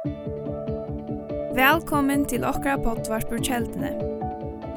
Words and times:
Velkommen 0.00 0.16
til 2.24 2.40
okra 2.48 2.78
pottvarpur 2.80 3.36
kjeldene. 3.44 3.90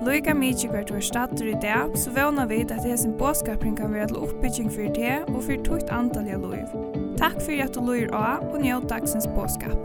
Loika 0.04 0.36
mykje 0.36 0.68
hvert 0.74 0.92
var 0.92 1.00
stater 1.00 1.48
i 1.48 1.56
dag, 1.64 1.96
så 1.96 2.12
vana 2.12 2.44
vi 2.50 2.66
at 2.68 2.84
sin 3.00 3.16
båskapring 3.16 3.78
kan 3.78 3.94
være 3.94 4.08
til 4.12 4.18
oppbygging 4.20 4.68
for 4.74 4.84
det 4.98 5.24
og 5.30 5.40
for 5.46 5.56
tukt 5.64 5.88
antall 5.96 6.28
av 6.28 6.44
loiv. 6.44 6.68
Takk 7.16 7.40
for 7.40 7.56
at 7.56 7.72
du 7.72 7.80
loir 7.80 8.12
av 8.12 8.44
og 8.50 8.60
njød 8.66 8.90
dagsens 8.92 9.24
båskap. 9.32 9.80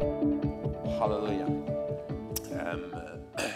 Halleluja. 0.99 1.47
Um, 2.59 2.91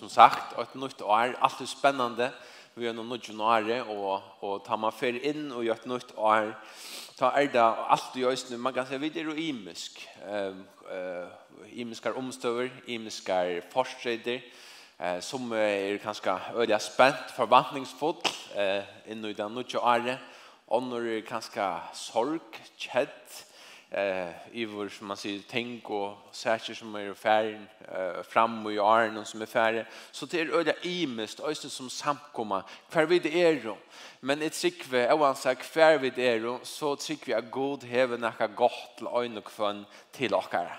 som 0.00 0.10
sagt, 0.10 0.58
et 0.58 0.74
nytt 0.74 0.98
år, 1.06 1.38
alt 1.38 1.62
er 1.62 1.70
spennende. 1.70 2.34
Vi 2.74 2.90
er 2.90 2.98
noen 2.98 3.14
nytt 3.14 3.30
januari, 3.30 3.78
og, 3.78 4.26
og 4.42 4.66
tar 4.66 4.82
man 4.82 4.90
fer 4.90 5.22
inn 5.22 5.54
og 5.54 5.62
gjør 5.62 5.78
et 5.84 5.90
nytt 5.94 6.10
år, 6.18 6.50
ta 7.20 7.30
er 7.36 7.50
det 7.52 7.62
alt 7.62 8.16
i 8.16 8.24
øyne, 8.24 8.58
man 8.58 8.74
kan 8.74 8.86
si, 8.88 8.98
vi 8.98 9.12
er 9.14 9.28
jo 9.28 9.36
imisk. 9.36 10.00
Um, 10.24 10.64
imiskar 11.72 12.16
omstøver, 12.18 12.68
imiskar 12.86 13.60
forstreder, 13.72 14.40
eh, 15.00 15.20
som 15.22 15.52
er 15.52 15.98
kanskje 16.02 16.36
øyelig 16.56 16.80
spent, 16.80 17.30
forvantningsfull 17.36 18.18
eh, 18.56 18.82
inn 19.06 19.24
i 19.24 19.32
den 19.32 19.54
nødvendige 19.54 19.80
året, 19.80 20.18
og 20.66 20.82
når 20.82 21.06
er 21.16 21.26
kanskje 21.26 21.68
sorg, 21.94 22.58
kjedd, 22.78 23.44
eh 23.90 24.32
i 24.52 24.64
vår 24.64 24.88
som 24.88 25.06
man 25.06 25.16
säger 25.16 25.42
tänk 25.48 25.90
och 25.90 26.18
säker 26.30 26.74
som 26.74 26.94
är 26.94 27.14
färden 27.14 27.68
eh, 27.94 28.22
fram 28.22 28.66
och 28.66 28.72
i 28.72 28.78
arn 28.78 29.24
som 29.24 29.42
är 29.42 29.46
färre 29.46 29.86
så 30.10 30.26
det 30.26 30.40
er 30.40 30.54
öde 30.54 30.74
imest 30.82 31.40
östen 31.40 31.70
som 31.70 31.90
samkomma 31.90 32.62
kvar 32.90 33.04
vid 33.04 33.26
er 33.26 33.60
då 33.64 33.76
men 34.20 34.42
ett 34.42 34.54
sikve 34.54 35.12
och 35.12 35.26
han 35.26 35.36
sa 35.36 35.54
kvar 35.54 35.98
vid 35.98 36.18
er 36.18 36.40
då 36.40 36.60
så 36.62 36.96
tycker 36.96 37.26
vi 37.26 37.34
att 37.34 37.50
god 37.50 37.84
häver 37.84 38.18
några 38.18 38.46
gott 38.46 38.96
till 38.96 39.06
ögon 39.06 39.38
och 39.38 39.44
kvön 39.44 39.86
till 40.12 40.34
åkara 40.34 40.76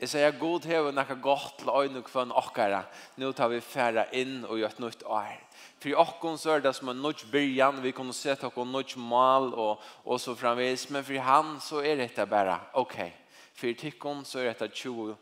Jeg 0.00 0.08
sier, 0.08 0.30
god 0.30 0.64
häver 0.64 0.92
några 0.92 1.14
gott 1.14 1.54
til 1.58 1.68
øyne 1.72 1.98
og 1.98 2.04
kvann 2.04 2.32
okkara. 2.32 2.82
Nå 3.16 3.32
tar 3.32 3.48
vi 3.48 3.60
färra 3.60 4.04
inn 4.12 4.44
og 4.44 4.58
gjør 4.58 4.74
et 4.74 4.80
nytt 4.80 5.04
år 5.08 5.45
för 5.78 5.94
oss 5.94 6.40
så 6.40 6.50
är 6.50 6.60
det 6.60 6.72
som 6.72 6.88
en 6.88 7.02
nudge 7.02 7.26
början 7.30 7.82
vi 7.82 7.92
kunde 7.92 8.12
se 8.12 8.30
att 8.30 8.44
och 8.44 8.66
nudge 8.66 8.96
mal 8.96 9.54
och 9.54 9.82
och 9.82 10.20
så 10.20 10.34
framvis. 10.36 10.88
Men 10.88 11.04
för 11.04 11.18
han 11.18 11.60
så 11.60 11.82
är 11.82 11.96
detta 11.96 12.26
bara 12.26 12.60
okej. 12.72 13.06
Okay. 13.06 13.12
för 13.54 13.80
tyckon 13.80 14.24
så 14.24 14.38
är 14.38 14.44
detta 14.44 14.68
20 14.68 15.16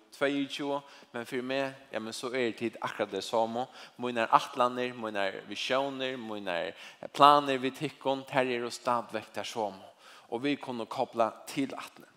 22 0.49 0.83
men 1.11 1.27
för 1.27 1.43
mig 1.43 1.71
ja 1.91 2.01
men 2.01 2.13
så 2.13 2.27
är 2.27 2.45
det 2.47 2.53
tid 2.53 2.77
akkurat 2.81 3.11
det 3.11 3.23
samma. 3.23 3.67
Mina 3.97 4.27
atlander 4.27 4.93
mina 4.93 5.31
visioner 5.49 6.17
mina 6.17 6.73
planer 7.13 7.59
vi 7.59 7.71
tyckon 7.71 8.23
terror 8.23 8.65
och 8.65 8.73
stadväktar 8.73 9.45
som 9.45 9.75
och 10.29 10.45
vi 10.45 10.57
kunde 10.57 10.87
koppla 10.87 11.31
till 11.47 11.75
atlen. 11.75 12.09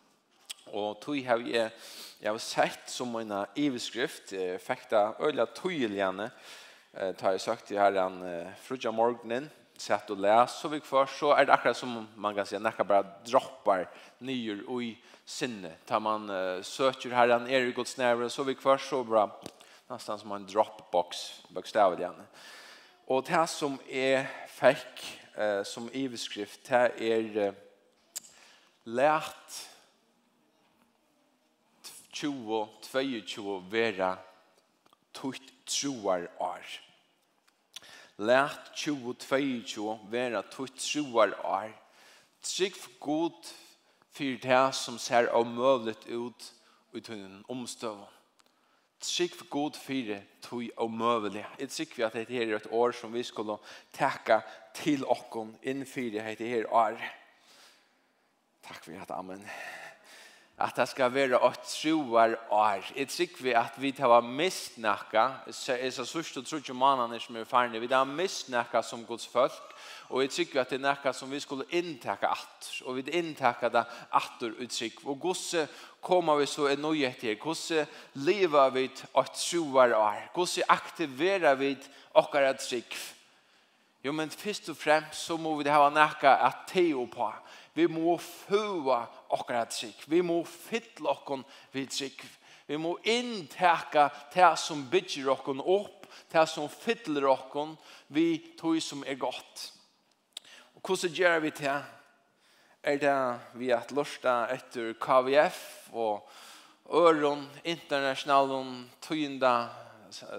Og 0.74 1.02
tog 1.02 1.20
har 1.26 1.44
jeg, 1.48 1.72
jeg 2.22 2.32
har 2.32 2.38
sett 2.38 2.92
som 2.92 3.16
en 3.16 3.46
iveskrift, 3.56 4.34
eh, 4.34 4.60
fekta 4.60 5.14
øyla 5.24 5.46
tøyeligjane, 5.46 6.30
eh, 6.98 7.14
tar 7.18 7.36
jeg 7.36 7.46
søkt 7.46 7.72
i 7.72 7.80
herren 7.80 8.20
eh, 8.26 8.52
frutja 8.66 8.92
morgenen, 8.92 9.50
sett 9.78 10.10
og 10.10 10.22
les, 10.22 10.56
så 10.58 10.70
vi 10.72 10.80
kvar, 10.82 11.10
så 11.12 11.32
er 11.36 11.46
det 11.46 11.54
akkurat 11.54 11.78
som 11.78 12.08
man 12.18 12.36
kan 12.36 12.48
si, 12.50 12.58
nekka 12.58 12.86
bare 12.88 13.06
droppar 13.28 13.86
nyer 14.26 14.64
og 14.66 14.82
i 14.84 14.92
sinne. 15.28 15.76
Tar 15.88 16.02
man 16.04 16.30
eh, 16.34 16.64
søker 16.66 17.14
herren, 17.16 17.48
er 17.50 17.68
i 17.68 17.76
gods 17.76 17.98
nære, 18.00 18.30
så 18.34 18.46
vi 18.48 18.58
kvar, 18.58 18.82
så 18.82 19.04
bra, 19.06 19.28
nesten 19.92 20.20
som 20.20 20.34
en 20.36 20.48
dropbox, 20.50 21.24
bokstavet 21.54 22.02
igjen. 22.02 22.26
Og 23.08 23.24
det 23.28 23.46
som 23.52 23.78
er 23.88 24.28
fikk 24.58 25.06
eh, 25.38 25.62
som 25.68 25.90
iveskrift, 25.94 26.66
det 26.68 27.14
er 27.14 27.42
eh, 27.48 27.64
lært 28.90 29.62
20, 32.18 32.66
22 32.90 33.62
vera 33.70 34.16
tutt 35.14 35.54
troar 35.70 36.26
år. 36.42 36.87
Lært 38.18 38.72
2022 38.74 40.00
være 40.10 40.42
tutt 40.50 40.80
troar 40.82 41.36
år. 41.46 41.74
Trygg 42.42 42.76
for 42.76 43.00
god 43.00 43.50
for 44.12 44.40
det 44.42 44.62
som 44.76 44.98
ser 44.98 45.30
omøvlet 45.38 46.08
ut 46.10 46.54
uten 46.94 47.44
omstøv. 47.50 48.00
Trygg 49.02 49.36
for 49.38 49.50
god 49.54 49.78
for 49.78 49.94
det 49.94 50.24
tog 50.42 50.64
omøvelig. 50.78 51.46
Jeg 51.60 51.70
trygg 51.70 51.94
for 51.94 52.06
at 52.06 52.14
dette 52.14 52.34
her 52.34 52.48
er 52.48 52.56
et 52.56 52.72
år 52.72 52.92
som 52.92 53.14
vi 53.14 53.24
skulle 53.24 53.60
takke 53.94 54.42
til 54.74 55.06
okken 55.06 55.54
innfyre 55.62 56.26
dette 56.26 56.50
her 56.50 56.66
år. 56.74 56.98
Takk 58.64 58.84
for 58.84 59.02
at 59.02 59.12
Amen 59.12 59.46
at 60.58 60.74
det 60.76 60.88
skal 60.90 61.14
være 61.14 61.38
et 61.38 61.60
troer 61.70 62.34
år. 62.50 62.86
Jeg 62.96 63.08
tror 63.08 63.44
vi 63.44 63.52
at 63.54 63.76
vi 63.78 63.92
tar 63.92 64.22
mistnakka, 64.22 65.28
så 65.52 65.74
er 65.74 65.92
det 65.92 66.08
sørst 66.08 66.38
og 66.38 66.46
tror 66.46 66.58
ikke 66.64 66.74
mannene 66.74 67.20
som 67.22 67.36
er 67.38 67.46
ferdig, 67.46 67.82
vi 67.82 67.88
tar 67.88 68.10
mistnakka 68.10 68.82
som 68.82 69.06
Guds 69.06 69.28
folk, 69.28 69.76
og 70.10 70.22
jeg 70.22 70.30
tror 70.30 70.62
at 70.62 70.70
det 70.70 70.80
er 70.80 70.88
nakka 70.88 71.14
som 71.14 71.32
vi 71.32 71.40
skulle 71.40 71.68
inntakka 71.70 72.32
at, 72.34 72.70
og 72.86 72.98
vi 72.98 73.06
inntakka 73.20 73.70
det 73.70 73.84
atter 74.18 74.56
uttrykk. 74.64 75.04
Og 75.06 75.20
gosse 75.20 75.68
kommer 76.02 76.40
vi 76.42 76.46
så 76.50 76.72
en 76.72 76.82
nøyhet 76.82 77.20
til, 77.22 77.38
gosse 77.38 77.86
lever 78.14 78.74
vi 78.74 78.88
et 78.88 79.06
troer 79.14 79.94
år, 79.94 80.32
gosse 80.34 80.66
aktiverer 80.70 81.56
vi 81.56 81.76
okkar 82.18 82.50
et 82.50 82.66
trygg. 82.66 82.98
Jo, 84.04 84.12
men 84.12 84.30
først 84.30 84.70
og 84.70 84.78
fremst 84.78 85.26
så 85.28 85.38
må 85.38 85.54
vi 85.60 85.70
ha 85.70 85.90
nakka 85.90 86.38
at 86.48 86.66
teo 86.72 87.06
på, 87.12 87.30
Vi 87.78 87.86
må 87.88 88.16
fua 88.18 89.04
okkara 89.30 89.68
trygg. 89.70 90.02
Vi 90.10 90.24
må 90.26 90.40
fylla 90.50 91.14
okkon 91.14 91.44
vid 91.76 91.92
trygg. 91.94 92.24
Vi 92.68 92.78
må 92.82 92.96
innteka 93.06 94.10
det 94.34 94.50
som 94.60 94.82
bygger 94.92 95.30
okkon 95.36 95.62
opp, 95.62 96.08
det 96.34 96.48
som 96.50 96.68
fytler 96.72 97.30
okkon, 97.30 97.76
vi 98.12 98.56
tog 98.60 98.82
som 98.84 99.06
er 99.06 99.20
godt. 99.22 99.70
Og 100.76 100.82
hvordan 100.82 101.14
gjør 101.14 101.40
vi 101.46 101.54
det? 101.62 101.78
Er 102.84 103.00
det 103.02 103.16
vi 103.60 103.72
at 103.76 103.94
lørsta 103.96 104.48
etter 104.54 104.94
KVF 105.00 105.64
og 105.94 106.28
Øron, 106.88 107.46
internasjonalen, 107.68 108.88
tøynda 109.04 109.68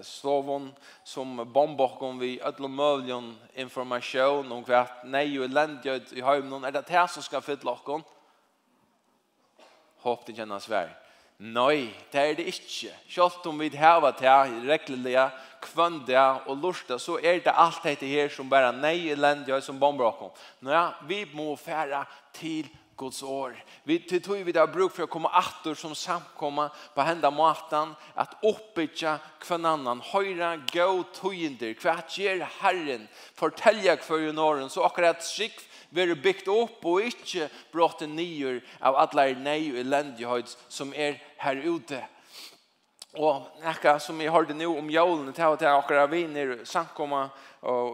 stovon 0.03 0.71
som 1.03 1.51
bombokon 1.53 2.19
vi 2.19 2.41
ödlo 2.41 2.67
mövlion 2.67 3.37
information 3.53 4.51
om 4.51 4.63
kvart 4.63 5.03
nej 5.03 5.39
och 5.39 5.49
ländjöd 5.49 6.13
i 6.13 6.21
hajmnon 6.21 6.63
är 6.63 6.71
det 6.71 6.89
här 6.89 7.07
som 7.07 7.23
ska 7.23 7.41
fylla 7.41 7.71
okon 7.71 8.03
hopp 9.97 10.25
det 10.25 10.33
kännas 10.33 10.69
värd 10.69 10.89
Nei, 11.39 11.87
det 12.11 12.19
er 12.19 12.33
det 12.35 12.49
ikke. 12.51 12.89
Selv 13.07 13.45
om 13.47 13.59
vi 13.59 13.69
har 13.71 14.01
det 14.11 14.27
her, 14.27 14.49
rekkelig, 14.67 15.13
kvønde 15.63 16.19
og 16.51 16.57
lorte, 16.57 16.97
så 16.99 17.15
er 17.15 17.39
det 17.39 17.53
alt 17.55 17.79
dette 17.83 18.05
her 18.05 18.27
som 18.27 18.49
bare 18.51 18.73
nei 18.75 19.07
elendig 19.13 19.61
som 19.63 19.79
bomber 19.79 20.09
oss. 20.09 20.35
Nå 20.59 20.81
vi 21.07 21.23
må 21.31 21.55
fære 21.55 22.03
til 22.35 22.67
Guds 22.99 23.23
år. 23.23 23.63
Vi 23.83 23.99
tog 23.99 24.37
vi 24.37 24.51
där 24.51 24.67
bruk 24.67 24.91
för 24.91 25.03
att 25.03 25.09
komma 25.09 25.29
attor 25.29 25.75
som 25.75 25.95
samkomma 25.95 26.71
på 26.95 27.01
hända 27.01 27.31
matan 27.31 27.95
att 28.13 28.35
uppbygga 28.43 29.19
kvann 29.39 29.65
annan 29.65 30.01
höra 30.01 30.57
gå 30.73 31.03
tojinder 31.13 31.73
kvart 31.73 32.17
ger 32.17 32.49
Herren 32.59 33.07
fortälja 33.35 33.97
för 33.97 34.17
ju 34.17 34.31
norren 34.31 34.69
så 34.69 34.83
akkurat 34.83 35.23
skick 35.23 35.59
vi 35.89 36.15
byggt 36.15 36.47
upp 36.47 36.85
och 36.85 37.01
inte 37.01 37.49
brått 37.71 38.01
en 38.01 38.15
nyer 38.15 38.63
av 38.79 38.95
alla 38.95 39.25
nej 39.25 39.71
och 39.71 39.79
eländighet 39.79 40.57
som 40.67 40.93
är 40.93 41.23
här 41.37 41.55
ute. 41.55 42.03
Og 43.17 43.47
nekka 43.63 43.95
som 43.97 44.19
jeg 44.21 44.29
hørte 44.29 44.53
nå 44.53 44.67
om 44.77 44.89
jævlen 44.89 45.33
til 45.33 45.41
at 45.41 45.61
jeg 45.65 45.73
akkurat 45.73 46.11
vinner 46.11 46.59
samkomma 46.63 47.29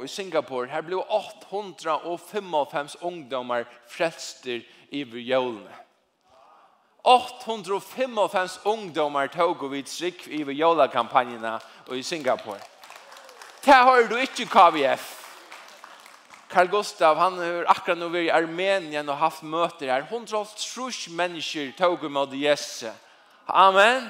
i 0.03 0.07
Singapore, 0.11 0.67
her 0.67 0.81
ble 0.83 0.99
855 0.99 2.97
ungdommer 3.01 3.63
frelster 3.87 4.59
iver 4.91 5.19
jólene. 5.19 5.75
855 7.05 8.59
ungdomar 8.65 9.27
tog 9.27 9.61
og 9.63 9.71
vidt 9.75 9.89
strikk 9.89 10.25
i 10.27 10.41
jolakampanjene 10.41 11.59
i 11.93 12.01
Singapore. 12.01 12.59
Det 13.65 13.73
har 13.73 14.07
du 14.09 14.15
ikke 14.15 14.45
KVF. 14.45 15.25
Carl 16.49 16.67
Gustav, 16.69 17.17
han 17.17 17.37
har 17.37 17.65
akkurat 17.67 17.97
nå 17.99 18.09
vært 18.13 18.29
i 18.29 18.33
Armenien 18.33 19.09
og 19.09 19.17
haft 19.17 19.43
møter 19.43 19.89
her. 19.91 20.05
Hun 20.09 20.25
tror 20.25 20.47
trus 20.57 21.07
mennesker 21.09 21.73
tog 21.77 22.03
og 22.03 22.11
måtte 22.11 22.37
gjesse. 22.39 22.93
Amen. 23.47 24.07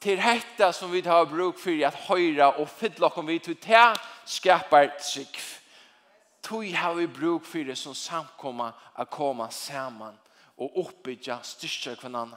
Til 0.00 0.20
hetta 0.20 0.72
som 0.72 0.92
vi 0.92 1.02
har 1.04 1.28
bruk 1.28 1.58
for 1.60 1.86
at 1.86 1.96
høyra 2.08 2.54
og 2.60 2.68
fylla 2.68 3.10
oss 3.10 3.26
vi 3.26 3.38
til 3.38 3.58
det 3.60 3.88
skapar 4.24 4.92
trikv 4.96 5.59
tog 6.42 6.64
har 6.64 6.94
vi 6.94 7.06
bruk 7.06 7.44
for 7.44 7.64
det 7.64 7.76
som 7.76 7.94
samkomma 7.94 8.72
att 8.94 9.10
koma 9.10 9.50
saman 9.50 10.18
og 10.56 10.70
uppbygga 10.76 11.38
styrka 11.42 11.96
för 11.96 12.08
annan. 12.08 12.34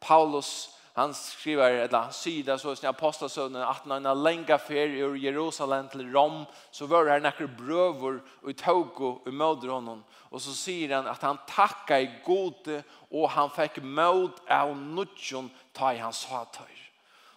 Paulus 0.00 0.70
han 0.96 1.14
skriver 1.14 1.70
eller 1.70 1.98
han 1.98 2.12
säger 2.12 2.56
så 2.56 2.72
i 2.72 2.86
apostelsönen 2.86 3.62
at 3.62 3.86
når 3.86 4.00
han 4.00 4.22
länga 4.22 4.58
fer 4.58 4.86
ur 4.86 5.16
Jerusalem 5.16 5.88
til 5.88 6.12
Rom 6.12 6.44
så 6.70 6.86
var 6.86 7.04
det 7.04 7.22
nekker 7.22 7.46
brøver 7.46 8.20
og 8.42 8.48
och 8.48 8.56
tog 8.56 9.00
och 9.00 9.34
mödde 9.34 9.70
honom 9.70 10.04
Og 10.34 10.40
så 10.40 10.54
sier 10.54 10.96
han 10.96 11.06
at 11.06 11.22
han 11.22 11.38
takka 11.46 12.00
i 12.02 12.08
gode 12.24 12.82
og 13.10 13.28
han 13.30 13.50
fikk 13.54 13.82
mod 13.82 14.40
av 14.50 14.72
nutjon 14.74 15.50
ta 15.74 15.92
i 15.94 16.02
hans 16.02 16.24
hatar. 16.24 16.83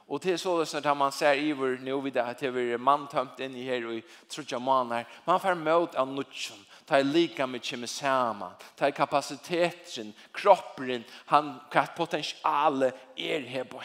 Og 0.08 0.24
det 0.24 0.32
är 0.34 0.38
så 0.38 0.62
att 0.62 0.84
när 0.84 0.96
man 0.96 1.12
ser 1.12 1.34
i 1.34 1.54
vår 1.54 1.78
nu 1.82 2.02
vid 2.02 2.14
det 2.14 2.24
här 2.24 2.34
till 2.34 2.52
vi 2.52 2.78
man 2.78 3.08
tömt 3.08 3.40
in 3.40 3.56
i 3.56 3.64
här 3.64 3.86
och 3.86 4.04
trutja 4.28 4.60
manar. 4.60 5.08
Man 5.26 5.40
får 5.40 5.56
möt 5.56 5.96
av 5.96 6.08
nutchen. 6.08 6.66
Ta 6.86 7.00
i 7.00 7.04
lika 7.04 7.48
med 7.48 7.64
kemi 7.64 7.88
samman. 7.88 8.52
Ta 8.76 8.88
i 8.88 8.92
kapasiteten, 8.92 10.14
kroppen, 10.32 11.04
han 11.26 11.60
kan 11.72 11.88
potensiale 11.98 12.92
er 13.16 13.40
her 13.40 13.64
på. 13.64 13.82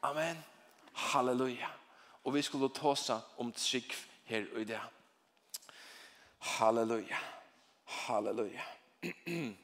Amen. 0.00 0.36
Halleluja. 0.92 1.68
Og 2.24 2.34
vi 2.34 2.42
skulle 2.42 2.68
ta 2.68 3.20
om 3.36 3.52
trygg 3.52 3.94
her 4.24 4.46
og 4.54 4.60
i 4.60 4.64
det. 4.64 4.80
Halleluja. 6.38 7.18
Halleluja. 7.84 8.62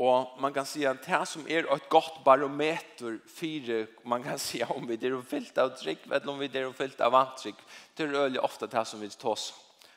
Og 0.00 0.38
man 0.40 0.52
kan 0.52 0.64
si 0.64 0.86
at 0.88 1.02
det 1.04 1.18
som 1.28 1.42
er 1.44 1.66
et 1.68 1.88
godt 1.92 2.22
barometer 2.24 3.18
fire, 3.28 3.82
man 4.04 4.22
kan 4.24 4.38
si 4.40 4.62
om 4.64 4.86
vi 4.88 4.96
er 4.96 5.18
fyllt 5.20 5.58
av 5.60 5.74
trygg, 5.76 6.06
eller 6.08 6.30
om 6.32 6.40
vi 6.40 6.48
er 6.48 6.70
fyllt 6.72 7.02
av 7.04 7.12
vantrygg, 7.12 7.58
det 7.96 8.06
er 8.06 8.16
øyelig 8.22 8.40
ofte 8.40 8.66
det 8.70 8.86
som 8.88 9.00
vi 9.00 9.10
tar 9.12 9.34
oss. 9.34 9.50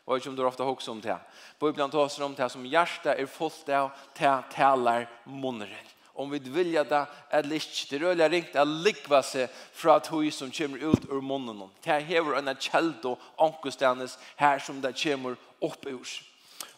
Og 0.03 0.17
ikke 0.17 0.33
om 0.33 0.35
du 0.35 0.44
ofte 0.44 0.67
hokser 0.67 0.91
om 0.91 1.00
det. 1.01 1.15
På 1.59 1.71
tar 1.71 2.01
oss 2.01 2.19
om 2.19 2.35
det 2.35 2.50
som 2.51 2.65
hjertet 2.65 3.15
er 3.15 3.31
fullt 3.31 3.69
av, 3.69 3.91
det 4.19 4.35
taler 4.51 5.07
munneren. 5.25 5.91
Om 6.15 6.29
vi 6.29 6.39
vilja 6.39 6.83
det, 6.83 7.06
är 7.29 7.53
ikke, 7.53 7.88
det 7.89 7.95
er 7.97 8.09
øyelig 8.09 8.31
ringt 8.31 8.56
å 8.56 8.65
likva 8.67 9.23
seg 9.23 9.49
fra 9.73 9.99
tog 9.99 10.27
som 10.33 10.51
kommer 10.51 10.83
ut 10.83 11.07
ur 11.09 11.21
munnen. 11.21 11.71
Det 11.81 12.03
hever 12.06 12.38
en 12.38 12.51
kjeld 12.59 13.06
og 13.06 13.19
ankostendes 13.39 14.19
her 14.35 14.59
som 14.59 14.81
det 14.81 14.94
kommer 14.99 15.39
opp 15.61 15.88
ur. 15.88 16.11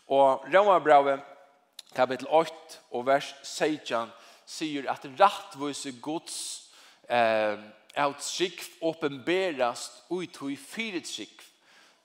Og 0.08 0.46
Rønvabravet, 0.54 1.20
kapitel 1.96 2.28
8 2.28 2.52
og 2.92 3.08
vers 3.08 3.32
16 3.44 4.12
sier 4.46 4.90
at 4.92 5.08
rattvise 5.20 5.96
Guds 6.04 6.38
eh, 7.10 7.58
utsikv 8.06 8.84
åpenberast 8.86 10.04
ut 10.12 10.40
i 10.52 10.56
fyretsikv 10.60 11.44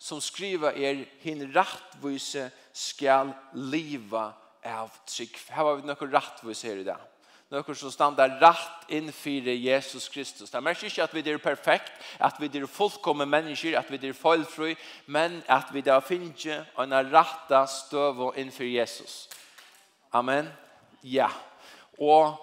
som 0.00 0.20
skriver 0.24 0.76
er 0.80 1.04
hin 1.20 1.44
rattvise 1.52 2.46
skal 2.72 3.34
liva 3.52 4.30
av 4.64 4.92
tsikv. 5.04 5.42
Her 5.52 5.66
har 5.66 5.80
vi 5.80 5.88
noen 5.88 6.12
rattvise 6.14 6.68
her 6.70 6.80
i 6.80 6.86
dag. 6.86 7.02
Noen 7.50 7.76
som 7.76 7.90
standa 7.92 8.28
rett 8.30 8.92
innfyrir 8.94 9.58
Jesus 9.58 10.06
Kristus. 10.08 10.52
Det 10.52 10.62
merker 10.62 10.86
ikke 10.86 11.02
at 11.04 11.14
vi 11.14 11.24
er 11.26 11.42
perfekt, 11.42 11.92
at 12.22 12.38
vi 12.40 12.48
er 12.48 12.66
fullkomne 12.70 13.26
mennesker, 13.26 13.76
at 13.76 13.90
vi 13.90 13.98
er 14.08 14.14
feilfri, 14.16 14.76
men 15.06 15.42
at 15.48 15.74
vi 15.74 15.82
da 15.84 15.98
finner 16.00 16.64
en 16.78 16.96
retta 17.10 17.66
støv 17.66 18.22
og 18.30 18.38
innfyrir 18.38 18.78
Jesus. 18.80 19.26
Jesus 19.26 19.40
Amen. 20.12 20.48
Ja. 21.02 21.28
Og 21.98 22.34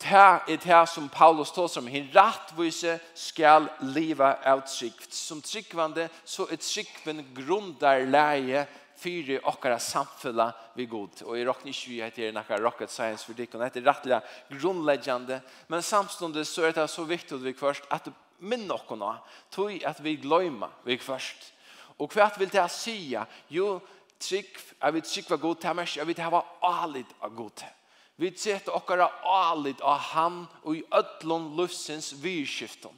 det 0.00 0.12
er 0.14 0.44
det 0.46 0.88
som 0.88 1.08
Paulus 1.12 1.50
tar 1.52 1.66
som 1.68 1.86
Hin 1.90 2.06
rattvise 2.14 2.98
skal 3.14 3.66
leva 3.82 4.36
av 4.46 4.62
trygt. 4.64 5.12
Som 5.12 5.42
tryggvande 5.42 6.08
så 6.24 6.46
er 6.48 6.62
tryggven 6.62 7.24
grundar 7.36 8.06
leie 8.06 8.64
fyra 9.00 9.40
okkara 9.48 9.78
samfulla 9.80 10.50
vi 10.76 10.86
god. 10.86 11.22
Og 11.26 11.36
i 11.38 11.44
rockni 11.44 11.72
20 11.72 12.04
heter 12.04 12.28
det 12.28 12.34
nakka 12.36 12.60
rocket 12.60 12.92
science 12.92 13.26
for 13.26 13.36
dikon. 13.36 13.60
Det 13.60 13.82
er 13.82 13.88
rattliga 13.90 14.20
grunnleggjande. 14.52 15.40
Men 15.68 15.82
samståndet 15.82 16.48
så 16.48 16.68
er 16.68 16.76
det 16.76 16.88
så 16.90 17.04
viktigt 17.04 17.42
vi 17.42 17.56
først 17.56 17.88
at 17.90 18.08
minn 18.40 18.70
okkona. 18.72 19.16
Tog 19.52 19.82
at 19.84 20.00
vi 20.04 20.16
gløyma 20.20 20.70
vi 20.84 20.98
først. 21.00 21.52
Og 22.00 22.12
hva 22.14 22.30
vil 22.38 22.48
det 22.48 22.64
sia? 22.72 23.26
Jo, 23.52 23.80
trygg, 24.20 24.56
jeg 24.76 24.94
vil 24.94 25.04
trygg 25.08 25.30
var 25.30 25.44
god 25.44 25.60
til 25.60 25.76
meg, 25.76 25.92
jeg 25.96 26.08
vil 26.08 26.24
hava 26.24 26.42
alit 26.62 27.14
av 27.20 27.36
god 27.36 27.54
til. 27.62 27.76
Vi 28.20 28.28
setter 28.36 28.74
okkara 28.76 29.06
alit 29.24 29.80
av 29.80 29.96
han 30.12 30.42
og 30.60 30.74
i 30.76 30.82
ödlån 30.92 31.54
lufsens 31.56 32.12
vyrskiften. 32.20 32.92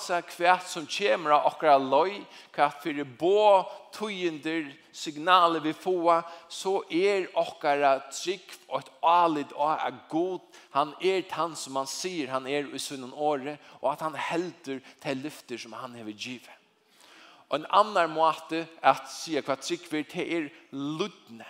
sier 0.00 0.22
hva 0.38 0.54
som 0.64 0.86
kommer 0.88 1.34
av 1.34 1.48
okkara 1.50 1.76
løy, 1.82 2.22
hva 2.54 2.70
for 2.70 3.02
bå, 3.20 3.66
tøyender, 3.92 4.70
signaler 4.96 5.60
vi 5.60 5.74
får, 5.76 6.22
så 6.48 6.78
er 6.88 7.26
okkara 7.36 7.98
trygg 8.08 8.54
og 8.70 8.78
et 8.78 8.92
alit 9.02 9.52
av 9.58 9.74
er 9.90 9.98
god. 10.08 10.40
Han 10.72 10.94
er 11.02 11.26
han 11.36 11.56
som 11.58 11.76
han 11.76 11.90
sier 11.90 12.32
han 12.32 12.46
er 12.48 12.70
i 12.72 12.80
sunnen 12.80 13.12
året, 13.12 13.58
og 13.82 13.90
at 13.92 14.06
han 14.06 14.16
helter 14.16 14.80
til 15.02 15.20
lyfter 15.26 15.60
som 15.60 15.76
han 15.76 15.98
har 15.98 16.14
givet. 16.14 16.48
Og 17.48 17.60
en 17.60 17.66
annan 17.70 18.10
måte 18.10 18.64
at 18.82 19.06
sier 19.10 19.44
hva 19.46 19.54
tryggver 19.60 20.06
til 20.10 20.32
er 20.36 20.48
ludne. 20.72 21.46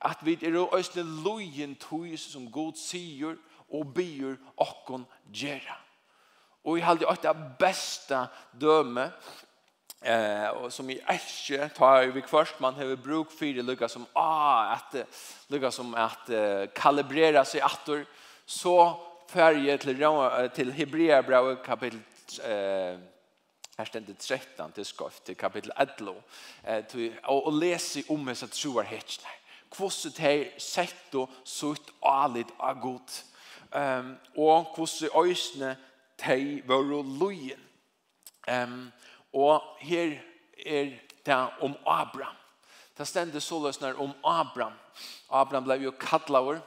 At 0.00 0.22
vi 0.24 0.38
er 0.42 0.56
øyne 0.56 1.04
lojen 1.24 1.74
tog 1.80 2.18
som 2.18 2.50
god 2.52 2.76
sier 2.80 3.36
og 3.72 3.94
byr 3.94 4.36
okkon 4.56 5.06
gjerra. 5.32 5.80
Og 6.64 6.78
jeg 6.78 6.86
halde 6.86 7.08
åtta 7.08 7.32
besta 7.58 8.26
døme 8.60 9.10
eh 10.02 10.48
och 10.48 10.72
som 10.72 10.90
i 10.90 11.00
ärske 11.06 11.68
tar 11.68 12.06
vi 12.06 12.22
först 12.22 12.60
man 12.60 12.74
har 12.74 12.96
bruk 12.96 13.30
för 13.30 13.62
lucka 13.62 13.88
som 13.88 14.06
ah 14.12 14.72
att 14.72 14.94
lucka 15.48 15.70
som 15.70 15.94
att 15.94 16.30
uh, 16.30 16.66
kalibrera 16.74 17.44
sig 17.44 17.62
åter 17.62 18.06
så 18.46 19.00
färje 19.28 19.78
till 19.78 19.96
till 20.54 20.72
hebreerbrevet 20.72 21.64
kapitel 21.64 22.00
eh 22.44 23.15
Her 23.76 23.84
ständer 23.84 24.14
13 24.14 24.72
til 24.72 24.84
skoft 24.84 25.24
til 25.24 25.36
kapitel 25.36 25.70
11. 25.80 26.22
Eh, 26.68 27.12
og, 27.24 27.46
og 27.46 27.52
lese 27.52 28.02
om 28.08 28.26
hur 28.26 28.34
troar 28.34 28.82
hetsna. 28.82 29.28
Hvordan 29.76 30.12
de 30.16 30.50
sett 30.58 31.14
og 31.14 31.28
sutt 31.44 31.90
alit 32.02 32.54
av 32.58 32.80
god. 32.80 33.22
Um, 33.72 34.16
och 34.36 34.74
kvosset 34.74 35.10
ösne 35.10 35.76
tei 36.18 36.62
varo 36.66 37.02
løyen. 37.02 37.60
Um, 38.48 38.92
og 39.32 39.62
her 39.80 40.20
er 40.66 40.96
det 41.26 41.48
om 41.60 41.76
Abraham. 41.86 42.36
Det 42.98 43.06
ständer 43.06 43.40
så 43.40 43.66
løsner 43.66 44.00
om 44.00 44.12
Abraham. 44.24 44.78
Abraham 45.30 45.64
ble 45.64 45.74
jo 45.74 45.90
kattlaver. 45.90 46.60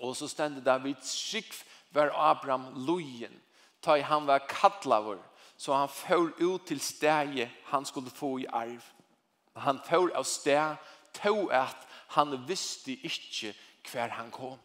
Og 0.00 0.16
så 0.16 0.28
ständer 0.28 0.60
det 0.60 0.84
vid 0.84 1.02
skikv 1.02 1.64
var 1.90 2.12
Abraham 2.14 2.86
løyen. 2.86 3.42
Ta 3.82 3.94
i 3.94 4.00
han 4.00 4.26
var 4.26 4.46
kattlaver 4.48 5.18
så 5.60 5.74
han 5.76 5.88
får 5.88 6.30
ut 6.40 6.66
til 6.66 6.80
stedet 6.80 7.50
han 7.68 7.84
skulle 7.84 8.10
få 8.10 8.38
i 8.40 8.46
arv. 8.48 8.80
Han 9.56 9.80
får 9.84 10.14
av 10.16 10.24
steg 10.24 10.78
til 11.12 11.50
at 11.52 11.84
han 12.16 12.32
visste 12.48 12.94
ikke 12.96 13.52
hver 13.90 14.08
han 14.16 14.30
kom. 14.32 14.56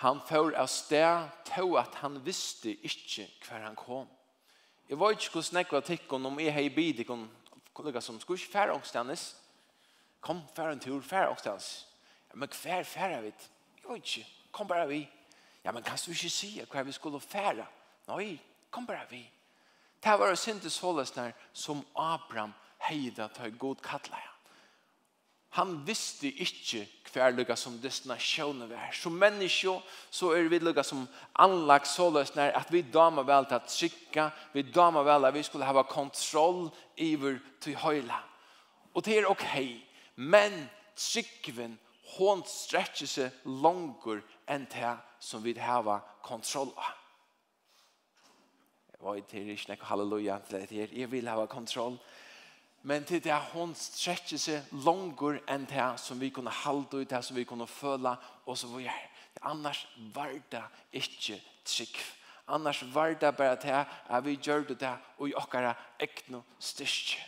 Han 0.00 0.22
får 0.24 0.56
av 0.56 0.72
sted 0.72 1.28
til 1.52 1.76
at 1.76 2.00
han 2.00 2.16
visste 2.24 2.72
ikke 2.72 3.28
hver 3.44 3.60
han 3.66 3.76
kom. 3.76 4.08
Jeg 4.88 4.98
var 4.98 5.12
ikke 5.12 5.36
hos 5.36 5.52
nekva 5.52 5.84
tikkene 5.84 6.32
om 6.32 6.40
jeg 6.40 6.56
hei 6.56 6.68
bidikon 6.72 7.28
kollega 7.76 8.00
som 8.00 8.16
skulle 8.20 8.40
ikke 8.40 8.56
fære 8.56 8.80
ångstanis. 8.80 9.36
Kom, 10.20 10.40
fære 10.56 10.72
en 10.72 10.80
tur, 10.80 11.00
fære 11.04 11.28
ångstanis. 11.28 11.86
Men 12.34 12.48
hver 12.62 12.82
fære 12.82 13.22
vi? 13.22 13.36
Jeg 13.76 13.88
var 13.88 13.94
ikke. 14.00 14.26
Kom 14.52 14.68
bare 14.68 14.88
vi. 14.88 15.08
Ja, 15.64 15.72
men 15.72 15.82
kan 15.82 15.98
du 16.06 16.10
ikke 16.10 16.30
si 16.32 16.54
hva 16.70 16.82
vi 16.82 16.92
skulle 16.92 17.20
fære? 17.20 17.66
Nei, 18.08 18.38
kom 18.70 18.86
bare 18.86 19.06
vi. 19.10 19.22
Det 20.00 20.16
var 20.18 20.34
syntes 20.34 20.78
hålles 20.80 21.10
der 21.12 21.32
som 21.52 21.84
Abraham 21.96 22.54
heida 22.88 23.28
ta 23.28 23.48
god 23.48 23.82
kattleia. 23.84 24.30
Han 25.50 25.86
visste 25.86 26.30
ikke 26.30 26.84
hver 27.12 27.32
lukka 27.34 27.56
som 27.58 27.78
destinasjonen 27.82 28.70
var. 28.70 28.92
Som 28.94 29.12
menneske 29.18 29.80
så 30.10 30.30
er 30.36 30.46
vi 30.48 30.60
lukka 30.62 30.84
som 30.86 31.08
anlagt 31.34 31.90
såløs 31.90 32.36
nær 32.36 32.54
at 32.54 32.70
vi 32.70 32.84
damer 32.86 33.26
vel 33.26 33.48
til 33.50 33.58
å 33.58 33.66
trykka, 33.66 34.28
vi 34.54 34.62
damer 34.62 35.02
vel 35.02 35.26
at 35.26 35.34
vi 35.34 35.42
skulle 35.42 35.66
hava 35.66 35.82
kontroll 35.90 36.68
over 36.70 37.40
til 37.60 37.76
høyla. 37.82 38.20
Og 38.94 39.04
det 39.04 39.18
er 39.18 39.26
ok, 39.30 39.46
men 40.16 40.54
trykven, 40.94 41.78
hon 42.16 42.46
strekker 42.46 43.10
seg 43.10 43.42
langer 43.44 44.22
enn 44.50 44.70
til 44.70 44.86
som 45.20 45.44
vi 45.44 45.54
har 45.58 46.00
kontroll 46.22 46.72
av. 46.76 46.96
Jeg 49.00 49.14
vet 49.14 49.34
i 49.34 49.52
ikke 49.54 49.84
halleluja 49.88 50.38
til 50.44 50.60
det 50.60 50.70
her. 50.70 50.88
Jeg 50.92 51.10
vil 51.10 51.28
ha 51.28 51.46
kontroll. 51.46 51.98
Men 52.82 53.04
til 53.04 53.22
det 53.24 53.36
hun 53.52 53.74
strekker 53.76 54.40
seg 54.40 54.72
langer 54.84 55.40
enn 55.48 55.66
det 55.68 55.86
som 56.00 56.20
vi 56.20 56.30
kunne 56.32 56.52
halde 56.52 57.02
ut, 57.02 57.10
det 57.10 57.20
som 57.24 57.36
vi 57.36 57.44
kunne 57.44 57.66
føle, 57.68 58.14
og 58.46 58.58
så 58.58 58.68
var 58.72 58.80
jeg. 58.80 59.08
Annars 59.42 59.86
var 60.14 60.32
det 60.52 60.62
ikke 60.92 61.40
trygg. 61.64 61.96
Annars 62.48 62.82
var 62.94 63.14
det 63.20 63.36
bare 63.36 63.56
det 63.56 63.86
at 64.08 64.24
vi 64.24 64.36
gjør 64.36 64.64
det 64.68 64.80
det, 64.80 64.96
og 65.18 65.28
i 65.28 65.34
åkere 65.34 65.74
ekne 66.00 66.42
styrke. 66.58 67.20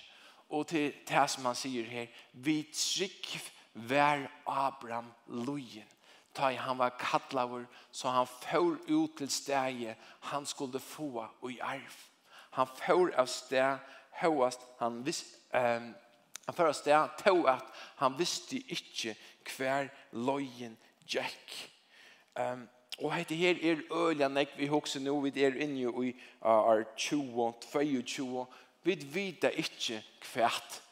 Og 0.51 0.67
til 0.69 0.93
det 1.09 1.25
som 1.31 1.45
han 1.49 1.57
sier 1.57 1.85
her, 1.89 2.07
vi 2.33 2.63
trygg 2.73 3.41
vær 3.75 4.29
Abraham 4.47 5.13
lojen 5.29 5.89
ta 6.35 6.51
i 6.51 6.57
han 6.57 6.79
var 6.79 6.97
kattlaver 7.01 7.67
så 7.91 8.09
han 8.09 8.27
får 8.27 8.79
ut 8.89 9.17
til 9.19 9.31
steget 9.31 9.97
han 10.21 10.47
skulle 10.47 10.81
få 10.81 11.27
og 11.41 11.53
i 11.53 11.59
arv. 11.59 11.99
Han 12.53 12.67
får 12.67 13.15
av 13.17 13.27
steg 13.27 13.79
høyest 14.21 14.61
han 14.81 15.01
visste, 15.07 15.39
um, 15.57 15.93
han 16.47 16.57
får 16.57 16.71
av 16.71 16.77
steg 16.77 17.17
til 17.23 17.43
at 17.49 17.83
han 18.01 18.19
visste 18.19 18.61
ikke 18.61 19.17
hver 19.57 19.89
løyen 20.13 20.77
gikk. 21.07 21.57
Um, 22.37 22.69
og 23.01 23.17
dette 23.17 23.37
her 23.37 23.57
er 23.63 23.85
øyla 23.91 24.29
nek 24.29 24.53
vi 24.59 24.69
hokser 24.69 25.01
nå 25.01 25.15
vi 25.25 25.33
er 25.43 25.57
inne 25.65 25.89
i 25.89 26.13
uh, 26.45 26.85
20, 26.97 27.53
22 27.73 28.47
vi 28.83 28.97
vet 29.15 29.45
ikke 29.53 30.03
hvert 30.33 30.83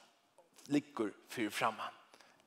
ligger 0.71 1.11
for 1.29 1.51
fremman 1.51 2.00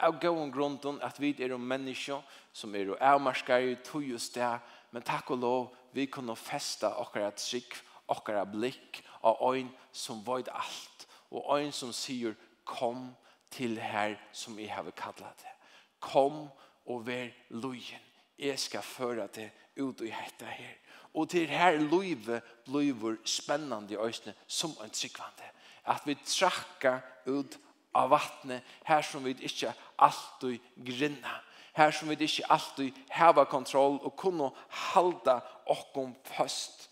av 0.04 0.20
gåen 0.22 0.52
grunden 0.52 1.00
at 1.04 1.20
vi 1.20 1.34
er 1.40 1.54
om 1.56 1.64
mennesker 1.68 2.22
som 2.54 2.76
er 2.76 2.94
avmarskere 3.00 3.72
i 3.72 3.80
tog 3.86 4.06
og 4.14 4.22
sted, 4.22 4.60
men 4.92 5.06
takk 5.06 5.32
og 5.34 5.42
lov, 5.42 5.66
vi 5.94 6.06
kunne 6.06 6.36
feste 6.38 6.88
okkara 6.88 7.32
trygg, 7.38 7.76
okkara 8.12 8.46
blikk 8.46 9.02
av 9.24 9.42
øyn 9.54 9.70
som 9.92 10.22
void 10.26 10.50
alt, 10.54 11.08
og 11.32 11.58
øyn 11.58 11.72
som 11.72 11.94
sier, 11.94 12.36
kom 12.66 13.12
til 13.52 13.78
her 13.80 14.16
som 14.32 14.60
jeg 14.60 14.72
har 14.72 14.90
kallat 14.96 15.42
det. 15.42 15.52
Kom 16.00 16.48
og 16.86 17.08
vær 17.08 17.30
lojen. 17.50 18.02
Jeg 18.40 18.60
skal 18.60 18.82
føre 18.82 19.28
det 19.28 19.52
ut 19.78 20.02
i 20.02 20.12
dette 20.12 20.46
her. 20.46 20.78
Og 21.14 21.30
til 21.30 21.48
her 21.48 21.78
løyve 21.78 22.42
blir 22.66 23.20
spennende 23.26 23.94
i 23.94 23.98
øyne 23.98 24.34
som 24.48 24.74
en 24.84 24.90
tryggvande. 24.90 25.50
At 25.86 26.02
vi 26.06 26.16
trakker 26.16 27.02
ut 27.28 27.60
av 27.94 28.10
vattnet 28.10 28.64
her 28.88 29.02
som 29.06 29.24
vi 29.26 29.36
ikke 29.46 29.74
alltid 30.04 30.60
grinna. 30.76 31.40
Her 31.74 31.92
som 31.92 32.10
vi 32.10 32.18
ikke 32.22 32.52
alltid 32.54 33.00
heva 33.10 33.48
kontroll 33.50 33.98
og 34.04 34.14
kunne 34.18 34.52
halda 34.94 35.40
okkom 35.74 36.14
fast. 36.28 36.90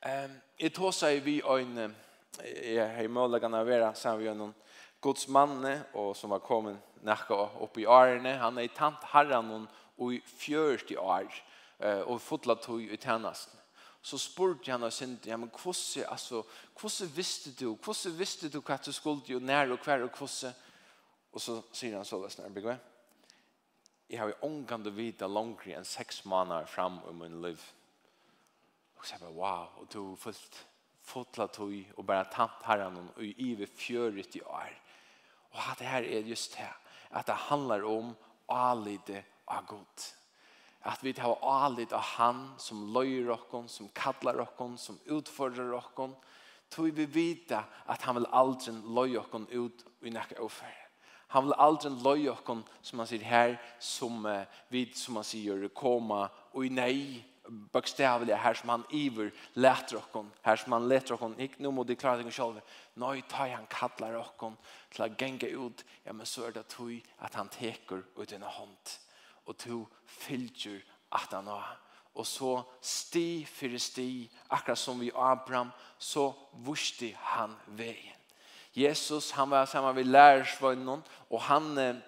Um, 0.00 0.36
jeg 0.60 0.72
tog 0.76 0.94
seg 0.94 1.24
vi 1.24 1.40
øyne, 1.42 1.90
jeg 2.44 2.86
har 2.96 3.08
mulighet 3.12 3.52
å 3.52 3.64
være 3.66 3.90
sammen 3.98 4.24
med 4.24 4.38
noen 4.38 4.54
Guds 5.00 5.26
manne, 5.32 5.74
og 5.96 6.14
som 6.16 6.32
var 6.32 6.44
kommet 6.44 6.78
nekka 7.04 7.36
opp 7.64 7.78
i 7.80 7.86
årene. 7.88 8.36
Han 8.40 8.58
er 8.60 8.68
i 8.68 8.74
tant 8.76 9.04
herren 9.12 9.66
og 10.00 10.12
i 10.12 10.20
fjørt 10.20 10.92
i 10.92 10.96
år, 11.00 11.28
og 12.06 12.20
fotla 12.20 12.56
tog 12.60 12.82
i 12.84 12.96
tjennesten. 13.00 13.56
Så 14.02 14.16
spurte 14.20 14.72
han 14.72 14.84
og 14.84 14.92
synte, 14.92 15.28
ja, 15.28 15.36
men 15.36 15.50
hvordan, 15.52 16.06
altså, 16.08 16.42
hvordan 16.80 17.10
visste 17.16 17.52
du, 17.52 17.74
hvordan 17.74 18.16
visste 18.16 18.48
du 18.48 18.60
hva 18.60 18.78
du 18.80 18.92
skulle, 18.92 19.36
og 19.36 19.42
nær 19.42 19.72
og 19.72 19.84
hver 19.84 20.06
og 20.06 20.16
hvordan, 20.16 20.54
Och 21.30 21.42
så 21.42 21.62
sier 21.72 21.96
han 21.96 22.04
så 22.04 22.22
det 22.22 22.30
snart, 22.30 22.50
Bygve. 22.50 22.76
Jag 24.06 24.20
har 24.20 24.28
ju 24.28 24.34
ångande 24.40 24.90
vite 24.90 25.26
langere 25.26 25.76
enn 25.78 25.84
sex 25.84 26.24
månader 26.24 26.66
fram 26.66 26.98
i 27.10 27.12
min 27.12 27.42
liv. 27.42 27.62
Och 28.94 29.06
så 29.06 29.16
bara, 29.20 29.30
wow, 29.30 29.68
och 29.76 29.86
du 29.92 30.16
fullt 30.16 30.66
fotla 31.02 31.48
tog 31.48 31.92
och 31.96 32.04
bara 32.04 32.24
tant 32.24 32.62
herren 32.62 33.08
och 33.16 33.22
i 33.22 33.34
ive 33.38 33.66
fjøret 33.66 34.36
i 34.36 34.42
år. 34.42 34.82
Och 35.50 35.58
det 35.78 35.84
här 35.84 36.02
är 36.02 36.20
just 36.20 36.56
det, 36.56 36.74
att 37.10 37.26
det 37.26 37.32
handlar 37.32 37.84
om 37.84 38.14
alide 38.46 39.24
av 39.44 39.64
godt. 39.66 40.16
Att 40.80 41.04
vi 41.04 41.14
har 41.20 41.38
alide 41.42 41.96
av 41.96 42.02
han 42.02 42.54
som 42.58 42.92
løyer 42.92 43.30
oss, 43.30 43.72
som 43.72 43.88
kallar 43.88 44.40
oss, 44.40 44.80
som 44.80 44.98
utförer 45.04 45.72
oss. 45.72 46.10
Tog 46.68 46.90
vi 46.90 47.06
vita 47.06 47.64
att 47.86 48.02
han 48.02 48.14
vill 48.14 48.26
aldri 48.26 48.72
löja 48.72 49.20
oss 49.20 49.48
ut 49.50 49.86
i 50.00 50.10
näka 50.10 50.42
offer. 50.42 50.89
Han 51.30 51.44
vill 51.44 51.52
aldri 51.52 51.90
löja 51.90 52.32
oss 52.32 52.64
som 52.82 52.98
han 52.98 53.06
sier 53.06 53.24
här 53.24 53.60
som 53.78 54.44
vid 54.68 54.96
som 54.96 55.16
han 55.16 55.24
sier, 55.24 55.68
komma 55.68 56.28
och 56.52 56.66
i 56.66 56.70
nei, 56.70 57.24
bokstavlig, 57.48 58.34
här 58.34 58.54
som 58.54 58.68
han 58.68 58.84
iver 58.90 59.32
leter 59.54 59.96
oss 59.96 60.26
her 60.42 60.56
som 60.56 60.72
han 60.72 60.88
leter 60.88 61.14
oss 61.14 61.38
ikke 61.38 61.62
noe 61.62 61.72
må 61.72 61.84
de 61.84 61.96
klare 61.96 62.22
sig 62.22 62.32
själv 62.32 62.60
nej 62.94 63.22
ta 63.28 63.46
han 63.48 63.66
kallar 63.70 64.18
oss 64.18 64.56
til 64.90 65.06
å 65.06 65.14
genge 65.18 65.48
ut 65.54 65.84
ja 66.04 66.12
men 66.12 66.26
så 66.26 66.44
är 66.44 66.52
det 66.52 66.68
tog 66.68 67.00
att 67.18 67.34
han 67.34 67.48
teker 67.48 68.02
ut 68.16 68.32
en 68.32 68.42
hånd, 68.42 68.88
och 69.44 69.56
to 69.56 69.86
fylger 70.06 70.84
att 71.08 71.32
han 71.32 71.46
har. 71.46 71.78
Og 72.14 72.26
så 72.26 72.62
sti 72.82 73.44
for 73.46 73.78
sti, 73.78 74.28
akkurat 74.48 74.78
som 74.78 74.98
vi 75.00 75.10
Abraham, 75.14 75.70
så 75.98 76.34
vusti 76.66 77.14
han 77.18 77.56
veien. 77.66 78.19
Jesus 78.72 79.32
han 79.32 79.50
var 79.50 79.66
samman 79.66 79.94
vid 79.94 80.06
lärarsvönnen 80.06 81.02
och 81.28 81.40
han 81.40 82.00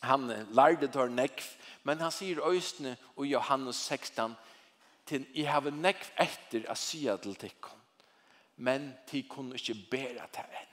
han 0.00 0.46
lärde 0.50 0.88
tar 0.88 1.08
nekv. 1.08 1.44
Men 1.82 2.00
han 2.00 2.12
säger 2.12 2.56
östne 2.56 2.96
och 3.02 3.26
Johannes 3.26 3.76
16 3.76 4.34
till 5.04 5.24
i 5.32 5.44
have 5.44 5.70
nekv 5.70 6.10
efter 6.14 6.70
att 6.70 6.78
säga 6.78 7.16
till 7.16 7.34
tecken 7.34 7.78
men 8.54 8.92
till 9.06 9.28
kunde 9.28 9.56
inte 9.56 9.74
bära 9.90 10.26
ta 10.26 10.42
en 10.42 10.68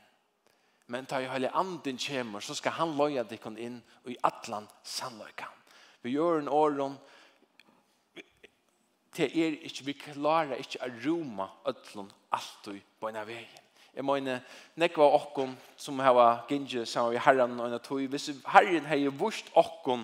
men 0.85 1.05
ta 1.05 1.21
i 1.21 1.27
hela 1.27 1.49
anden 1.49 1.97
kommer 1.97 2.39
så 2.39 2.55
ska 2.55 2.69
han 2.69 2.97
loja 2.97 3.23
tecken 3.23 3.57
in 3.57 3.81
och 4.03 4.11
i 4.11 4.17
atlan 4.21 4.67
sannolikan 4.83 5.49
vi 6.01 6.09
gör 6.09 6.39
en 6.39 6.49
åren 6.49 6.97
til 9.15 9.39
er 9.39 9.55
ikke, 9.63 9.85
vi 9.85 9.93
klarer 9.93 10.59
ikke 10.59 10.81
å 10.83 10.89
roma 11.05 11.47
ødlån 11.69 12.11
alt 12.35 12.65
du 12.65 12.75
på 12.99 13.09
en 13.09 13.19
av 13.21 13.29
veien. 13.29 13.64
Jeg 13.95 14.03
mener, 14.03 14.41
nekva 14.75 15.07
okkom 15.15 15.53
som 15.79 15.99
hava 16.03 16.41
gynge 16.49 16.83
sammen 16.85 17.13
med 17.13 17.23
herren 17.23 17.59
og 17.59 17.71
en 17.71 17.79
tog. 17.79 18.01
Hvis 18.11 18.27
herren 18.51 18.85
hei 18.89 19.05
vurst 19.07 19.47
okkom 19.55 20.03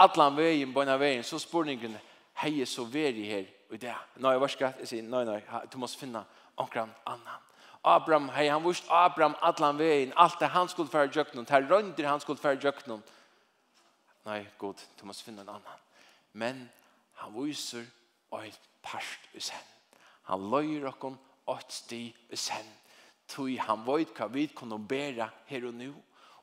allan 0.00 0.36
veien, 0.36 0.72
bøyna 0.72 0.96
veien, 0.96 1.24
så 1.24 1.38
spurningen 1.38 1.98
hei 2.40 2.64
så 2.64 2.86
veri 2.88 3.26
her 3.28 3.44
i 3.72 3.80
det. 3.80 3.94
Nei, 4.16 4.32
jeg 4.32 4.40
var 4.40 4.52
skatt, 4.52 4.80
jeg 4.80 4.88
sier, 4.88 5.04
nei, 5.04 5.24
nei, 5.28 5.40
du 5.68 5.76
måst 5.80 6.00
finna 6.00 6.24
omkran 6.56 6.92
annan. 7.04 7.48
Abraham, 7.84 8.30
hei, 8.32 8.46
han 8.48 8.62
vurst 8.64 8.88
Abraham 8.88 9.34
allan 9.42 9.78
veien, 9.78 10.12
alt 10.16 10.38
det 10.40 10.48
han 10.54 10.68
skulle 10.68 10.90
færa 10.90 11.10
djøknum, 11.12 11.44
det 11.44 11.64
rønder 11.68 12.08
han 12.08 12.20
skulle 12.20 12.40
færa 12.40 12.60
djøknum. 12.60 13.02
Nei, 14.24 14.44
god, 14.58 14.80
du 15.00 15.04
måst 15.06 15.24
finna 15.26 15.42
en 15.42 15.56
annan. 15.58 15.80
Men 16.32 16.68
han 17.20 17.34
viser 17.36 17.84
og 18.30 18.46
parst 18.82 19.28
i 19.34 19.42
sen. 19.42 19.66
Han 20.30 20.46
løyer 20.48 20.86
okkom 20.92 21.18
et 21.50 21.74
sti 21.74 22.04
i 22.30 22.38
sen 22.38 22.70
Tui 23.28 23.56
han 23.56 23.84
vet 23.86 24.12
hva 24.16 24.28
vi 24.28 24.48
kunne 24.48 24.78
bära 24.78 25.30
her 25.46 25.66
og 25.66 25.74
nu. 25.74 25.94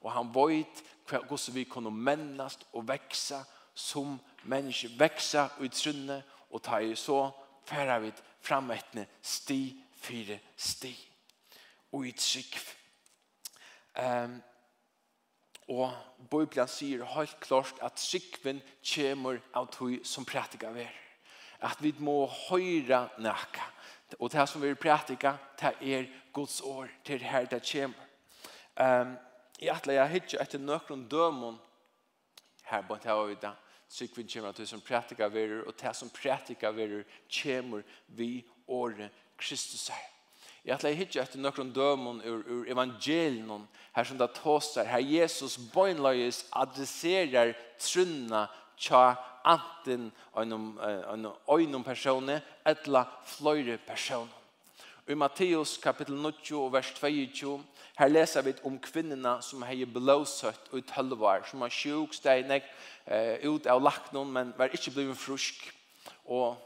Og 0.01 0.11
han 0.11 0.31
vet 0.33 0.83
hva 1.09 1.21
vi 1.53 1.63
kunne 1.63 1.91
mennast 1.91 2.65
og 2.73 2.87
veksa 2.87 3.43
som 3.75 4.19
mennesker, 4.43 4.95
Veksa 4.99 5.49
og 5.57 5.65
i 5.65 5.69
trunne 5.69 6.21
og 6.51 6.63
ta 6.63 6.79
i 6.83 6.95
så 6.95 7.29
færa 7.65 7.99
vi 7.99 8.11
fram 8.41 8.71
sti 9.21 9.75
fire 9.95 10.39
sti. 10.57 10.95
Og 11.91 12.07
i 12.07 12.11
trygg. 12.11 12.59
Um, 13.99 14.41
og 15.69 15.93
Bibelen 16.29 16.67
sier 16.67 17.05
helt 17.05 17.39
klart 17.39 17.77
at 17.81 17.99
skikven 17.99 18.61
kommer 18.93 19.39
av 19.53 19.67
tog 19.73 19.99
som 20.03 20.25
prætika 20.25 20.71
ver. 20.73 20.93
At 21.61 21.81
vi 21.81 21.93
må 21.99 22.25
høyre 22.49 23.09
nækka 23.19 23.65
Og 24.19 24.31
det 24.31 24.49
som 24.49 24.61
vi 24.61 24.73
prætika, 24.73 25.33
det 25.59 25.99
er 25.99 26.05
Guds 26.33 26.61
år 26.61 26.87
til 27.05 27.21
her 27.21 27.45
det 27.45 27.69
kommer. 27.71 29.01
Um, 29.01 29.17
I 29.59 29.67
atle 29.67 29.93
jeg 29.93 30.09
hittir 30.09 30.39
etter 30.41 30.59
nøkron 30.59 31.07
dømon 31.07 31.57
her 32.63 32.81
på 32.87 32.95
det 33.03 33.15
vi 33.29 33.35
da 33.41 33.51
sykvin 33.89 34.29
kommer 34.33 34.51
til 34.51 34.67
som 34.67 34.81
prætika 34.81 35.27
verur 35.27 35.67
og 35.67 35.73
det 35.81 35.95
som 35.95 36.09
prætika 36.09 36.71
verur 36.71 37.03
kommer 37.43 37.81
vi 38.07 38.45
året 38.67 39.09
Kristus 39.37 39.87
her. 39.87 40.07
Jeg 40.65 40.75
ætla 40.75 40.89
jeg 40.89 40.97
hittir 40.97 41.21
etter 41.21 41.39
nøkron 41.39 41.73
dømon 41.73 42.21
ur, 42.25 42.43
ur 42.47 42.65
evangelien 42.67 43.67
her 43.95 44.03
som 44.03 44.17
det 44.17 44.31
tåsar 44.31 44.83
her 44.83 44.99
Jesus 44.99 45.59
bøgnløyes 45.73 46.45
adresserar 46.53 47.53
trunna 47.79 48.47
tja 48.79 49.17
anten 49.43 50.11
einum 50.35 50.77
einum 50.79 51.33
einum 51.47 51.83
persone 51.83 52.41
etla 52.65 53.05
fløyre 53.25 53.77
person. 53.77 54.29
I 55.09 55.15
Matteus 55.15 55.77
kapitel 55.81 56.15
9 56.15 56.71
vers 56.71 56.93
22 56.93 57.59
her 57.97 58.07
leser 58.07 58.45
vi 58.45 58.53
om 58.63 58.77
kvinnerna 58.79 59.39
som 59.41 59.63
har 59.65 59.85
blåsøtt 59.93 60.69
og 60.71 60.85
tølvar, 60.87 61.43
som 61.49 61.65
har 61.65 61.73
sjuk 61.73 62.13
steinek 62.13 62.63
eh, 63.05 63.41
ut 63.43 63.65
av 63.67 63.81
laknon 63.81 64.29
men 64.31 64.53
var 64.57 64.71
ikke 64.71 64.93
blevet 64.93 65.17
frusk. 65.17 65.65
Og 66.25 66.57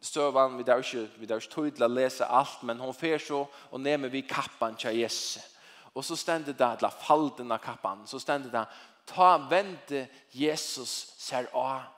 Støvan, 0.00 0.54
vi 0.58 0.62
der 0.62 0.78
ikke, 0.78 1.08
vi 1.18 1.26
der 1.26 1.42
ikke 1.42 1.54
tydelig 1.56 1.84
å 1.88 1.90
lese 1.90 2.26
alt, 2.30 2.62
men 2.62 2.78
hun 2.78 2.94
fer 2.94 3.18
så 3.18 3.40
og 3.50 3.80
nemer 3.82 4.12
vi 4.12 4.22
kappan 4.22 4.78
til 4.78 4.94
Jesus. 4.94 5.42
Og 5.90 6.04
så 6.06 6.14
stender 6.16 6.54
det, 6.54 6.68
eller 6.78 6.94
falden 7.02 7.50
av 7.50 7.58
kappan, 7.58 8.04
så 8.06 8.20
stender 8.22 8.52
det, 8.52 8.62
ta 9.08 9.36
vente 9.50 10.06
Jesus 10.32 11.14
ser 11.18 11.48
av, 11.56 11.88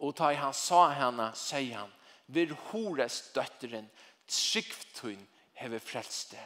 og 0.00 0.14
ta 0.16 0.30
i 0.32 0.38
han 0.40 0.54
sa 0.56 0.86
henne, 0.96 1.30
sier 1.36 1.82
han, 1.82 1.92
vir 2.30 2.54
hores 2.70 3.22
døtteren, 3.34 3.90
tryggtun 4.30 5.20
heve 5.60 5.80
frelste, 5.82 6.40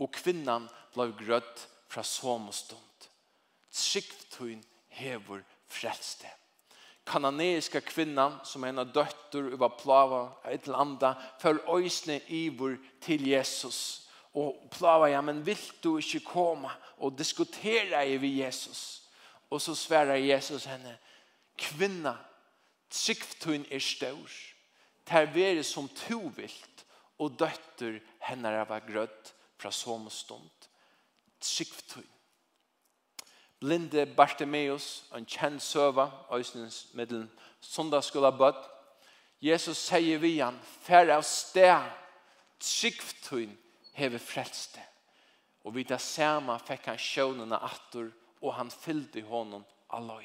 og 0.00 0.12
kvinnan 0.14 0.70
ble 0.94 1.10
grødd 1.18 1.66
fra 1.90 2.04
somostund. 2.06 3.10
Tryggtun 3.74 4.26
hun 4.38 4.64
hever 4.88 5.42
frelste. 5.68 6.28
Kananeiska 7.06 7.80
kvinnan, 7.80 8.38
som 8.44 8.64
er 8.64 8.72
en 8.72 8.82
av 8.82 8.90
døtter 8.90 9.52
var 9.60 9.76
plava 9.78 10.22
et 10.50 10.66
landa, 10.66 11.14
følg 11.38 11.62
øysene 11.70 12.18
ivor 12.34 12.74
til 13.04 13.28
Jesus. 13.28 14.08
Og 14.34 14.66
plava, 14.74 15.08
ja, 15.08 15.20
men 15.22 15.44
vil 15.46 15.60
du 15.82 15.96
ikke 16.00 16.24
komme 16.26 16.72
og 16.98 17.14
diskutere 17.18 18.02
i 18.08 18.16
vi 18.20 18.40
Jesus? 18.40 19.05
Og 19.50 19.60
så 19.62 19.74
sverar 19.74 20.14
Jesus 20.14 20.64
henne, 20.64 20.98
kvinna, 21.58 22.16
tryggtun 22.90 23.66
er 23.70 23.82
stor, 23.82 24.32
ter 25.06 25.30
vere 25.34 25.62
som 25.64 25.88
to 25.88 26.18
vilt, 26.36 26.84
og 27.18 27.38
døtter 27.38 28.00
henne 28.26 28.50
av 28.60 28.74
grødd 28.84 29.32
fra 29.56 29.70
som 29.72 30.10
stund. 30.10 30.50
Tryggtun. 31.40 32.04
Blinde 33.60 34.04
Bartimeus, 34.06 35.06
en 35.16 35.24
kjent 35.24 35.62
søva, 35.62 36.10
øysens 36.32 36.90
middelen, 36.92 37.30
sundagsskola 37.60 38.30
bøtt, 38.36 38.66
Jesus 39.40 39.78
sier 39.88 40.20
vi 40.20 40.38
han, 40.40 40.58
fær 40.84 41.08
av 41.14 41.24
sted, 41.24 41.88
tryggtun 42.60 43.56
hever 43.96 44.20
frelste. 44.20 44.82
Og 45.64 45.74
vi 45.76 45.86
da 45.88 45.98
samme 46.00 46.58
fikk 46.66 46.90
han 46.90 47.00
sjånene 47.00 47.58
atter, 47.64 48.10
og 48.10 48.25
og 48.46 48.54
han 48.54 48.70
fyllde 48.70 49.22
honom 49.26 49.64
alloi. 49.90 50.24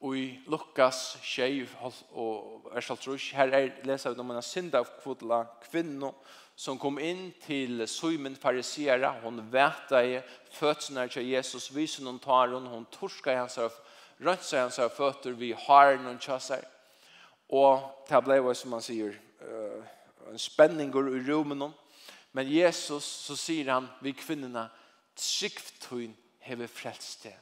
Og 0.00 0.14
i 0.14 0.26
Lukas 0.46 1.16
6 1.26 1.74
og 2.14 2.68
vers 2.70 2.90
3, 3.02 3.16
her 3.34 3.54
er 3.54 3.80
leser 3.86 4.14
vi 4.14 4.22
om 4.22 4.30
en 4.30 4.44
synd 4.46 4.76
av 4.78 4.86
kvotla 5.00 5.40
kvinno 5.64 6.12
som 6.58 6.78
kom 6.78 6.98
inn 7.02 7.32
til 7.42 7.84
Suimen 7.86 8.36
farisera, 8.38 9.12
hon 9.22 9.40
væta 9.50 10.02
i 10.02 10.16
fødsene 10.54 11.06
til 11.10 11.26
Jesus, 11.30 11.70
viser 11.74 12.02
noen 12.02 12.18
tar 12.22 12.50
hon, 12.50 12.66
hon 12.66 12.86
torska 12.94 13.34
i 13.34 13.38
hans 13.38 13.58
rønsa 14.18 14.56
i 14.56 14.64
hans 14.64 14.80
føtter, 14.94 15.38
vi 15.38 15.52
har 15.54 15.98
noen 16.02 16.18
kjøsar. 16.18 16.64
Og 17.54 17.86
det 18.08 18.22
ble 18.26 18.40
jo 18.40 18.54
som 18.54 18.74
man 18.74 18.82
sier, 18.82 19.14
en 20.28 20.38
spenning 20.38 20.90
går 20.92 21.12
i 21.14 21.22
rummen. 21.30 21.70
Men 22.34 22.50
Jesus 22.50 23.06
så 23.26 23.36
sier 23.38 23.70
han 23.72 23.86
vi 24.04 24.12
kvinnorna 24.18 24.66
Tryggtun 25.18 26.14
heve 26.46 26.68
frelste, 26.68 27.32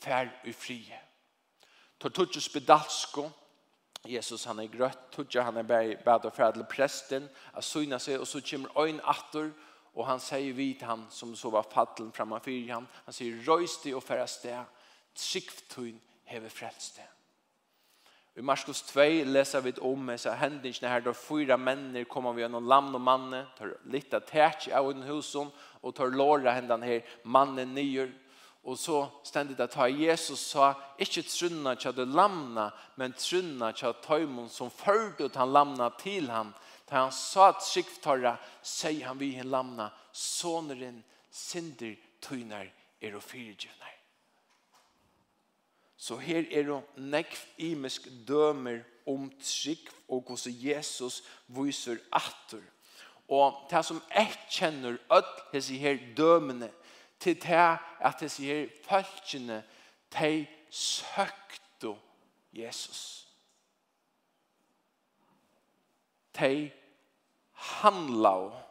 fær 0.00 0.30
i 0.48 0.52
frie. 0.56 0.98
Tor 2.00 2.12
tutsis 2.16 2.48
bedalsko, 2.48 3.28
Jesus 4.08 4.46
han 4.48 4.62
er 4.62 4.70
grøtt, 4.72 5.10
tutsis 5.12 5.44
han 5.44 5.60
er 5.60 5.96
bad 6.04 6.24
og 6.24 6.32
færdel 6.32 6.64
presten, 6.64 7.28
a 7.52 7.60
syna 7.60 7.98
seg, 8.00 8.20
og 8.20 8.26
så 8.26 8.40
kommer 8.40 8.86
øyn 8.86 9.02
atter, 9.04 9.50
og 9.94 10.06
han 10.06 10.20
sier 10.22 10.54
vid 10.54 10.82
han 10.86 11.06
som 11.10 11.34
så 11.36 11.50
var 11.50 11.68
fattelen 11.68 12.12
fyrir 12.12 12.72
han, 12.72 12.88
han 13.04 13.14
sier 13.14 13.42
røysti 13.46 13.92
og 13.94 14.02
færre 14.02 14.26
sted, 14.28 14.64
tryggtun 15.14 16.00
heve 16.24 16.50
frelste. 16.50 17.02
I 18.40 18.42
Marskos 18.42 18.82
2 18.82 19.24
läser 19.24 19.60
vi 19.60 19.72
om 19.72 20.04
med 20.04 20.20
så 20.20 20.30
händelserna 20.30 20.92
här 20.92 21.00
då 21.00 21.14
fyra 21.14 21.56
männer 21.56 22.04
kommer 22.04 22.32
vi 22.32 22.42
gjennom 22.42 22.66
lamn 22.66 22.94
och 22.94 23.00
manne 23.00 23.46
tar 23.58 23.76
lite 23.84 24.20
tätch 24.20 24.68
av 24.68 24.90
en 24.90 25.02
husen, 25.02 25.50
och 25.80 25.94
tar 25.94 26.08
låra 26.08 26.50
händan 26.50 26.82
här 26.82 27.04
mannen 27.22 27.74
nyer 27.74 28.12
och 28.62 28.78
så 28.78 29.08
ständigt 29.22 29.60
att 29.60 29.74
ha 29.74 29.88
Jesus 29.88 30.40
sa 30.40 30.74
inte 30.98 31.22
trunna 31.22 31.76
til 31.76 31.92
det 31.92 32.04
lamna 32.04 32.72
men 32.94 33.12
trunna 33.12 33.72
till 33.72 33.92
tøymon 33.92 34.48
som 34.48 34.70
förde 34.70 35.24
ut 35.24 35.36
han 35.36 35.52
lamna 35.52 35.90
till 35.90 36.30
han 36.30 36.54
da 36.88 36.96
han 36.96 37.12
sa 37.12 37.48
att 37.48 37.62
skifttarra 37.62 38.36
sier 38.62 39.06
han 39.06 39.18
vi 39.18 39.34
en 39.36 39.50
lamna 39.50 39.90
sonen 40.12 41.04
synder 41.30 41.96
tøyner 42.20 42.72
er 43.00 43.16
og 43.16 43.22
fyrtjänar 43.22 43.99
Så 46.00 46.16
her 46.16 46.46
er 46.48 46.62
det 46.64 46.82
nekv 46.96 47.40
imisk 47.60 48.06
dømer 48.28 48.78
om 49.06 49.26
trygg 49.44 49.90
og 50.08 50.22
hvordan 50.26 50.54
Jesus 50.56 51.20
viser 51.46 51.98
atter. 52.12 52.62
Og 53.28 53.66
det 53.70 53.82
som 53.84 54.00
jeg 54.14 54.32
kjenner 54.50 54.96
ødel 55.12 55.42
disse 55.52 55.74
her 55.74 55.98
dømene 56.16 56.70
til 57.20 57.36
det 57.42 57.78
at 58.00 58.16
disse 58.20 58.42
her 58.42 58.66
følgene 58.88 59.62
de 60.16 60.46
søkte 60.70 61.92
Jesus. 62.52 63.28
De 66.38 66.70
handla 67.52 68.28
og 68.28 68.62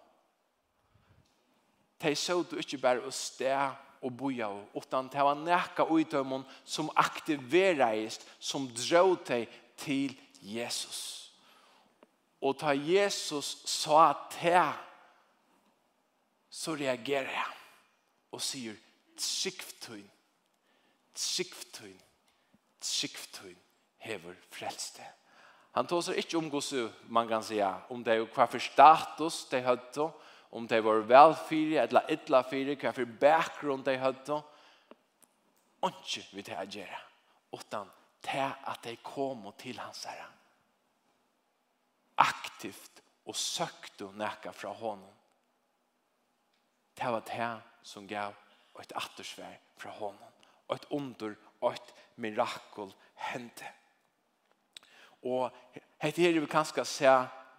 de 2.01 2.15
så 2.15 2.41
du 2.41 2.57
ikke 2.57 2.81
bare 2.81 3.05
å 3.05 3.13
sted 3.13 3.77
og 4.01 4.15
boja 4.17 4.47
og 4.47 4.77
utan 4.79 5.09
det 5.11 5.23
var 5.23 5.39
nekka 5.39 5.85
utdømon 5.91 6.45
som 6.63 6.91
aktivereist 6.95 8.25
som 8.39 8.67
drog 8.71 9.17
deg 9.27 9.49
til 9.79 10.15
Jesus. 10.41 11.31
Og 12.41 12.55
ta 12.59 12.71
Jesus 12.73 13.57
sa 13.67 14.13
til 14.31 14.71
så 16.49 16.75
reagerer 16.75 17.29
jeg 17.29 17.57
og 18.31 18.41
sier 18.43 18.75
tryggtøyn 19.19 20.07
tryggtøyn 21.19 21.99
tryggtøyn 22.83 23.57
hever 24.05 24.35
frelste 24.53 25.05
han 25.75 25.87
tåser 25.87 26.17
ikke 26.19 26.39
om 26.39 26.49
gos 26.49 26.73
man 27.07 27.27
kan 27.27 27.43
säga 27.43 27.81
om 27.89 28.03
det 28.03 28.15
er 28.15 28.25
hva 28.25 28.47
for 28.49 28.59
status 28.59 29.45
det 29.51 29.63
høyde 29.63 30.09
om 30.49 30.67
de 30.67 30.79
var 30.81 31.03
velfyre, 31.05 31.83
eller 31.83 32.09
ytla 32.09 32.41
fyre, 32.47 32.75
hva 32.79 32.93
for 32.95 33.17
bakgrunn 33.21 33.85
de 33.85 33.95
hadde, 34.01 34.39
ikke 35.85 36.25
vi 36.33 36.43
det 36.43 36.57
å 36.57 36.65
gjøre, 36.65 36.99
utan 37.55 37.91
til 38.25 38.41
at 38.43 38.83
de 38.83 38.95
kom 39.05 39.45
til 39.59 39.79
hans 39.79 40.03
herre. 40.09 40.27
Aktivt 42.19 42.99
og 43.29 43.37
søkte 43.37 44.09
nækka 44.19 44.51
fra 44.51 44.73
honom. 44.75 45.13
Det 46.97 47.07
var 47.13 47.23
det 47.29 47.51
som 47.87 48.07
gav 48.07 48.35
et 48.81 48.91
attersvær 48.97 49.55
fra 49.79 49.93
honom, 50.01 50.33
og 50.67 50.75
et 50.75 50.89
under 50.91 51.37
og 51.61 51.73
et 51.73 51.93
mirakel 52.19 52.91
hendte. 53.29 53.67
Og 55.23 55.51
hette 55.99 56.23
her 56.23 56.35
vi 56.35 56.47
kanskje 56.47 56.85
se 56.87 57.15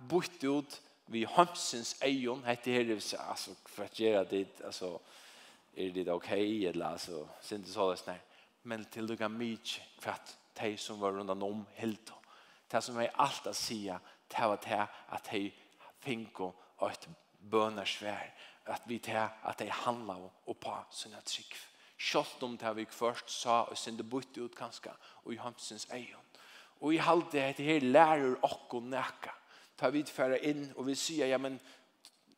bort 0.08 0.44
ut 0.44 0.78
vi 1.10 1.24
hamsens 1.24 1.96
eion 2.02 2.44
hette 2.44 2.70
her 2.70 2.90
alltså 3.18 3.50
för 3.64 3.84
att 3.84 3.98
göra 3.98 4.24
det 4.24 4.60
alltså 4.64 5.00
är 5.74 5.90
det 5.90 6.12
okej 6.12 6.66
eller 6.66 6.86
alltså 6.86 7.28
synd 7.40 7.64
det 7.64 7.70
sådär 7.70 7.96
snär 7.96 8.20
men 8.62 8.84
till 8.84 9.06
du 9.06 9.16
kan 9.16 9.58
för 9.98 10.10
att 10.10 10.38
de 10.54 10.76
som 10.76 11.00
var 11.00 11.12
runt 11.12 11.42
om 11.42 11.66
helt 11.74 12.12
det 12.68 12.82
som 12.82 12.96
är 12.96 13.10
allt 13.14 13.46
att 13.46 13.56
säga 13.56 14.00
det 14.28 14.46
var 14.46 14.58
det 14.68 14.86
att 15.08 15.30
de 15.30 15.52
finko 15.98 16.52
och 16.76 16.90
ett 16.90 17.08
bönarsvär 17.38 18.34
att 18.64 18.82
vi 18.86 18.98
det 18.98 19.28
att 19.42 19.58
de 19.58 19.68
handlar 19.68 20.30
om 20.44 20.54
på 20.54 20.78
sina 20.90 21.20
trygg. 21.20 21.54
Sjalt 21.98 22.42
om 22.42 22.56
det 22.56 22.72
vi 22.74 22.86
først 22.86 23.30
sa 23.30 23.64
og 23.68 23.76
sende 23.76 24.04
bytte 24.04 24.40
ut 24.40 24.56
kanskje 24.56 24.92
og 25.24 25.34
i 25.34 25.36
hamsens 25.36 25.88
eion. 25.92 26.24
Og 26.80 26.94
i 26.94 27.02
halte 27.02 27.52
det 27.56 27.66
her 27.66 27.80
lærer 27.80 28.38
okko 28.42 28.80
nekka 28.80 29.34
ta 29.80 29.90
vid 29.90 30.08
färra 30.08 30.38
in 30.38 30.72
och 30.76 30.88
vi 30.88 30.94
säger 30.96 31.26
ja 31.26 31.38
men 31.38 31.58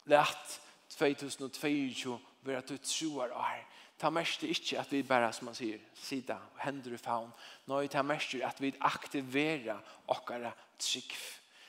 lätt 0.04 0.60
2022 0.88 2.18
vi 2.40 2.54
att 2.54 2.66
du 2.66 2.76
tror 2.76 3.24
är 3.24 3.66
ta 3.98 4.10
mest 4.10 4.42
inte 4.42 4.80
att 4.80 4.92
vi 4.92 5.02
bara 5.02 5.32
som 5.32 5.44
man 5.44 5.54
säger 5.54 5.80
sida 5.94 6.38
händer 6.56 6.92
i 6.92 6.98
faun 6.98 7.30
nej 7.64 7.88
ta 7.88 8.02
mest 8.02 8.34
att 8.44 8.60
vi 8.60 8.74
aktivera 8.78 9.78
åkara 10.06 10.52
tryck 10.76 11.14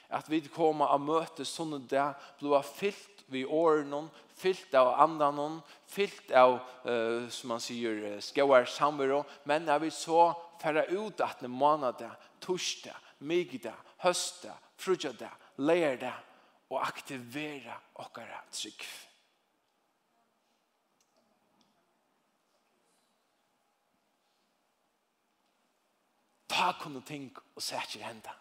att 0.07 0.29
vi 0.29 0.41
kommer 0.41 0.95
att 0.95 1.01
möta 1.01 1.45
såna 1.45 1.77
där 1.77 2.13
blåa 2.39 2.63
fyllt 2.63 3.23
vi 3.25 3.45
åren 3.45 4.09
fyllt 4.35 4.73
av 4.73 4.87
andan 4.87 5.61
fyllt 5.87 6.31
av 6.31 6.59
uh, 6.87 7.29
som 7.29 7.47
man 7.47 7.59
säger 7.59 8.21
skåar 8.21 8.65
samvaro 8.65 9.25
men 9.43 9.65
när 9.65 9.79
vi 9.79 9.91
så 9.91 10.35
färra 10.61 10.85
ut 10.85 11.21
att 11.21 11.39
det 11.39 11.47
månad 11.47 12.09
torsdag, 12.39 12.97
migda, 13.17 13.73
hösta, 13.97 14.53
frugada, 14.75 15.29
leir 15.57 15.97
det 16.01 16.13
og 16.69 16.79
aktivera 16.81 17.75
okkara 18.01 18.39
trygg. 18.51 18.85
Ta 26.53 26.71
kunne 26.79 27.01
ting 27.01 27.31
og 27.55 27.61
sætter 27.61 28.05
henda. 28.05 28.33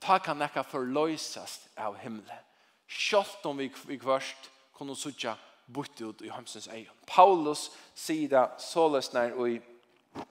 Ta 0.00 0.18
kan 0.22 0.38
nekka 0.38 0.62
forløysast 0.62 1.70
av 1.76 1.96
himmelen. 1.98 2.44
Sjalt 2.86 3.42
om 3.48 3.58
vi, 3.58 3.66
vi 3.86 3.98
kvørst 3.98 4.50
kunne 4.76 4.94
sutja 4.94 5.34
bort 5.66 6.00
ut 6.00 6.22
i 6.22 6.30
hamsens 6.30 6.68
egen. 6.70 6.92
Paulus 7.06 7.70
sier 7.94 8.30
det 8.30 8.44
såles 8.62 9.10
når 9.14 9.40
i 9.48 9.56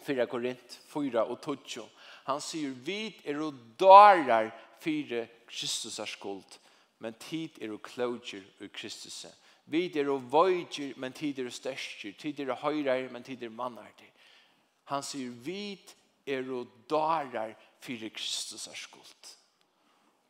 4 0.05 0.25
Korint 0.31 0.79
4 0.93 1.25
og 1.25 1.41
12. 1.41 1.83
Han 2.25 2.41
sier, 2.41 2.71
vi 2.71 3.15
er 3.25 3.41
og 3.43 3.57
darar 3.79 4.49
fyre 4.81 5.27
Kristus 5.47 5.99
er 5.99 6.09
skuld, 6.09 6.59
men 6.99 7.13
tid 7.19 7.61
er 7.61 7.71
og 7.71 7.81
klodger 7.85 8.43
ur 8.61 8.71
Kristus. 8.73 9.25
Vi 9.65 9.85
er 9.97 10.09
og 10.09 10.31
vøyger, 10.31 10.93
men 10.97 11.13
tid 11.13 11.39
er 11.39 11.49
og 11.49 11.53
størster, 11.53 12.13
tid 12.17 12.39
er 12.39 12.51
og 12.51 12.57
høyrer, 12.57 13.09
men 13.11 13.23
tid 13.23 13.43
er 13.43 13.49
mannar 13.49 13.91
til. 13.97 14.11
Han 14.85 15.03
sier, 15.03 15.29
vi 15.29 15.79
er 16.27 16.45
og 16.53 16.69
darar 16.89 17.55
fyre 17.81 18.09
Kristus 18.09 18.67
er 18.67 18.77
skuld. 18.77 19.33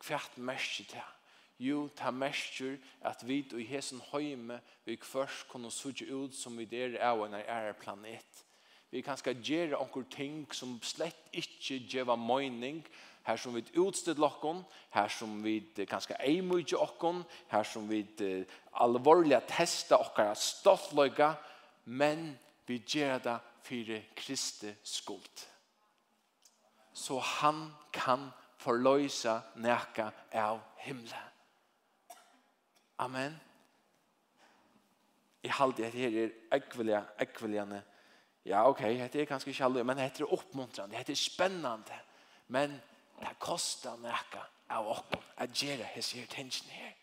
Hvert 0.05 0.37
mest 0.37 0.87
til 0.89 0.99
han. 0.99 1.11
Jo, 1.59 1.87
ta 1.95 2.11
mestur 2.11 2.75
at 3.07 3.21
vi 3.23 3.39
og 3.53 3.61
i 3.61 3.67
hesen 3.69 4.01
høyme 4.11 4.57
vi 4.85 4.97
først 4.99 5.47
kunne 5.47 5.71
suttje 5.71 6.07
ut 6.11 6.35
som 6.35 6.57
vi 6.57 6.65
der 6.67 6.97
er 6.97 7.13
av 7.13 7.23
en 7.23 7.33
er 7.33 7.71
planet. 7.79 8.41
Vi 8.91 9.01
kan 9.01 9.17
skal 9.17 9.39
gjøre 9.39 9.79
onkur 9.79 10.03
ting 10.11 10.53
som 10.53 10.75
slett 10.83 11.31
ikke 11.33 11.79
geva 11.89 12.15
mening, 12.15 12.83
her 13.25 13.37
som 13.37 13.55
vi 13.55 13.63
utstid 13.81 14.19
lokken, 14.21 14.61
her 14.93 15.09
som 15.09 15.43
vi 15.43 15.59
kanskje 15.89 16.17
eimutje 16.21 16.77
okken, 16.77 17.23
her 17.49 17.63
som 17.65 17.89
vi 17.89 18.03
alvorlig 18.81 19.39
testa 19.49 19.97
okkara 19.97 20.35
stoltløyga, 20.37 21.33
men 21.85 22.35
vi 22.67 22.81
gjør 22.85 23.17
det 23.25 23.37
for 23.65 23.97
Kristi 24.15 24.73
skuld. 24.83 25.45
Så 26.93 27.19
han 27.19 27.71
kan 27.93 28.29
forløysa 28.61 29.39
næka 29.55 30.11
av 30.33 30.61
himmelen. 30.77 31.31
Amen. 32.97 33.35
Jeg 35.43 35.53
halte 35.53 35.85
at 35.85 35.93
her 35.93 36.23
er 36.23 36.29
ekvelige, 36.55 37.01
ekvelige. 37.19 37.81
Ja, 38.45 38.69
ok, 38.69 38.79
dette 38.79 39.21
er 39.21 39.25
kanskje 39.29 39.51
ikke 39.51 39.65
alle, 39.65 39.83
men 39.83 39.97
dette 39.97 40.23
er 40.23 40.33
oppmuntrande, 40.33 40.95
dette 40.95 41.11
er 41.11 41.19
spennende. 41.19 41.99
Men 42.47 42.77
Det 43.19 43.35
kostar 43.39 43.97
näka 43.97 44.47
av 44.67 44.87
oss 44.87 45.03
att 45.35 45.61
göra 45.63 45.85
hans 45.93 46.15
er 46.15 46.23
attention 46.23 46.69
här. 46.69 46.95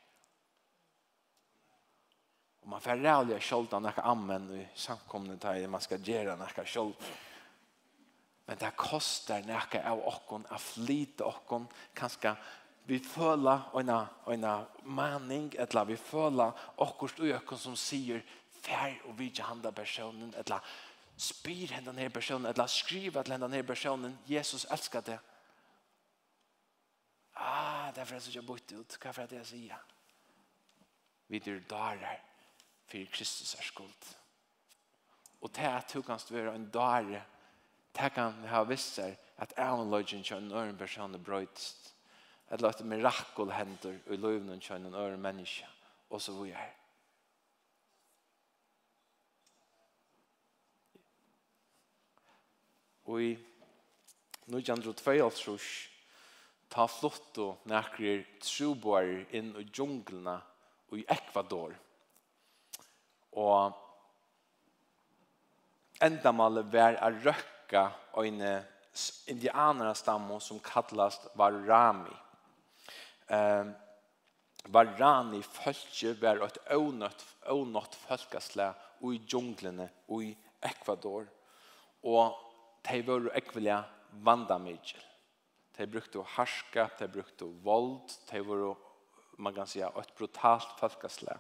Och 2.61 2.69
man 2.69 2.81
får 2.81 2.97
rädda 2.97 3.41
kjolta 3.41 3.79
näka 3.79 4.03
amen 4.03 4.51
i 4.51 4.69
samkomna 4.75 5.35
där 5.37 5.69
man 5.69 5.81
ska 5.81 5.97
göra 5.97 6.37
näka 6.37 6.65
kjolt. 6.65 7.03
Men 8.45 8.57
det 8.59 8.73
kostar 8.77 9.43
näka 9.43 9.91
av 9.91 10.01
oss 10.01 10.45
att 10.49 10.61
flyta 10.61 11.25
oss 11.25 11.67
kanske 11.95 12.37
vi 12.85 12.99
føler 12.99 13.61
en, 13.75 13.89
en 14.27 14.67
mening, 14.83 15.53
eller 15.59 15.85
vi 15.85 15.97
føler 15.97 16.53
akkurat 16.79 17.21
øyne 17.21 17.59
som 17.59 17.77
sier 17.79 18.23
fær 18.63 18.97
og 19.07 19.19
vi 19.19 19.31
ikke 19.31 19.47
handler 19.47 19.71
personen, 19.71 20.33
eller 20.39 20.59
spyr 21.17 21.75
henne 21.77 21.93
denne 21.93 22.11
personen, 22.11 22.47
eller 22.51 22.67
skriver 22.67 23.23
til 23.23 23.37
henne 23.37 23.47
denne 23.47 23.63
personen, 23.67 24.19
Jesus 24.27 24.67
elsker 24.71 25.01
det, 25.07 25.19
Ah, 27.43 27.91
det 27.91 28.03
er 28.03 28.07
for 28.07 28.15
jeg 28.15 28.37
ikke 28.37 28.47
bort 28.47 28.73
ut. 28.73 28.97
Hva 29.01 29.11
er 29.11 29.17
for 29.17 29.27
at 29.27 29.33
jeg 29.35 29.47
sier? 29.49 29.87
Vi 31.29 31.41
dyr 31.43 31.63
darer 31.69 32.21
for 32.87 33.13
Kristus 33.13 33.55
er 33.59 33.67
skuld. 33.67 34.11
Og 35.43 35.51
det 35.51 35.65
er 35.67 35.81
at 35.81 35.95
du 35.95 36.03
kan 36.07 36.21
være 36.31 36.55
en 36.55 36.69
dare, 36.71 37.23
det 37.99 38.13
kan 38.15 38.45
ha 38.49 38.63
visst 38.65 39.01
seg 39.01 39.17
at 39.43 39.55
jeg 39.57 39.81
og 39.81 39.91
løgjen 39.91 40.23
kjønn 40.25 40.47
en 40.51 40.59
øren 40.61 40.79
person 40.79 41.15
er 41.15 41.25
brøytest. 41.25 41.91
Et 42.53 42.63
løyte 42.63 42.85
mirakel 42.85 43.51
hender 43.57 43.99
og 44.07 44.23
løyven 44.23 44.61
kjønn 44.61 44.87
en 44.87 44.95
øren 44.95 45.21
menneske. 45.21 45.67
Og 46.11 46.21
så 46.23 46.33
hvor 46.37 46.47
jeg 46.47 46.71
Og 53.05 53.23
i 53.23 53.33
1922 54.47 55.92
ta 56.73 56.87
flotto 56.89 57.59
nekrir 57.69 58.25
truboar 58.41 59.11
inn 59.37 59.53
i 59.61 59.65
djunglene 59.69 60.39
og 60.89 60.99
i 61.01 61.05
Ecuador. 61.13 61.75
Og 63.37 63.77
endamallet 66.03 66.73
vær 66.73 66.99
a 67.01 67.11
røkka 67.13 67.85
øyne 68.19 68.55
indianere 69.29 69.95
stammo 69.97 70.41
som 70.41 70.61
kallast 70.61 71.29
Varami. 71.37 72.17
Um, 73.29 73.73
Varani 74.69 75.43
fölkje 75.43 76.15
var 76.21 76.43
et 76.45 76.59
ånøtt, 76.71 77.25
ånøtt 77.51 77.97
fölkasle 78.07 78.73
i 79.03 79.19
djunglene 79.19 79.89
og 80.09 80.25
i 80.25 80.35
Ecuador. 80.63 81.27
Og 82.03 82.37
de 82.87 83.01
var 83.07 83.33
ekvelia 83.39 83.83
vandamidjel. 84.25 85.12
De 85.79 85.87
brukte 85.87 86.23
harska, 86.37 86.89
de 86.99 87.09
brukte 87.09 87.45
vold, 87.65 88.13
de 88.31 88.41
var, 88.41 88.77
man 89.37 89.55
kan 89.55 89.67
säga, 89.67 89.93
ett 90.01 90.15
brutalt 90.15 90.79
folkasle. 90.79 91.39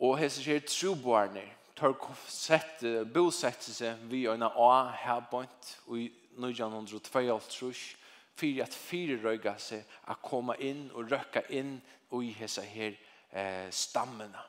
Og 0.00 0.18
hese 0.18 0.42
skjer 0.44 0.64
troboarne, 0.66 1.44
tar 1.76 1.94
sett, 2.28 2.82
bosette 3.14 3.72
seg 3.72 4.02
vi 4.10 4.26
øyne 4.28 4.50
A 4.50 4.90
her 4.92 5.22
bort, 5.30 5.76
og 5.86 6.00
i 6.00 6.10
1922, 6.36 7.96
fyrir 8.36 8.66
at 8.66 8.74
fyrir 8.74 9.22
røyga 9.24 9.54
seg 9.62 9.86
a 10.10 10.16
komma 10.20 10.58
inn 10.60 10.90
og 10.92 11.08
røkka 11.12 11.46
inn 11.48 11.78
i 12.12 12.32
hese 12.36 12.64
her 12.66 12.92
eh, 13.32 13.70
stammene. 13.72 14.42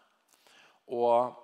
Og 0.91 1.35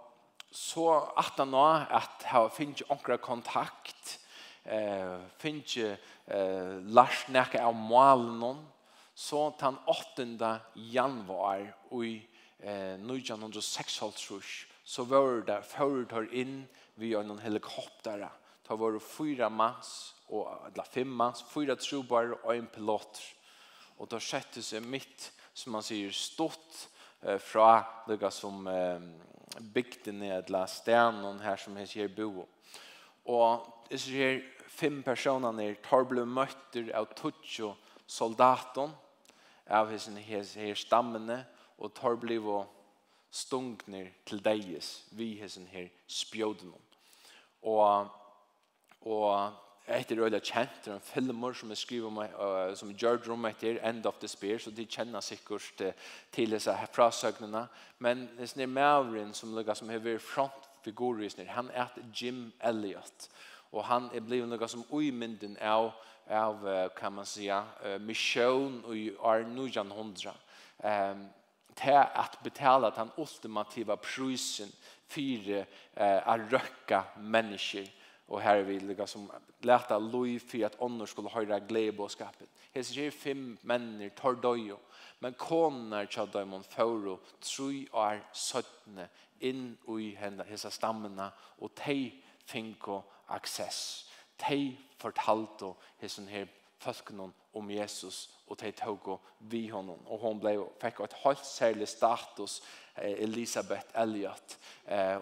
så 0.54 0.90
at 1.20 1.40
han 1.40 1.52
nå 1.52 1.64
at 1.90 2.28
her 2.30 2.52
finnes 2.54 2.84
ikke 2.84 3.18
kontakt 3.24 4.18
eh, 4.66 5.18
finnes 5.38 5.78
eh, 5.78 6.78
Lars 6.94 7.28
Nække 7.28 7.62
av 7.62 7.76
Malen, 7.76 8.62
så 9.16 9.52
tan 9.60 9.78
8. 9.88 10.60
januar 10.76 11.68
i 12.02 12.16
eh, 12.60 12.96
1906 13.00 14.02
så 14.84 15.04
var 15.04 15.44
det 15.48 15.64
fører 15.64 16.28
inn 16.34 16.64
via 16.96 17.20
en 17.20 17.40
helikopter. 17.40 18.30
ta 18.64 18.76
var 18.76 19.00
fyra 19.00 19.50
mans, 19.50 20.16
og, 20.30 20.48
eller 20.72 20.84
fem 20.84 21.08
mans, 21.08 21.44
fyra 21.44 21.76
trubar 21.76 22.34
og 22.44 22.56
en 22.56 22.68
pilot. 22.68 23.22
Og 23.98 24.08
då 24.10 24.20
skjedde 24.20 24.62
seg 24.64 24.84
mitt, 24.84 25.32
som 25.54 25.72
man 25.72 25.84
sier, 25.84 26.12
stått 26.12 26.88
eh, 27.22 27.38
fra 27.38 27.84
det 28.08 28.32
som 28.34 28.68
eh, 28.68 29.00
bygde 29.60 30.12
ned, 30.12 30.50
la 30.50 30.66
stenen 30.68 31.40
her 31.44 31.58
som 31.58 31.78
jeg 31.78 31.88
sier 31.88 32.10
bo. 32.10 32.48
Og 33.30 33.68
det 33.90 34.00
sier, 34.02 34.42
fem 34.68 35.04
personer 35.04 35.76
tar 35.84 36.04
blev 36.04 36.28
mötter 36.28 36.92
av 36.96 37.14
tutsjo 37.16 37.76
soldaten 38.08 38.92
av 39.70 39.92
hesen 39.92 40.18
her 40.18 40.76
stammene 40.76 41.44
og 41.78 41.94
tar 41.96 42.16
blev 42.16 42.50
stungner 43.34 44.12
til 44.26 44.44
deis 44.44 45.04
vi 45.12 45.34
hesen 45.40 45.68
her 45.72 45.90
spjoden 46.08 46.74
og 47.62 48.12
og 49.04 49.54
etter 49.88 50.22
øyla 50.24 50.40
kjent 50.40 50.86
en 50.88 51.02
filmer 51.04 51.54
som 51.54 51.72
er 51.72 51.76
skrivet 51.76 52.08
om 52.08 52.18
uh, 52.22 52.72
som 52.76 52.92
er 52.92 53.00
gjørt 53.00 53.28
rom 53.28 53.46
etter 53.50 53.82
End 53.84 54.06
of 54.08 54.20
the 54.22 54.28
Spear 54.32 54.62
så 54.64 54.72
de 54.72 54.86
kjenner 54.86 55.20
sikkert 55.20 55.82
uh, 55.84 55.92
til 56.32 56.56
disse 56.56 56.76
frasøgnene 56.94 57.66
men 58.00 58.30
denne 58.40 58.68
maveren 58.72 59.34
som, 59.34 59.52
som 59.76 59.90
har 59.90 60.00
vært 60.00 60.24
frontfigur 60.24 61.20
han 61.48 61.70
er 61.74 61.92
Jim 62.16 62.52
Elliot 62.62 63.28
och 63.74 63.84
han 63.84 64.10
är 64.14 64.20
blivit 64.20 64.50
något 64.50 64.72
som 64.72 64.84
uimynden 64.92 65.58
av 65.62 65.92
av 66.30 66.90
kan 66.98 67.14
man 67.14 67.26
säga 67.26 67.66
mission 68.00 68.84
och 69.18 69.30
Arnujan 69.30 69.92
hundra 69.92 70.34
ehm 70.78 71.28
till 71.74 71.94
att 71.94 72.44
betala 72.44 72.90
den 72.90 73.12
ultimativa 73.18 73.98
prisen 73.98 74.70
för 75.08 75.66
eh, 75.94 76.38
røkke 76.50 77.04
mennesker. 77.18 77.88
Og 78.28 78.36
och 78.36 78.42
er 78.42 78.62
vi 78.64 78.80
det 78.80 79.10
som 79.10 79.32
leta 79.62 80.00
loj 80.00 80.40
for 80.40 80.66
att 80.66 80.80
ånder 80.80 81.06
skulle 81.06 81.30
höra 81.30 81.60
glädjebåskapet. 81.60 82.50
Här 82.74 82.84
ser 82.84 83.12
fem 83.12 83.58
menner 83.62 84.10
tar 84.10 84.34
døy, 84.34 84.74
men 85.20 85.34
koner 85.34 86.06
tja 86.06 86.26
döjmon 86.26 86.64
föro 86.64 87.20
tror 87.40 88.10
är 88.10 88.24
søttene 88.34 89.08
in 89.40 89.78
i 90.00 90.16
henne, 90.16 90.44
hese 90.44 90.72
stammene, 90.72 91.32
och 91.60 91.72
de 91.86 92.24
finko 92.46 93.04
access. 93.30 94.10
De 94.50 94.78
fortalte 94.98 95.74
hessen 96.02 96.28
her 96.28 96.46
folkene 96.84 97.32
om 97.54 97.72
Jesus, 97.72 98.30
og 98.48 98.60
de 98.62 98.72
tog 98.72 99.20
vi 99.40 99.68
honom. 99.68 100.00
Og 100.08 100.20
hon 100.20 100.40
ble, 100.40 100.58
fikk 100.82 101.00
et 101.04 101.16
helt 101.24 101.46
særlig 101.46 101.88
status, 101.88 102.62
Elisabeth 102.98 103.86
Elliot, 103.98 104.58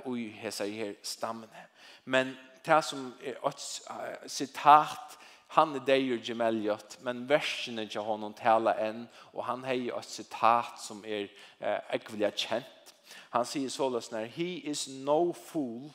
og 0.06 0.18
i 0.20 0.28
her 0.30 0.94
stammene. 1.04 1.68
Men 2.06 2.36
det 2.66 2.84
som 2.86 3.14
er 3.24 3.38
et 3.48 4.32
sitat, 4.32 5.18
han 5.52 5.76
er 5.76 5.86
deir 5.86 6.20
Jim 6.24 6.42
Elliot, 6.42 6.98
men 7.04 7.30
versene 7.30 7.86
til 7.88 8.02
honom 8.08 8.34
taler 8.34 8.78
enn, 8.80 9.02
og 9.34 9.46
han 9.46 9.66
har 9.68 9.98
et 10.00 10.08
sitat 10.08 10.80
som 10.80 11.04
er 11.04 11.28
eh, 11.60 12.32
kjent. 12.36 12.94
Han 13.32 13.46
sier 13.46 13.70
såles 13.70 14.12
når, 14.12 14.30
he 14.32 14.62
is 14.72 14.88
no 14.88 15.34
fool 15.34 15.92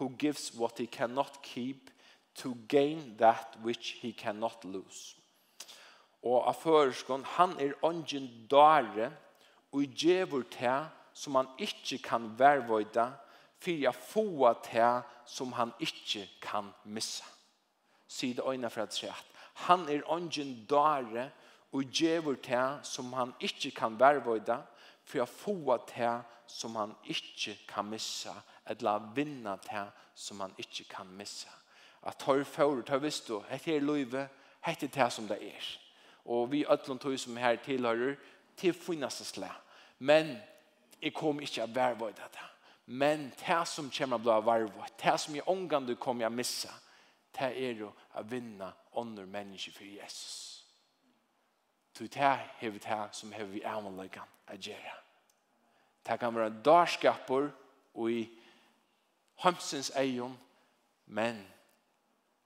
who 0.00 0.08
gives 0.18 0.54
what 0.54 0.78
he 0.78 0.86
cannot 0.86 1.42
keep 1.42 1.90
to 2.34 2.56
gain 2.68 3.14
that 3.18 3.56
which 3.62 3.98
he 4.00 4.12
cannot 4.12 4.64
lose. 4.64 5.16
Og 6.22 6.48
av 6.48 6.56
føreskånd, 6.60 7.24
han 7.36 7.54
er 7.60 7.76
ånden 7.84 8.26
dare 8.50 9.10
og 9.72 9.84
gjevur 9.96 10.44
til 10.52 10.88
som 11.16 11.36
han 11.36 11.48
ikke 11.58 11.98
kan 12.04 12.28
vervøyda, 12.38 13.06
for 13.60 13.70
jeg 13.70 13.94
få 13.94 14.52
til 14.64 15.02
som 15.26 15.52
han 15.52 15.72
ikke 15.80 16.26
kan 16.42 16.72
missa. 16.84 17.24
Sida 18.08 18.42
øyne 18.42 18.70
fra 18.70 18.82
at 18.82 19.24
Han 19.54 19.88
er 19.88 20.02
ånden 20.06 20.66
dare 20.70 21.30
og 21.72 21.84
gjevur 21.84 22.34
til 22.34 22.78
som 22.82 23.12
han 23.12 23.34
ikke 23.40 23.70
kan 23.70 24.00
vervøyda, 24.00 24.56
for 25.04 25.18
jeg 25.18 25.28
få 25.28 25.86
til 25.86 26.20
som 26.46 26.74
han 26.76 26.94
ikke 27.04 27.58
kan 27.68 27.84
missa, 27.84 28.32
eller 28.70 29.10
vinna 29.14 29.56
det 29.56 29.86
som 30.14 30.36
man 30.36 30.54
ikke 30.58 30.84
kan 30.90 31.08
missa. 31.16 31.50
At 32.06 32.18
tar 32.18 32.44
for, 32.44 32.82
tar 32.82 33.02
visst 33.02 33.28
du, 33.28 33.40
hette 33.50 33.74
er 33.74 33.84
løyve, 33.84 34.28
hette 34.64 34.86
er 34.86 34.94
det 34.94 35.08
som 35.12 35.26
det 35.28 35.40
er. 35.42 35.66
Og 36.24 36.52
vi 36.52 36.64
øtlom 36.64 36.98
tog 36.98 37.18
som 37.18 37.36
her 37.36 37.58
tilhører, 37.64 38.14
til 38.56 38.74
finnes 38.76 39.22
slag. 39.24 39.56
Men 39.98 40.36
jeg 41.02 41.14
kom 41.16 41.40
ikke 41.40 41.64
av 41.64 41.74
vervøy 41.74 42.12
dette. 42.12 42.46
Men 42.86 43.30
det 43.40 43.60
som 43.68 43.90
kommer 43.90 44.18
til 44.18 44.32
å 44.32 44.40
vervøy, 44.44 44.86
det 45.02 45.16
som 45.20 45.34
jeg 45.34 45.48
omgående 45.48 45.96
kommer 45.96 46.28
å 46.28 46.32
missa, 46.34 46.72
det 47.36 47.50
er 47.56 47.84
jo 47.84 47.90
å 47.90 48.24
vinna 48.26 48.72
under 49.00 49.26
mennesker 49.26 49.72
for 49.72 49.84
Jesus. 49.86 50.64
Så 51.94 52.06
det 52.08 52.22
er 52.22 52.46
det 52.60 53.00
som 53.12 53.32
har 53.32 53.44
vi 53.44 53.64
avmåleggen 53.64 54.36
å 54.48 54.56
gjøre. 54.56 54.94
Det 56.06 56.16
kan 56.18 56.34
være 56.34 56.62
darskaper 56.64 57.50
og 57.94 58.10
i 58.10 58.22
Hamsens 59.40 59.90
eion, 59.96 60.36
men 61.06 61.40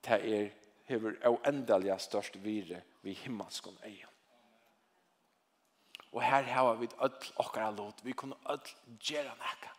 det 0.05 0.19
er 0.21 0.51
hever 0.89 1.17
oendelig 1.27 2.01
størst 2.01 2.37
vire 2.45 2.83
vi 3.03 3.13
himmelskon 3.13 3.79
eion. 3.85 4.11
Og 6.15 6.23
her 6.23 6.43
har 6.43 6.75
vi 6.75 6.87
öll 7.03 7.33
okkara 7.37 7.71
lot. 7.71 8.05
Vi 8.05 8.13
kunne 8.13 8.37
öll 8.47 8.69
gjera 9.01 9.35
nekka. 9.35 9.73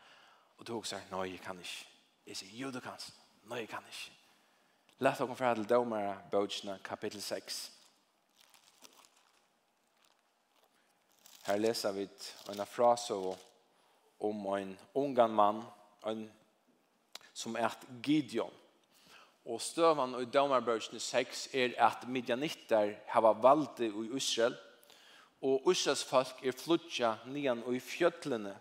Og 0.58 0.68
du 0.68 0.76
også 0.76 0.96
sier, 0.98 1.08
nei, 1.12 1.30
jeg 1.32 1.40
kan 1.40 1.60
ikke. 1.60 1.88
Jeg 2.28 2.38
sier, 2.38 2.52
jo, 2.60 2.72
du 2.72 2.80
kan. 2.84 3.00
Nei, 3.48 3.62
jeg 3.64 3.70
kan 3.72 3.88
ikke. 3.88 4.12
Lett 5.00 5.22
okken 5.22 5.38
fra 5.40 5.54
til 5.56 5.70
domara, 5.70 6.18
bøtjene, 6.32 6.80
kapittel 6.84 7.22
6. 7.22 7.72
Her 11.46 11.58
leser 11.58 11.92
vi 11.92 12.08
en 12.50 12.66
fraså 12.68 13.20
om 14.20 14.46
en 14.58 14.78
ungan 14.96 15.32
mann, 15.32 15.64
en 16.08 16.32
som 17.36 17.56
är 17.56 17.66
att 17.66 17.86
Gideon. 18.04 18.52
Och 19.44 19.62
støvann 19.62 20.16
i 20.22 20.26
Domarbörsen 20.26 21.00
6 21.00 21.50
är 21.52 21.82
att 21.82 22.08
midjanitter 22.08 23.04
har 23.08 23.34
valt 23.34 23.80
i 23.80 23.92
Israel. 24.16 24.56
Och 25.40 25.72
Israels 25.72 26.04
folk 26.04 26.44
är 26.44 26.52
flutja 26.52 27.18
nian 27.26 27.64
och 27.64 27.76
i 27.76 27.80
fjøtlene, 27.80 28.56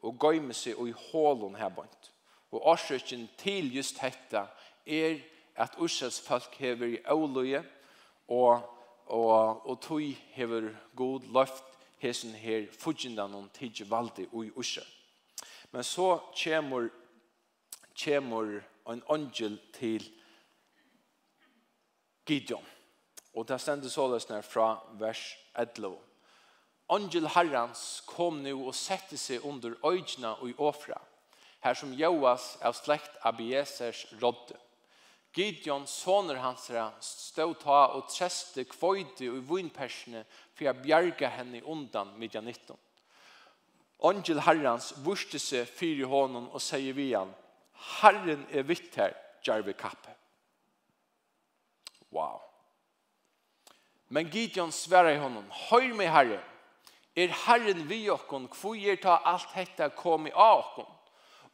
och 0.00 0.18
gøyme 0.20 0.54
sig 0.54 0.74
og 0.74 0.88
i 0.88 0.94
hålen 1.12 1.54
här 1.54 1.70
bort. 1.70 2.10
Och 2.50 2.66
årsöken 2.66 3.28
till 3.36 3.74
just 3.74 4.00
detta 4.00 4.48
är 4.84 5.24
att 5.54 5.80
Israels 5.80 6.20
folk 6.20 6.56
hever 6.56 6.86
i 6.86 7.02
ålöje 7.06 7.64
och 8.26 8.76
og 9.06 9.66
og 9.70 9.80
tog 9.80 10.02
hever 10.34 10.74
god 10.96 11.20
løft 11.32 11.64
hesen 11.98 12.34
her 12.34 12.66
fudgindan 12.78 13.34
on 13.34 13.50
tige 13.54 13.90
valdi 13.90 14.26
og 14.32 14.46
i 14.46 14.50
Israel. 14.60 14.88
Men 15.70 15.84
så 15.84 16.20
kommer 16.44 16.88
kommer 18.04 18.62
en 18.86 19.02
angel 19.08 19.58
til 19.72 20.04
Gideon. 22.26 22.64
Og 23.34 23.48
det 23.48 23.60
stender 23.60 23.92
såles 23.92 24.28
nær 24.28 24.44
fra 24.46 24.68
vers 25.00 25.22
11. 25.58 25.96
Angel 26.88 27.26
Herrans 27.34 28.02
kom 28.06 28.40
nu 28.44 28.68
og 28.68 28.74
sette 28.78 29.18
seg 29.18 29.44
under 29.44 29.74
øyne 29.84 30.36
og 30.36 30.48
i 30.48 30.54
åfra, 30.58 31.00
her 31.64 31.74
som 31.74 31.92
Joas 31.92 32.54
av 32.62 32.76
slekt 32.78 33.18
Abiesers 33.26 34.06
rådde. 34.22 34.56
Gideon, 35.36 35.84
soner 35.86 36.38
hans, 36.40 36.70
stod 37.00 37.58
ta 37.60 37.80
og 37.92 38.06
treste 38.08 38.64
kvøyde 38.64 39.28
og 39.28 39.42
vunpersene 39.50 40.22
for 40.56 40.70
å 40.70 40.78
bjerge 40.78 41.28
henne 41.28 41.60
undan 41.68 42.14
midja 42.16 42.40
19. 42.40 42.78
Angel 44.06 44.40
Herrans 44.46 44.94
vurste 45.04 45.40
seg 45.40 45.68
fyre 45.68 46.08
hånden 46.08 46.48
og 46.48 46.62
sier 46.62 46.96
vi 46.96 47.10
han, 47.12 47.34
Herren 48.00 48.46
er 48.50 48.66
vitt 48.66 48.94
her, 48.96 49.14
Jarvi 49.46 49.72
Kappe. 49.72 50.14
Wow. 52.10 52.40
Men 54.08 54.30
Gideon 54.30 54.72
sverre 54.72 55.14
i 55.14 55.20
honom, 55.20 55.46
Høyr 55.68 55.94
mig 55.94 56.10
Herren, 56.10 56.42
er 57.16 57.32
Herren 57.46 57.86
vi 57.88 58.06
okkon, 58.12 58.46
hvor 58.52 58.76
er 58.76 58.98
ta 59.00 59.18
alt 59.24 59.52
hetta 59.56 59.88
kom 59.96 60.28
i 60.28 60.34
av 60.34 60.62
okkon, 60.62 60.90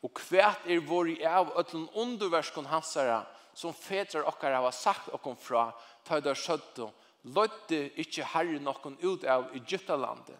og 0.02 0.14
kvært 0.18 0.66
er 0.66 0.82
vår 0.84 1.12
i 1.14 1.18
av 1.26 1.52
ötlen 1.58 1.86
underverskon 1.94 2.66
hansara, 2.66 3.22
som 3.54 3.74
fetrar 3.76 4.26
okkar 4.28 4.56
hava 4.56 4.72
sagt 4.74 5.12
okkon 5.14 5.38
fra, 5.38 5.70
ta 6.04 6.20
der 6.20 6.34
søtto, 6.38 6.90
lødde 7.22 7.84
ikkje 8.02 8.26
Herren 8.34 8.68
okkon 8.68 8.98
ut 9.02 9.24
av 9.24 9.52
Egyptalandet, 9.56 10.38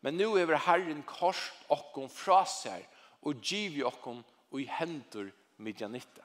men 0.00 0.16
nu 0.16 0.36
er 0.38 0.56
Herren 0.66 1.02
kors 1.06 1.50
okkon 1.72 2.08
fra 2.12 2.44
seg, 2.48 2.84
og 3.26 3.42
giv 3.42 3.82
okkon 3.86 4.22
fra 4.22 4.35
og 4.56 4.62
i 4.62 4.70
hendur 4.78 5.28
midjanitta. 5.60 6.24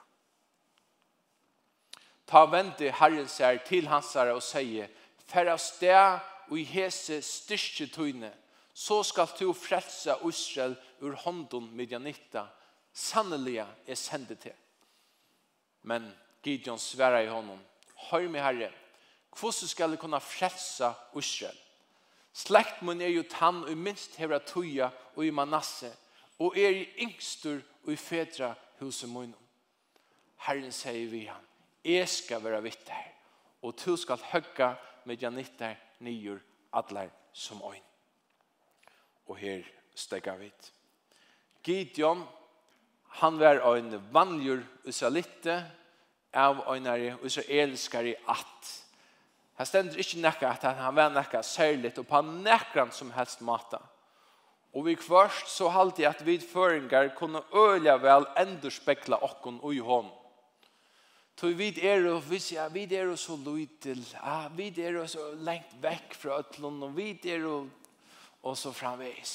Ta 2.26 2.46
vendi 2.48 2.88
herren 2.96 3.28
sær 3.28 3.58
til 3.66 3.90
hansare 3.90 4.32
og 4.32 4.42
seie, 4.44 4.88
Færa 5.28 5.56
sted 5.56 6.20
og 6.50 6.58
i 6.60 6.64
hese 6.68 7.22
styrke 7.24 7.86
tøyne, 7.92 8.32
så 8.74 9.02
skal 9.04 9.30
du 9.38 9.52
frelse 9.56 10.16
Israel 10.28 10.74
ur 11.00 11.14
hånden 11.24 11.70
midjanitta, 11.76 12.46
sanneliga 12.92 13.66
er 13.86 13.96
sendet 13.96 14.40
til. 14.40 14.56
Men 15.82 16.08
Gideon 16.42 16.78
sværa 16.78 17.22
i 17.22 17.28
honom, 17.28 17.60
Hør 18.10 18.28
meg 18.28 18.42
herre, 18.42 18.72
hvordan 19.38 19.68
skal 19.68 19.92
du 19.92 19.96
kunne 19.96 20.20
frelse 20.20 20.92
Israel? 21.16 21.58
Slekt 22.32 22.82
mun 22.82 23.00
er 23.00 23.12
jo 23.12 23.24
tann 23.28 23.64
og 23.64 23.76
minst 23.76 24.16
hevra 24.16 24.40
tøya 24.40 24.88
og 25.16 25.26
i 25.26 25.30
manasse, 25.30 25.92
og 26.38 26.56
er 26.58 26.80
i 26.80 26.88
yngstur 27.04 27.60
og 27.84 27.92
i 27.92 27.96
fedra 27.96 28.54
huset 28.80 29.08
munnen. 29.10 29.36
Herren 30.46 30.72
sier 30.74 31.10
vi 31.10 31.24
han, 31.26 31.44
jeg 31.84 32.08
skal 32.08 32.42
være 32.44 32.62
vitt 32.62 32.88
her, 32.90 33.10
og 33.62 33.76
du 33.78 33.96
skal 33.96 34.22
høgga 34.32 34.74
med 35.06 35.22
janitter 35.22 35.76
nyer 36.02 36.40
atler 36.72 37.10
som 37.32 37.62
øyn. 37.62 37.82
Og 39.26 39.36
her 39.36 39.62
stegger 39.94 40.36
vi. 40.36 40.50
Gideon, 41.64 42.24
han 43.22 43.38
var 43.38 43.62
en 43.76 44.00
vanjur 44.12 44.64
usalitte 44.84 45.62
av 46.32 46.64
øynare 46.74 47.16
i 48.02 48.16
att. 48.26 48.84
Han 49.54 49.66
stender 49.66 49.98
ikke 49.98 50.20
nekka 50.20 50.48
at 50.48 50.62
han 50.76 50.96
var 50.96 51.10
nekka 51.12 51.42
særligt 51.42 51.98
og 51.98 52.06
på 52.06 52.20
nekran 52.20 52.90
som 52.90 53.10
helst 53.10 53.40
mata. 53.40 53.78
Og 54.72 54.86
vi 54.86 54.96
kvørst 54.96 55.50
så 55.52 55.68
halte 55.68 56.02
jeg 56.02 56.14
at 56.14 56.24
vi 56.24 56.38
føringar 56.40 57.12
kunne 57.18 57.42
øyla 57.52 57.98
vel 58.00 58.24
endurspekla 58.40 59.18
okkon 59.20 59.60
ui 59.60 59.78
hon. 59.84 60.08
Så 61.42 61.48
vid 61.58 61.80
er 61.82 62.04
jo, 62.06 62.20
vi 62.22 62.38
sier, 62.38 62.68
vi 62.70 62.84
er 62.94 63.08
jo 63.10 63.16
så 63.18 63.34
lytel, 63.34 63.98
ah, 64.22 64.46
vi 64.54 64.68
er 64.78 64.94
jo 64.94 65.06
så 65.10 65.32
lengt 65.42 65.72
vekk 65.82 66.14
fra 66.14 66.36
ötlun, 66.38 66.76
og 66.86 66.92
vi 66.94 67.16
er 67.26 67.42
jo, 67.42 67.56
og 68.46 68.54
så 68.56 68.70
framvis. 68.70 69.32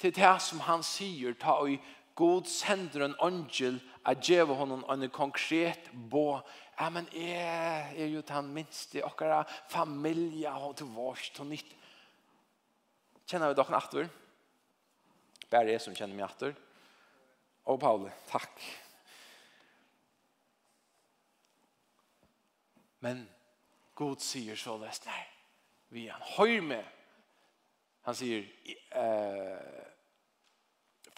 Til 0.00 0.14
det 0.16 0.30
som 0.40 0.62
han 0.64 0.80
sier, 0.80 1.36
ta 1.36 1.58
og 1.60 1.76
god 2.16 2.48
sender 2.48 3.04
en 3.04 3.18
angel 3.20 3.76
at 4.08 4.24
djeva 4.24 4.56
honom 4.56 4.86
en 4.88 5.04
konkret 5.10 5.92
bo. 5.92 6.40
Ja, 6.80 6.88
men 6.88 7.12
jeg 7.12 7.92
er 7.92 8.08
jo 8.08 8.24
den 8.24 8.48
minste 8.56 9.04
okkara 9.04 9.44
familie, 9.68 10.48
og 10.48 10.78
til 10.80 10.88
vårt 10.96 11.44
og 11.44 11.52
nytt. 11.52 11.76
Kjenner 13.28 13.52
vi 13.52 13.60
dere 13.60 13.82
aktor? 13.84 14.08
Ja. 14.08 14.23
Bare 15.54 15.70
jeg 15.70 15.82
som 15.84 15.94
kjenner 15.94 16.18
meg 16.18 16.26
etter. 16.26 16.56
Og 17.70 17.78
Paule, 17.78 18.10
takk. 18.26 18.58
Men 23.04 23.22
God 23.94 24.18
sier 24.24 24.58
så 24.58 24.74
det 24.82 24.90
er 24.90 25.30
vi 25.94 26.08
han 26.10 26.26
høyr 26.34 26.64
med. 26.66 26.84
Han 28.08 28.16
sier, 28.18 28.42
eh, 28.90 29.84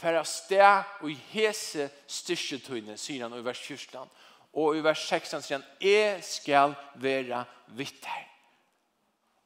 å 0.05 0.25
sted 0.29 0.85
og 1.01 1.09
i 1.11 1.17
hese 1.33 1.89
styrketøyne», 2.07 2.99
sier 3.01 3.25
han 3.25 3.39
i 3.39 3.43
vers 3.43 3.63
14. 3.65 4.11
Og 4.53 4.77
i 4.77 4.85
vers 4.85 5.01
16 5.09 5.43
sier 5.43 5.59
han, 5.59 5.69
«Jeg 5.81 6.21
skal 6.25 6.77
være 7.01 7.45
vitt 7.79 8.05
her». 8.05 8.29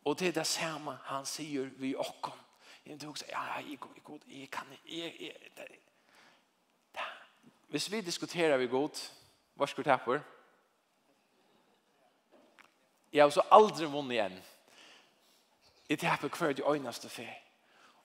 Og 0.04 0.18
det 0.18 0.28
er 0.28 0.40
det 0.40 0.46
samme 0.46 0.98
han 1.06 1.26
sier 1.28 1.70
vi 1.78 1.94
okkom. 1.94 2.49
Jeg 2.90 3.00
tog 3.00 3.18
så, 3.18 3.24
ja, 3.28 3.42
jeg 3.42 3.66
jeg, 3.68 3.78
god, 4.04 4.18
jeg 4.28 4.50
kan, 4.50 4.66
jeg, 4.88 4.98
jeg, 4.98 5.14
jeg, 5.20 5.50
det. 5.56 7.00
Hvis 7.68 7.92
vi 7.92 8.00
diskuterer 8.00 8.56
vi 8.56 8.66
god, 8.66 9.10
hva 9.54 9.66
skal 9.66 9.84
du 9.84 9.90
ta 9.90 9.96
på? 9.96 10.16
Jeg 13.12 13.22
har 13.22 13.30
så 13.30 13.44
aldri 13.50 13.86
vunnet 13.86 14.16
igjen. 14.16 14.40
Jeg 15.88 15.98
tar 15.98 16.16
på 16.16 16.28
hver 16.28 16.52
de 16.52 16.66
øyneste 16.66 17.08
fer. 17.08 17.30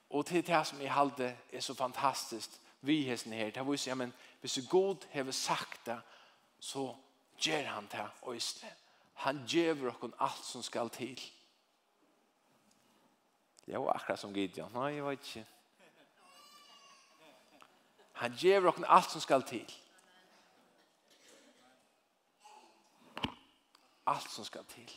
Og 0.09 0.25
til 0.25 0.47
det 0.47 0.67
som 0.67 0.81
jeg 0.81 0.93
halte 0.93 1.37
er 1.53 1.59
så 1.59 1.73
fantastisk, 1.73 2.49
vi 2.81 3.01
hesten 3.09 3.33
her, 3.33 3.49
det 3.49 3.71
viser, 3.71 3.91
ja, 3.91 3.95
men 3.95 4.13
hvis 4.41 4.59
god 4.69 5.07
har 5.11 5.31
sagt 5.31 5.85
det, 5.85 6.01
så 6.59 6.95
gjør 7.41 7.65
han 7.65 7.89
det 7.91 8.05
øyne. 8.27 8.73
Han 9.13 9.45
gjør 9.47 9.73
dere 9.73 10.11
alt 10.19 10.45
som 10.45 10.61
skal 10.61 10.89
til. 10.89 11.21
Det 13.65 13.79
var 13.79 13.95
akkurat 13.95 14.19
som 14.19 14.33
Gideon. 14.33 14.71
Nei, 14.73 14.93
jeg 14.95 15.05
vet 15.05 15.29
ikke. 15.29 15.45
Han 18.21 18.35
ger 18.37 18.67
oss 18.67 18.83
allt 18.87 19.11
som 19.11 19.21
skal 19.21 19.43
til. 19.43 19.73
Allt 24.05 24.29
som 24.31 24.45
skal 24.45 24.63
til. 24.69 24.91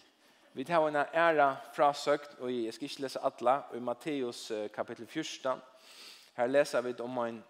Vi 0.53 0.65
tar 0.65 0.89
en 0.89 0.97
ära 0.97 1.57
frasøkt, 1.75 2.39
og 2.39 2.53
jeg 2.53 2.75
skal 2.75 2.85
ikke 2.85 3.03
lese 3.07 3.21
alle, 3.25 3.63
i 3.75 3.81
Matteus 3.81 4.53
kapittel 4.75 5.07
14. 5.07 5.61
Her 6.37 6.47
leser 6.47 6.81
vi 6.81 6.95
om 7.01 7.19
en, 7.19 7.45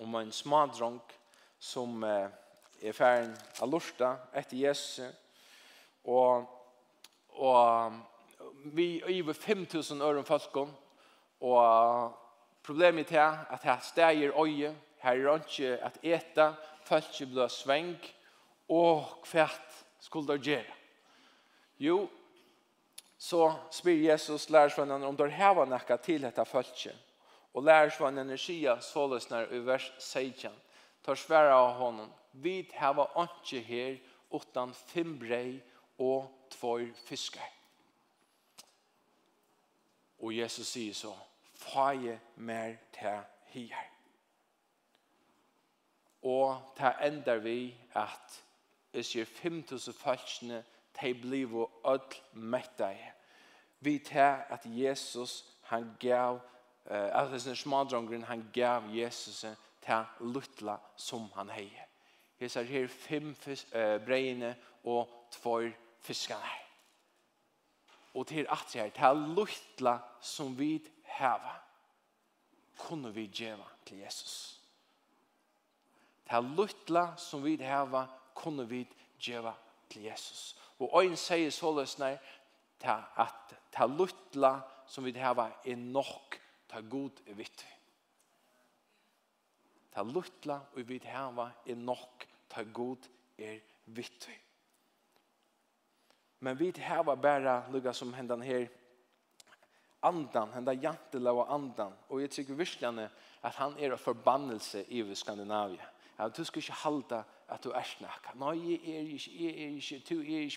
om 0.00 0.14
en 0.14 0.32
smadrong 0.32 1.00
som 1.58 2.04
eh, 2.04 2.30
er 2.82 2.94
ferdig 2.94 3.34
av 3.62 3.70
lortet 3.70 4.34
etter 4.34 4.56
Jesus. 4.56 5.00
Og, 6.04 6.46
og 7.30 7.92
vi 8.64 9.18
över 9.20 9.32
5000 9.32 10.02
öron 10.02 10.24
folkon 10.24 10.72
och 11.38 12.12
problemet 12.62 13.12
är 13.12 13.52
att 13.52 13.64
här 13.64 13.78
stäjer 13.78 14.42
öje 14.44 14.74
här 14.98 15.16
är 15.16 15.34
inte 15.34 15.84
att 15.84 16.04
äta 16.04 16.54
folk 16.84 17.18
blir 17.18 17.48
svänk 17.48 18.14
och 18.66 19.24
kvärt 19.24 19.84
skulle 19.98 20.36
det 20.36 20.50
göra 20.50 20.74
jo 21.76 22.08
så 23.18 23.52
spyr 23.70 24.02
Jesus 24.02 24.50
lärsvannen 24.50 25.02
om 25.02 25.16
det 25.16 25.28
här 25.28 25.54
var 25.54 25.66
näka 25.66 25.96
till 25.96 26.22
detta 26.22 26.44
folket 26.44 26.96
och 27.52 27.62
lärsvannen 27.62 28.38
skia 28.38 28.80
såles 28.80 29.30
när 29.30 29.54
i 29.54 29.58
vers 29.58 29.92
16 29.98 30.52
tar 31.02 31.14
svära 31.14 31.56
av 31.56 31.72
honom 31.72 32.08
vid 32.30 32.72
här 32.72 32.94
var 32.94 33.10
inte 33.22 33.66
här 33.66 34.00
utan 34.30 34.74
fem 34.74 35.18
brej 35.18 35.64
och 35.96 36.24
två 36.48 36.78
fiskar. 37.04 37.57
Og 40.18 40.36
Jesus 40.36 40.66
sier 40.66 40.94
så, 40.94 41.12
«Faje 41.54 42.20
mer 42.36 42.74
til 42.92 43.20
her». 43.46 43.84
Og 46.22 46.74
det 46.78 46.94
ender 47.06 47.38
vi 47.38 47.74
at 47.94 48.44
jeg 48.92 49.04
sier 49.04 49.24
5.000 49.24 49.92
falskene 49.92 50.64
de 51.00 51.14
blir 51.14 51.54
og 51.54 51.70
ødel 51.86 52.20
mette 52.32 52.88
i. 52.92 53.10
Vi 53.80 53.98
tar 53.98 54.46
at 54.50 54.66
Jesus 54.66 55.44
han 55.62 55.96
gav 56.00 56.40
eh 56.90 57.16
att 57.16 57.44
den 57.44 57.56
smadrongren 57.56 58.22
han 58.22 58.50
gav 58.52 58.94
Jesus 58.94 59.44
til 59.80 60.04
lutla 60.20 60.76
som 60.96 61.30
han 61.34 61.50
hejer. 61.50 61.86
Hesar 62.36 62.62
her 62.62 62.86
fem 62.86 63.34
fisk, 63.34 63.74
eh, 63.74 64.04
breine 64.04 64.56
og 64.84 65.08
två 65.30 65.70
fiskar 66.00 66.67
og 68.18 68.26
til 68.26 68.46
at 68.50 68.72
her, 68.74 68.88
til 68.90 69.20
luttla 69.36 69.98
som 70.20 70.58
vi 70.58 70.72
heva, 71.18 71.54
kunne 72.78 73.12
vi 73.14 73.26
djeva 73.26 73.66
til 73.86 73.98
Jesus. 73.98 74.60
Til 76.26 76.50
luttla 76.56 77.12
som 77.16 77.44
vi 77.44 77.54
heva, 77.62 78.06
kunne 78.34 78.66
vi 78.68 78.82
djeva 79.22 79.52
til 79.90 80.02
Jesus. 80.02 80.56
Og 80.78 81.02
øyn 81.02 81.16
sier 81.16 81.50
såleis 81.54 81.94
nei, 81.98 82.16
til 82.78 83.06
at 83.22 83.54
til 83.74 83.94
luttla 83.98 84.52
som 84.86 85.06
vi 85.06 85.14
heva 85.14 85.48
er 85.64 85.78
nok 85.78 86.38
til 86.70 86.90
god 86.90 87.22
vitt. 87.38 87.64
Til 89.94 90.12
luttla 90.14 90.58
og 90.74 90.88
vi 90.90 90.98
heva 91.06 91.50
er 91.66 91.78
nok 91.78 92.26
til 92.50 92.72
god 92.74 93.08
er 93.38 93.58
vitt. 93.86 94.28
Men 96.38 96.56
vi 96.56 96.72
har 96.80 97.16
bara 97.16 97.68
lugga 97.68 97.92
som 97.92 98.14
händan 98.14 98.42
här 98.42 98.68
andan, 100.00 100.52
hända 100.52 100.72
jantela 100.72 101.32
och 101.32 101.52
andan. 101.52 101.92
Och 102.06 102.22
jag 102.22 102.30
tycker 102.30 102.54
verkligen 102.54 103.08
att 103.40 103.54
han 103.54 103.78
är 103.78 103.90
en 103.90 103.98
förbannelse 103.98 104.84
i 104.88 105.14
Skandinavien. 105.14 105.86
Ja, 106.16 106.28
du 106.28 106.44
ska 106.44 106.60
inte 106.60 106.72
halda 106.72 107.24
att 107.46 107.62
du 107.62 107.72
är 107.72 107.82
snakka. 107.82 108.30
Nej, 108.34 108.72
jag 108.72 108.96
är 108.96 109.00
inte, 109.00 109.44
jag 109.44 109.52
är 109.52 109.68
inte, 109.68 110.14
du 110.14 110.34
är 110.34 110.40
inte. 110.40 110.56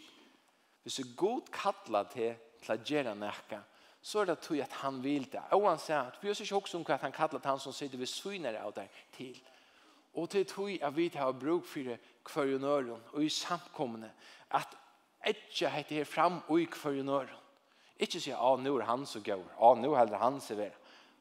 Hvis 0.83 0.95
du 0.95 1.03
god 1.15 1.51
kallar 1.51 2.03
till 2.03 2.35
att 2.67 2.89
göra 2.89 3.13
näka, 3.13 3.61
så 4.01 4.19
är 4.19 4.25
det 4.25 4.31
att 4.31 4.51
att 4.51 4.71
han 4.71 5.01
vill 5.01 5.29
det. 5.29 5.43
Och 5.51 5.67
han 5.67 5.79
säger 5.79 5.99
att 5.99 6.17
vi 6.21 6.27
har 6.27 6.41
inte 6.41 6.55
också 6.55 6.77
om 6.77 6.85
att 6.87 7.01
han 7.01 7.11
kallar 7.11 7.39
till 7.39 7.49
han 7.49 7.59
som 7.59 7.73
sitter 7.73 7.97
vid 7.97 8.09
svynare 8.09 8.63
av 8.63 8.73
det 8.73 8.87
till. 9.11 9.43
Och 10.13 10.29
till 10.29 10.45
tog 10.45 10.83
at 10.83 10.93
vi 10.93 11.11
har 11.15 11.33
bruk 11.33 11.65
for 11.65 11.97
kvarjonören 12.23 13.01
och 13.11 13.23
i 13.23 13.29
samkomne 13.29 14.11
att 14.47 14.75
Ikke 15.27 15.69
hette 15.69 15.95
her 15.95 16.05
fram 16.05 16.41
og 16.47 16.61
ikke 16.61 16.77
for 16.77 16.97
i 16.97 17.03
nøren. 17.05 17.37
Ikke 18.01 18.19
sier, 18.19 18.39
ah, 18.41 18.57
nå 18.57 18.73
er 18.79 18.87
han 18.87 19.05
så 19.05 19.19
gøy. 19.21 19.41
Ah, 19.61 19.75
nå 19.77 19.93
er 19.93 20.15
han 20.17 20.39
så 20.41 20.55
ved. 20.57 20.73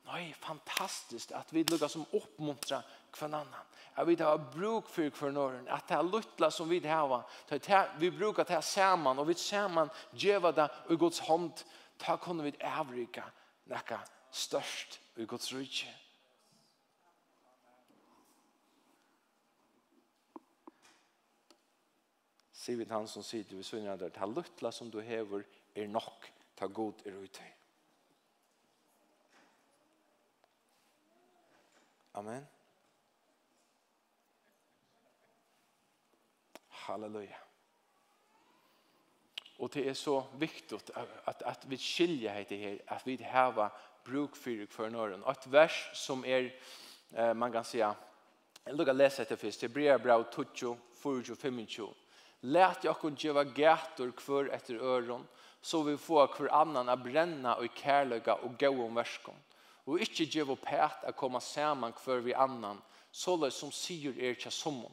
Nei, 0.08 0.30
fantastisk 0.40 1.34
at 1.36 1.52
vi 1.52 1.62
lukker 1.68 1.90
som 1.92 2.06
oppmuntra 2.16 2.80
hver 3.12 3.28
annan. 3.28 3.66
At 4.00 4.06
vi 4.08 4.16
har 4.16 4.38
bruk 4.54 4.88
for 4.88 5.10
kvann 5.12 5.36
annan. 5.36 5.68
At 5.68 5.88
det 5.88 5.98
er 5.98 6.08
luttla 6.08 6.50
som 6.50 6.70
vi 6.70 6.80
har. 6.86 7.26
Vi 7.98 8.10
brukar 8.10 8.44
det 8.44 8.64
saman. 8.64 9.18
Og 9.18 9.28
vi 9.28 9.34
saman 9.34 9.90
djeva 10.12 10.52
det 10.52 10.68
i 10.90 10.96
Guds 10.96 11.18
hånd. 11.18 11.52
Da 12.00 12.16
kunne 12.16 12.44
vi 12.44 12.56
avrika 12.64 13.26
nekka 13.68 14.00
størst 14.32 15.00
i 15.16 15.24
Guds 15.24 15.52
rydtje. 15.52 15.92
sier 22.60 22.76
vi 22.76 22.84
til 22.84 22.92
han 22.92 23.08
som 23.08 23.24
sier 23.24 23.46
til 23.48 23.60
vi 23.60 23.64
sønner 23.64 23.94
andre, 23.94 24.10
ta 24.12 24.28
luttla 24.28 24.72
som 24.74 24.90
du 24.92 25.00
hever 25.00 25.46
er 25.74 25.88
nok, 25.88 26.28
ta 26.56 26.68
god 26.68 27.00
er 27.08 27.16
ute. 27.16 27.46
Amen. 32.20 32.44
Halleluja. 36.84 37.38
Og 39.60 39.72
det 39.74 39.86
er 39.88 39.94
så 39.94 40.18
viktig 40.40 40.78
at, 41.26 41.42
at 41.46 41.64
vi 41.68 41.76
skiljer 41.76 42.32
heter 42.32 42.56
her, 42.56 42.76
at 42.88 43.06
vi 43.06 43.16
har 43.22 43.70
bruk 44.04 44.36
for 44.36 44.66
for 44.70 44.88
nåren. 44.88 45.22
Et 45.30 45.52
vers 45.52 45.90
som 45.94 46.24
er, 46.24 46.50
man 47.34 47.52
kan 47.52 47.64
si, 47.64 47.78
jeg 47.78 48.74
lukker 48.74 48.92
å 48.92 48.96
lese 48.96 49.22
etter 49.22 49.36
først, 49.36 49.60
det 49.60 49.72
blir 49.72 49.98
bra 49.98 50.16
20, 50.22 50.76
24, 51.02 51.36
25, 51.36 51.94
Lät 52.40 52.84
jag 52.84 52.98
kunna 52.98 53.16
göra 53.18 53.44
gator 53.44 54.10
kvar 54.10 54.44
efter 54.44 54.74
öron 54.74 55.26
så 55.60 55.82
vi 55.82 55.96
får 55.96 56.26
kvar 56.26 56.48
annan 56.48 56.88
att 56.88 57.04
bränna 57.04 57.54
och 57.54 57.66
kärlega 57.74 58.34
och 58.34 58.60
gå 58.60 58.84
om 58.84 58.94
värskom. 58.94 59.34
Och 59.84 59.98
inte 59.98 60.22
göra 60.22 60.56
pät 60.56 61.04
att 61.04 61.16
komma 61.16 61.40
samman 61.40 61.92
kvar 61.92 62.16
vi 62.16 62.34
annan 62.34 62.82
så 63.10 63.50
som 63.50 63.70
syr 63.70 64.18
er 64.18 64.34
till 64.34 64.50
sommaren. 64.50 64.92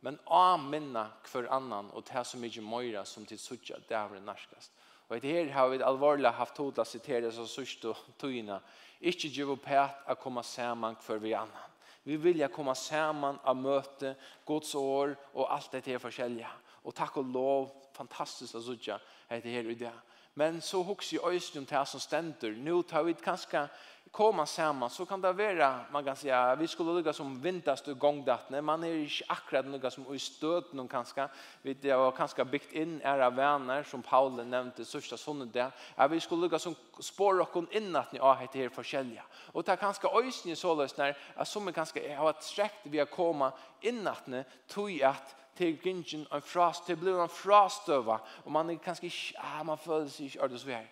Men 0.00 0.18
aminna 0.24 1.10
kvar 1.22 1.44
annan 1.50 1.90
och 1.90 2.04
det 2.12 2.24
som 2.24 2.44
är 2.44 2.60
mera 2.60 3.04
som 3.04 3.26
till 3.26 3.38
sutja 3.38 3.76
dävren 3.88 4.24
närskast. 4.24 4.72
Och 5.08 5.20
det 5.20 5.32
här 5.32 5.52
har 5.52 5.68
vi 5.68 5.82
allvarligt 5.82 6.32
haft 6.32 6.56
citeras 6.86 7.34
så 7.34 7.46
som 7.46 7.64
och 7.90 7.96
og 8.08 8.18
tøyna. 8.18 8.60
Ikke 9.00 9.28
gjør 9.28 9.56
pät 9.56 9.90
att 10.06 10.20
komma 10.20 10.42
samman 10.42 10.96
kvar 10.96 11.16
vi 11.18 11.34
annan. 11.34 11.70
Vi 12.02 12.16
vill 12.16 12.48
komma 12.48 12.74
samman 12.74 13.38
av 13.42 13.56
möte, 13.56 14.14
Guds 14.46 14.74
år 14.74 15.16
och 15.32 15.52
allt 15.52 15.70
det 15.70 15.86
här 15.86 15.98
forskjelliga. 15.98 16.50
Og 16.84 16.94
takk 16.94 17.16
og 17.16 17.32
lov, 17.34 17.70
fantastisk 17.96 18.54
å 18.54 18.62
sitte 18.62 19.00
etter 19.28 19.50
her 19.50 19.70
i 19.70 19.74
det. 19.74 19.94
Men 20.38 20.60
så 20.62 20.82
husker 20.86 21.16
jeg 21.16 21.24
øyne 21.26 21.58
om 21.58 21.66
det 21.66 21.86
som 21.88 22.00
stender. 22.00 22.52
Nå 22.62 22.82
tar 22.82 23.02
vi 23.02 23.16
kanskje 23.18 23.66
komma 24.10 24.46
samman 24.46 24.90
så 24.90 25.06
kan 25.06 25.20
det 25.20 25.32
vara 25.32 25.84
man 25.92 26.04
kan 26.04 26.16
säga 26.16 26.54
vi 26.54 26.68
skulle 26.68 26.92
lugga 26.92 27.12
som 27.12 27.40
vintast 27.40 27.88
och 27.88 27.98
gångdattne 27.98 28.60
man 28.60 28.84
är 28.84 28.94
inte 28.94 29.24
akkurat 29.26 29.66
några 29.66 29.90
som 29.90 30.14
i 30.14 30.18
stöd 30.18 30.64
någon 30.72 30.88
kanske 30.88 31.28
vi 31.62 31.74
det 31.74 31.96
var 31.96 32.10
kanske 32.10 32.44
byggt 32.44 32.72
in 32.72 33.00
era 33.04 33.30
vänner 33.30 33.82
som 33.82 34.02
Paul 34.02 34.46
nämnde 34.46 34.84
sista 34.84 35.16
sonen 35.16 35.50
där 35.50 35.70
ja, 35.96 36.06
vi 36.06 36.20
skulle 36.20 36.40
lugga 36.40 36.58
som 36.58 36.74
spår 37.00 37.40
och 37.40 37.52
kon 37.52 37.66
in 37.70 37.96
att 37.96 38.12
ni 38.12 38.18
har 38.18 38.36
heter 38.36 38.58
här 38.58 38.68
förskälja 38.68 39.22
och 39.52 39.62
det 39.62 39.76
kanske 39.76 40.08
ösni 40.08 40.56
så 40.56 40.74
lösnar 40.74 41.16
att 41.34 41.48
som 41.48 41.72
kanske 41.72 42.14
har 42.14 42.30
ett 42.30 42.42
sträckt 42.42 42.80
vi 42.82 42.98
har 42.98 43.06
komma 43.06 43.52
in 43.80 44.06
att 44.06 44.26
ni 44.26 44.44
tog 44.66 45.02
att 45.02 45.36
till 45.58 45.76
gingen 45.82 46.26
en 46.30 46.42
frost 46.42 46.86
till 46.86 46.96
blir 46.96 47.20
en 47.20 47.28
frost 47.28 47.88
över 47.88 48.18
och 48.44 48.52
man 48.52 48.70
är 48.70 48.76
kanske 48.76 49.10
ah 49.36 49.64
man 49.64 49.78
föll 49.78 50.10
sig 50.10 50.28
det 50.28 50.58
så 50.58 50.68
här 50.68 50.86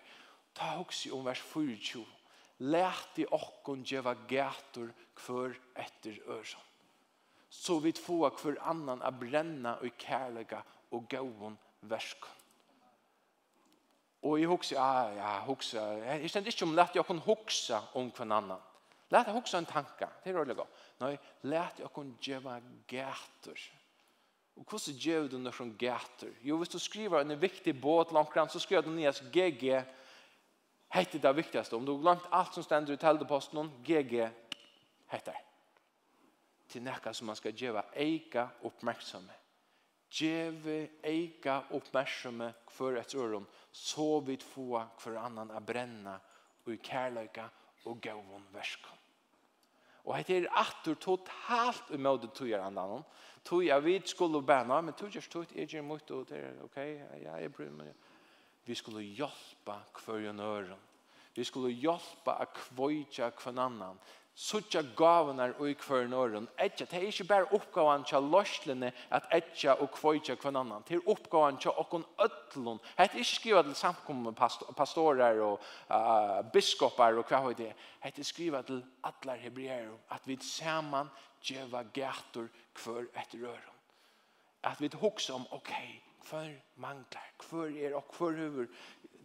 ta 0.53 0.79
också 0.79 1.15
om 1.15 1.23
vers 1.23 1.43
24. 1.53 2.05
lärt 2.57 3.19
i 3.19 3.25
och 3.31 3.77
djeva 3.85 4.13
gator 4.13 4.93
gärtor 5.15 5.59
etter 5.75 6.11
efter 6.11 6.57
så 7.49 7.79
vi 7.79 7.93
få 7.93 8.29
för 8.29 8.57
annan 8.61 9.01
a 9.01 9.11
brenna 9.11 9.77
og 9.77 9.91
kærlega 9.97 10.63
og 10.91 11.09
gåvon 11.09 11.57
verskon 11.81 12.31
Og 14.21 14.39
jeg 14.39 14.47
hoksa, 14.47 14.75
ja, 14.75 15.09
ja, 15.13 15.39
hoksa, 15.45 15.81
jeg 15.81 16.29
känner 16.29 16.47
ikke 16.47 16.65
om 16.65 16.75
lätt 16.75 16.95
i 16.95 17.03
kan 17.03 17.19
hoksa 17.19 17.81
om 17.93 18.11
kvann 18.11 18.31
annan. 18.31 18.61
Lätt 19.09 19.27
jag 19.27 19.33
huxa 19.33 19.57
en 19.57 19.65
tanke. 19.65 20.07
Det 20.23 20.29
är 20.29 20.33
roligt 20.33 20.57
gott. 20.57 20.73
Nej, 20.97 21.19
lätt 21.41 21.79
jag 21.79 21.93
kan 21.93 22.17
geva 22.21 22.61
gätor 22.87 23.76
Og 24.57 24.65
hvordan 24.65 24.97
gjør 24.97 25.27
du 25.27 25.51
som 25.51 25.77
gater? 25.77 26.33
Jo, 26.41 26.57
hvis 26.57 26.69
du 26.69 26.79
skriver 26.79 27.21
en 27.21 27.41
viktig 27.41 27.81
båt 27.81 28.11
langt 28.11 28.33
grann, 28.33 28.49
så 28.49 28.59
skriver 28.59 28.81
du 28.81 28.89
nyes 28.89 29.23
GG. 29.33 29.83
heter 30.89 31.19
det 31.19 31.35
viktigste. 31.35 31.75
Om 31.75 31.85
du 31.85 31.91
har 31.91 32.01
glemt 32.01 32.29
alt 32.31 32.53
som 32.53 32.63
stender 32.63 32.93
i 32.93 32.97
teldeposten, 32.97 33.71
GG 33.83 34.29
heter. 35.11 35.35
Til 36.67 36.83
nekka 36.83 37.13
som 37.13 37.27
man 37.27 37.35
skal 37.35 37.55
gjøre 37.55 37.83
eika 37.95 38.47
oppmerksomme. 38.63 39.33
Gjøre 40.11 40.87
eika 41.03 41.61
oppmerksomme 41.71 42.53
hver 42.77 42.99
et 43.01 43.15
øron, 43.15 43.47
så 43.71 44.19
vi 44.19 44.37
få 44.37 44.81
hver 45.03 45.19
annan 45.19 45.51
a 45.51 45.59
brenna 45.59 46.17
og 46.65 46.73
i 46.73 46.77
kærløyka 46.77 47.49
og 47.85 48.01
gåvon 48.01 48.47
verskon. 48.53 48.96
Og 50.07 50.15
hette 50.15 50.37
er 50.39 50.51
atur 50.55 50.95
totalt 51.03 51.89
umøyde 51.91 52.29
tøyer 52.35 52.61
han 52.63 52.77
annen. 52.79 53.03
Tøy 53.43 53.65
jeg 53.67 53.83
vet 53.83 54.09
skulle 54.09 54.39
bæna, 54.43 54.79
men 54.81 54.95
tøy 54.95 55.09
jeg 55.13 55.23
støyt, 55.23 55.51
jeg 55.55 55.67
gjør 55.67 55.83
mye, 55.83 56.03
og 56.15 56.29
det 56.29 56.39
er 56.39 56.61
ok, 56.63 56.77
ja, 57.23 57.35
jeg 57.41 57.51
bryr 57.51 57.73
meg. 57.75 57.91
Vi 58.67 58.75
skulle 58.75 59.03
hjelpe 59.03 59.75
hver 60.05 60.29
en 60.29 60.39
øren. 60.39 60.85
Vi 61.35 61.43
skulle 61.43 61.73
hjelpe 61.75 62.33
å 62.33 62.47
kvøyja 62.55 63.29
hver 63.35 63.59
annan 63.65 63.99
suttja 64.37 64.83
og 65.59 65.69
i 65.69 65.73
kvör 65.73 66.07
norren. 66.07 66.47
Etja, 66.57 66.85
det 66.85 66.93
er 66.93 67.07
ikke 67.07 67.23
bare 67.23 67.53
oppgavan 67.53 68.03
til 68.05 68.21
lorslene 68.21 68.91
at 69.09 69.23
etja 69.33 69.73
og 69.81 69.89
kvöjtja 69.89 70.35
kvar 70.35 70.53
annan. 70.59 70.83
Det 70.87 70.95
er 70.95 71.09
oppgavan 71.09 71.57
tja 71.57 71.71
okkon 71.71 72.05
ötlun. 72.19 72.77
Det 72.77 72.99
er 72.99 73.15
ikke 73.17 73.23
skriva 73.23 73.63
til 73.63 73.75
samkomne 73.75 74.33
pastorer 74.77 75.41
og 75.41 75.59
uh, 75.89 76.45
biskopar 76.53 77.17
og 77.17 77.25
hva 77.25 77.41
høy 77.41 77.55
det. 77.57 77.73
Det 78.03 78.19
er 78.19 78.23
skriva 78.23 78.61
til 78.61 78.83
atlar 79.03 79.41
hebreer 79.41 79.89
at 80.11 80.21
vi 80.25 80.37
saman 80.37 81.09
djeva 81.41 81.83
gator 81.93 82.47
kvör 82.75 83.07
etter 83.15 83.39
røren. 83.39 83.73
At 84.63 84.81
vi 84.81 84.89
hoksa 84.93 85.33
om, 85.33 85.47
ok, 85.51 85.73
kvör 86.29 86.61
manglar, 86.75 87.31
kvör 87.39 87.73
er 87.73 87.95
og 87.95 88.05
kvör 88.13 88.37
huvud. 88.37 88.67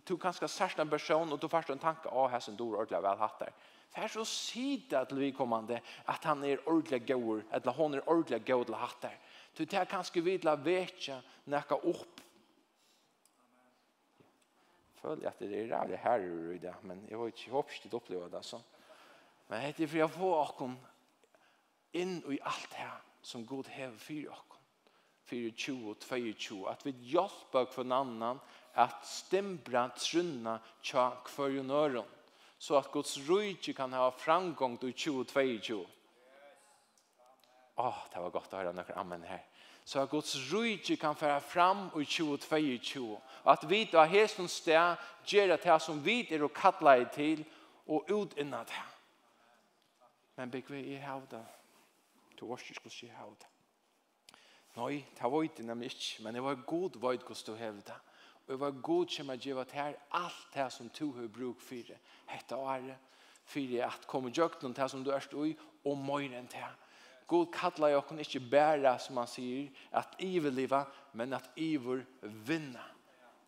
Du 0.08 0.16
kanskje 0.16 0.48
særst 0.48 0.78
en 0.78 0.90
person 0.90 1.32
og 1.32 1.42
du 1.42 1.48
først 1.48 1.70
en 1.70 1.78
tanke, 1.78 2.08
å, 2.08 2.24
oh, 2.24 2.30
hessen 2.30 2.56
dår 2.56 2.76
ordentlig 2.76 3.02
vel 3.02 3.18
hatt 3.18 3.38
der 3.38 3.52
Fær 3.92 4.08
så 4.08 4.24
sida 4.24 5.04
till 5.04 5.18
vi 5.18 5.32
kommande 5.32 5.80
att 6.04 6.24
han 6.24 6.44
är 6.44 6.68
ordentligt 6.68 7.06
god 7.06 7.42
eller 7.50 7.72
hon 7.72 7.94
är 7.94 8.08
ordentligt 8.08 8.46
god 8.46 8.66
til 8.66 8.74
hatt 8.74 9.02
där. 9.02 9.18
Du 9.56 9.66
tar 9.66 9.84
kanske 9.84 10.20
vidla 10.20 10.56
vetja 10.56 11.20
nekka 11.44 11.74
upp. 11.74 12.20
Följ 14.94 15.26
att 15.26 15.38
det 15.38 15.60
är 15.60 15.68
rævlig 15.68 15.96
här 15.96 16.20
i 16.54 16.58
det, 16.58 16.74
men 16.82 17.06
jag 17.10 17.18
var 17.18 17.26
inte 17.26 17.50
hoppst 17.50 17.86
å 17.92 17.96
uppleva 17.96 18.28
det. 18.28 18.42
Så. 18.42 18.60
Men 19.46 19.72
det 19.76 19.80
är 19.80 19.86
för 19.86 19.98
jag 19.98 20.10
får 20.10 20.40
åkon 20.40 20.76
in 21.92 22.32
i 22.32 22.38
allt 22.42 22.70
det 22.70 22.76
här 22.76 23.00
som 23.22 23.46
god 23.46 23.68
hever 23.68 23.98
för 23.98 24.28
åkon. 24.28 24.58
24 25.24 25.90
och 25.90 25.96
22. 26.08 26.66
Att 26.66 26.86
vi 26.86 26.90
hjelper 26.90 27.64
för 27.64 27.82
en 27.82 27.92
annan 27.92 28.40
att 28.72 29.06
stämbra 29.06 29.88
trunna 29.88 30.60
tja 30.80 31.16
kvarjonöron 31.24 32.04
så 32.62 32.76
att 32.76 32.92
Guds 32.92 33.16
rike 33.16 33.72
kan 33.72 33.92
ha 33.92 34.10
framgång 34.10 34.76
till 34.76 34.92
2022. 34.92 35.86
Åh, 37.74 37.88
oh, 37.88 37.98
det 38.12 38.20
var 38.20 38.30
gott 38.30 38.46
att 38.46 38.52
höra 38.52 38.72
några 38.72 38.94
amen 38.94 39.22
här. 39.22 39.44
Så 39.84 39.98
att 39.98 40.10
Guds 40.10 40.52
rike 40.52 40.96
kan 40.96 41.14
föra 41.14 41.40
fram 41.40 41.86
i 41.86 42.04
2022. 42.04 43.22
Att 43.42 43.64
vi 43.64 43.84
då 43.84 43.98
har 43.98 44.26
som 44.26 44.48
steg, 44.48 44.96
ger 45.24 45.48
det 45.48 45.64
här 45.64 45.78
som 45.78 46.02
vi 46.02 46.34
är 46.34 46.42
och 46.42 46.56
kallar 46.56 47.00
i 47.00 47.06
till 47.06 47.44
och 47.86 48.04
ut 48.08 48.38
innan 48.38 48.64
det. 48.64 48.84
Men 50.34 50.50
bygg 50.50 50.64
vi 50.70 50.78
i 50.78 50.96
havda. 50.96 51.44
Du 52.38 52.46
var 52.46 52.58
inte 52.58 52.74
skulle 52.74 53.12
i 53.12 53.14
havda. 53.14 53.46
Nei, 54.74 55.04
det 55.18 55.28
var 55.30 55.42
ikke 55.42 55.62
nemlig 55.62 55.90
ikke, 55.90 56.22
men 56.22 56.34
det 56.34 56.42
var 56.42 56.54
god 56.54 56.94
vøyd 56.96 57.26
hvordan 57.26 57.46
du 57.46 57.54
hevde. 57.56 57.94
Og 58.48 58.60
var 58.60 58.70
god 58.70 59.08
som 59.08 59.30
att 59.30 59.46
ge 59.46 59.64
till 59.64 59.94
alt 60.10 60.54
det 60.54 60.70
som 60.70 60.90
du 60.98 61.04
har 61.04 61.28
bruk 61.28 61.60
for 61.60 61.74
det, 61.74 61.98
hette 62.26 62.56
året. 62.56 62.96
För 63.44 63.82
att 63.82 64.06
komme 64.06 64.30
gjøk 64.30 64.62
noen 64.62 64.74
något 64.76 64.90
som 64.90 65.04
du 65.04 65.10
är 65.10 65.46
i 65.46 65.56
och 65.84 65.98
mer 65.98 66.32
enn 66.34 66.46
det. 66.46 66.68
God 67.26 67.54
kallar 67.54 67.88
jag 67.88 67.98
åkken 67.98 68.18
inte 68.18 68.40
bära 68.40 68.98
som 68.98 69.14
man 69.14 69.26
säger 69.26 69.70
att 69.90 70.22
leve, 70.22 70.84
men 71.12 71.32
att 71.32 71.50
vil 71.56 72.04
vinne. 72.20 72.82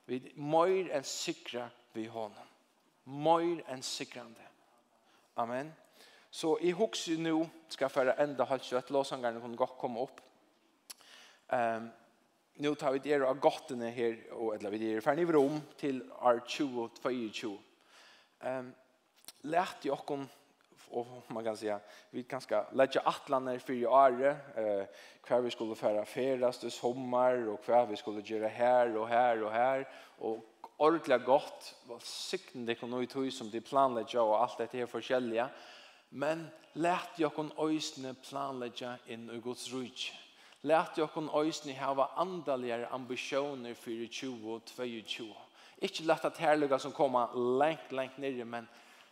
Vi 0.05 0.33
mer 0.35 0.91
enn 0.91 1.05
sikre 1.05 1.71
vi 1.93 2.07
honom. 2.07 2.49
Mer 3.05 3.63
enn 3.67 3.83
sikrande. 3.83 4.41
Amen. 5.35 5.73
Så 6.31 6.59
i 6.61 6.71
hokse 6.71 7.17
nu 7.17 7.47
ska 7.69 7.85
jeg 7.85 7.93
føre 7.93 8.17
enda 8.23 8.45
halvt 8.45 8.65
kött. 8.65 8.91
Låsangarna 8.91 9.41
kommer 9.41 9.57
gott 9.57 9.79
komma 9.79 10.03
upp. 10.03 10.21
Ehm 11.49 11.83
um, 11.83 11.91
nu 12.57 12.75
tar 12.75 12.93
vi 12.93 12.99
det 12.99 13.23
av 13.23 13.41
gottene 13.43 13.91
her, 13.91 14.17
og 14.33 14.55
eller 14.55 14.71
vi 14.71 14.79
det 14.79 14.95
er 14.95 15.05
ferdig 15.05 15.27
i 15.27 15.33
rom 15.35 15.61
til 15.79 16.03
år 16.21 16.45
2022. 16.47 17.53
Um, 18.45 18.73
Lært 19.45 19.85
jo 19.85 19.93
okken, 19.93 20.23
og 20.97 21.09
man 21.29 21.45
kan 21.45 21.57
si, 21.57 21.69
vi 22.15 22.23
kan 22.23 22.41
skal 22.41 22.71
lägga 22.73 23.03
atlene 23.05 23.59
för 23.59 23.73
i 23.73 23.87
året, 23.87 24.37
eh, 24.57 24.87
kvar 25.25 25.41
vi 25.41 25.51
skulle 25.51 25.75
färra 25.75 26.05
färdast 26.05 26.61
til 26.61 26.71
sommer, 26.71 27.49
och 27.49 27.65
kvar 27.65 27.87
vi 27.87 27.97
skulle 27.97 28.21
göra 28.21 28.49
här 28.49 28.97
och 28.97 29.09
här 29.09 29.43
och 29.43 29.51
här, 29.51 29.89
och 30.19 30.39
ordentlig 30.77 31.25
gott, 31.25 31.75
vad 31.87 32.03
sikten 32.03 32.67
det 32.67 32.75
kan 32.75 32.91
nå 32.91 33.03
i 33.03 33.07
tog 33.07 33.33
som 33.33 33.51
det 33.51 33.61
planlegger, 33.61 34.21
och 34.21 34.43
allt 34.43 34.59
det 34.59 34.75
er 34.75 34.87
forskjellige, 34.87 35.49
men 36.11 36.51
lært 36.75 37.19
jag 37.19 37.35
kon 37.35 37.53
øyne 37.59 38.15
planlägga 38.15 38.97
inn 39.07 39.31
i 39.31 39.41
Guds 39.41 39.73
Lært 40.65 40.97
jokken 40.99 41.29
øysene 41.37 41.75
hava 41.77 42.07
andaligere 42.17 42.87
ambisjoner 42.93 43.75
for 43.75 43.91
ambitioner 43.91 44.71
för 44.71 44.87
2022. 44.87 45.27
Inte 45.83 46.03
lært 46.03 46.25
at 46.25 46.81
som 46.81 46.93
komma 46.93 47.29
långt 47.35 47.93
långt 47.93 48.19
ner 48.19 48.45
men 48.45 48.69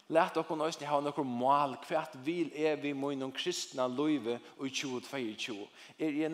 lät 0.06 0.36
jag 0.36 0.46
kon 0.46 0.60
ösni 0.60 0.86
hava 0.86 1.00
några 1.00 1.22
mål. 1.22 1.76
Hvert 1.88 2.14
vil 2.24 2.50
är 2.54 2.76
vi 2.76 2.94
må 2.94 3.10
någon 3.14 3.32
kristna 3.32 3.86
løyve 3.88 4.38
i 4.64 4.70
2022. 4.70 5.68
Är 5.98 6.12
det 6.12 6.24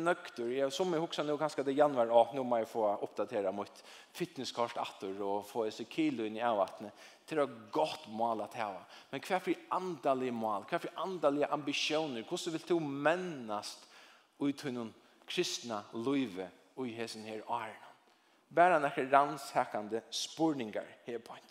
Er 0.41 0.59
Jag 0.59 0.73
som 0.73 0.93
jag 0.93 1.03
också 1.03 1.23
nu 1.23 1.37
ganska 1.37 1.63
det 1.63 1.73
januari 1.73 2.11
ah, 2.11 2.33
nu 2.35 2.43
må 2.43 2.59
jag 2.59 2.69
få 2.69 2.97
uppdatera 3.03 3.53
mot 3.53 3.85
fitnesskort 4.13 4.77
åter 4.77 5.23
och 5.23 5.47
få 5.47 5.65
disse 5.65 5.85
kilo 5.85 6.25
in 6.25 6.37
i 6.37 6.43
avvattnet. 6.43 6.93
Det 7.29 7.39
att 7.39 7.71
gott 7.71 8.09
mål 8.09 8.41
att 8.41 8.55
hava. 8.55 8.85
Men 9.11 9.21
hva 9.21 9.41
för 9.41 9.55
andaliga 9.69 10.33
mål? 10.33 10.65
Hva 10.71 10.79
för 10.79 10.91
andaliga 10.95 11.47
ambitioner, 11.47 12.25
hur 12.31 12.51
vill 12.51 12.61
du 12.67 12.81
mennast 12.81 13.89
ut 14.39 14.65
i 14.65 14.73
noen 14.73 14.95
kristna 15.29 15.83
løyve 15.95 16.49
og 16.77 16.89
i 16.89 16.95
hesen 16.97 17.25
her 17.25 17.43
æren. 17.51 17.85
Bare 18.55 18.81
nekker 18.81 19.11
rannsakande 19.13 20.03
spurningar 20.11 20.87
her 21.05 21.19
på 21.19 21.35
en. 21.37 21.51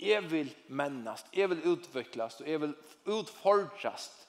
Jeg 0.00 0.30
vil 0.30 0.54
mennast, 0.68 1.26
jeg 1.34 1.50
vil 1.50 1.66
utviklast, 1.66 2.40
og 2.40 2.48
jeg 2.48 2.60
vil 2.60 2.74
utfordrast. 3.06 4.28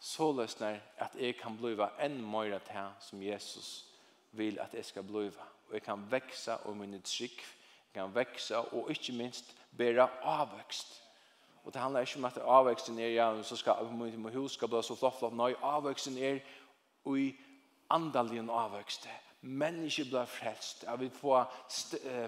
Så 0.00 0.32
løsner 0.32 0.80
at 0.98 1.14
jeg 1.18 1.36
kan 1.38 1.56
bliva 1.56 1.90
enn 2.02 2.18
møyra 2.22 2.58
til 2.66 2.90
som 3.00 3.22
Jesus 3.22 3.86
vil 4.32 4.58
at 4.60 4.74
jeg 4.74 4.84
skal 4.84 5.06
bliva. 5.06 5.46
Og 5.68 5.74
jeg 5.74 5.82
kan 5.82 6.04
veksa 6.10 6.58
og 6.64 6.76
minne 6.76 7.00
trygg, 7.04 7.38
jeg 7.88 7.94
kan 7.94 8.14
veksa 8.14 8.64
og 8.72 8.90
ikke 8.90 9.12
minst 9.12 9.54
bæra 9.76 10.08
avvøkst 10.22 11.07
Og 11.68 11.74
det 11.74 11.82
handler 11.82 12.00
ikke 12.00 12.16
om 12.16 12.24
at 12.24 12.38
avveksten 12.38 12.98
er, 12.98 13.08
ja, 13.08 13.42
så 13.42 13.56
skal 13.56 13.84
min 13.92 14.28
hus 14.32 14.52
skal 14.52 14.68
bli 14.68 14.78
så 14.82 14.94
flott, 14.96 15.18
flott. 15.18 15.34
Nei, 15.36 15.50
avveksten 15.62 16.16
er 16.16 16.38
i 17.12 17.26
andaligen 17.92 18.48
avvekste. 18.48 19.12
Mennesker 19.42 20.08
blir 20.08 20.24
frelst. 20.24 20.86
Jeg 20.88 21.00
vil 21.00 21.10
få, 21.10 21.42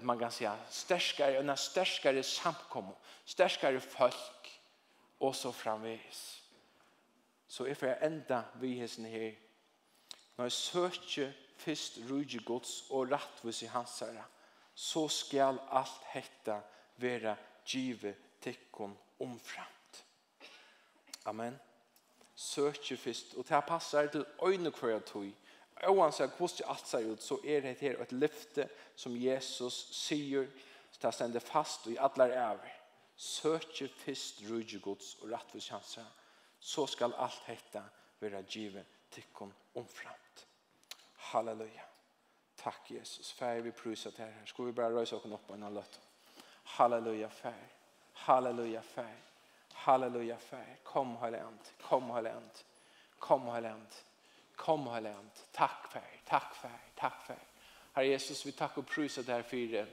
man 0.03 0.19
kan 0.19 0.31
si, 0.31 0.45
sterskere, 0.71 1.41
en 1.41 1.57
sterskere 1.57 2.23
samkommer, 2.23 2.93
Sterskere 3.25 3.81
folk, 3.81 4.53
og 5.21 5.35
så 5.35 5.53
framvis. 5.53 6.43
Så 7.49 7.65
jeg 7.65 7.77
får 7.77 7.97
enda 8.05 8.43
vihesen 8.61 9.09
her. 9.09 9.33
Når 10.37 10.45
jeg 10.45 10.53
søker 10.53 11.33
først 11.57 11.99
rydde 12.11 12.45
gods 12.45 12.83
og 12.91 13.09
rettvis 13.13 13.63
i 13.63 13.73
hans 13.73 13.99
herre, 14.05 14.25
så 14.75 15.09
skal 15.09 15.65
alt 15.71 16.11
hetta 16.13 16.61
være 16.97 17.37
givet 17.65 18.17
tikkene 18.43 19.10
omframt. 19.21 20.05
Amen. 21.25 21.59
Søkje 22.37 22.97
fyrst, 22.97 23.35
og 23.35 23.49
det 23.49 23.65
passer 23.69 24.07
til 24.07 24.27
øyne 24.47 24.71
hver 24.71 24.99
tog. 24.99 25.27
Oansett 25.89 26.37
hvordan 26.37 26.69
alt 26.69 26.89
ser 26.89 27.07
ut, 27.13 27.23
så 27.23 27.39
er 27.45 27.61
det 27.61 27.77
her 27.81 28.03
et 28.03 28.13
lyfte 28.13 28.69
som 28.97 29.17
Jesus 29.17 29.75
sier, 29.97 30.47
så 30.93 30.99
det 31.03 31.15
stender 31.15 31.41
fast 31.41 31.87
og 31.87 31.93
i 31.93 31.99
alle 32.01 32.33
er 32.33 32.49
over. 32.49 32.73
Søkje 33.17 33.89
fyrst 33.89 34.43
rydde 34.51 34.81
gods 34.81 35.15
og 35.21 35.33
rettforskjanser, 35.33 36.05
så 36.61 36.87
skal 36.87 37.15
alt 37.17 37.43
hette 37.47 37.83
være 38.21 38.43
givet 38.43 38.87
tikkun 39.11 39.53
omframt. 39.75 40.47
Halleluja. 41.17 41.85
Takk 42.57 42.91
Jesus. 42.91 43.33
Fær 43.33 43.61
vi 43.61 43.71
pruset 43.71 44.17
her. 44.17 44.33
Skal 44.45 44.67
vi 44.67 44.73
bare 44.73 44.93
røyse 44.97 45.17
oss 45.17 45.25
opp 45.33 45.47
på 45.49 45.57
en 45.57 45.69
løtt. 45.75 46.01
Halleluja, 46.77 47.29
fær. 47.29 47.80
Halleluja, 48.21 48.83
fær. 48.83 49.17
Halleluja, 49.73 50.37
fær. 50.37 50.77
Kom, 50.85 51.17
Helent. 51.23 51.73
Kom, 51.89 52.11
Helent. 52.11 52.65
Kom, 53.19 53.47
Helent. 53.49 54.05
Kom, 54.57 54.89
Helent. 54.93 55.45
Takk, 55.53 55.89
fær. 55.93 56.19
Takk, 56.29 56.55
fær. 56.55 56.83
Takk, 56.97 57.23
fær. 57.27 57.47
Herre 57.95 58.07
Jesus, 58.07 58.47
vi 58.47 58.53
tackar 58.53 58.83
och 58.83 58.87
prysar 58.87 59.23
dig 59.23 59.43
för 59.43 59.57
det. 59.57 59.87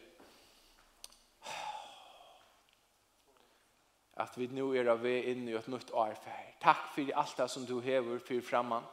Att 4.14 4.38
vi 4.38 4.48
nu 4.48 4.78
är 4.78 4.86
av 4.86 5.02
väg 5.02 5.24
in 5.24 5.48
i 5.48 5.52
et 5.52 5.68
nytt 5.68 5.92
år 5.92 6.14
för 6.24 6.30
dig. 6.30 6.56
Tack 6.60 6.94
för 6.96 7.12
allt 7.16 7.38
det 7.38 7.48
som 7.48 7.66
du 7.66 7.82
hever 7.82 8.20
för 8.20 8.42
framman. 8.42 8.84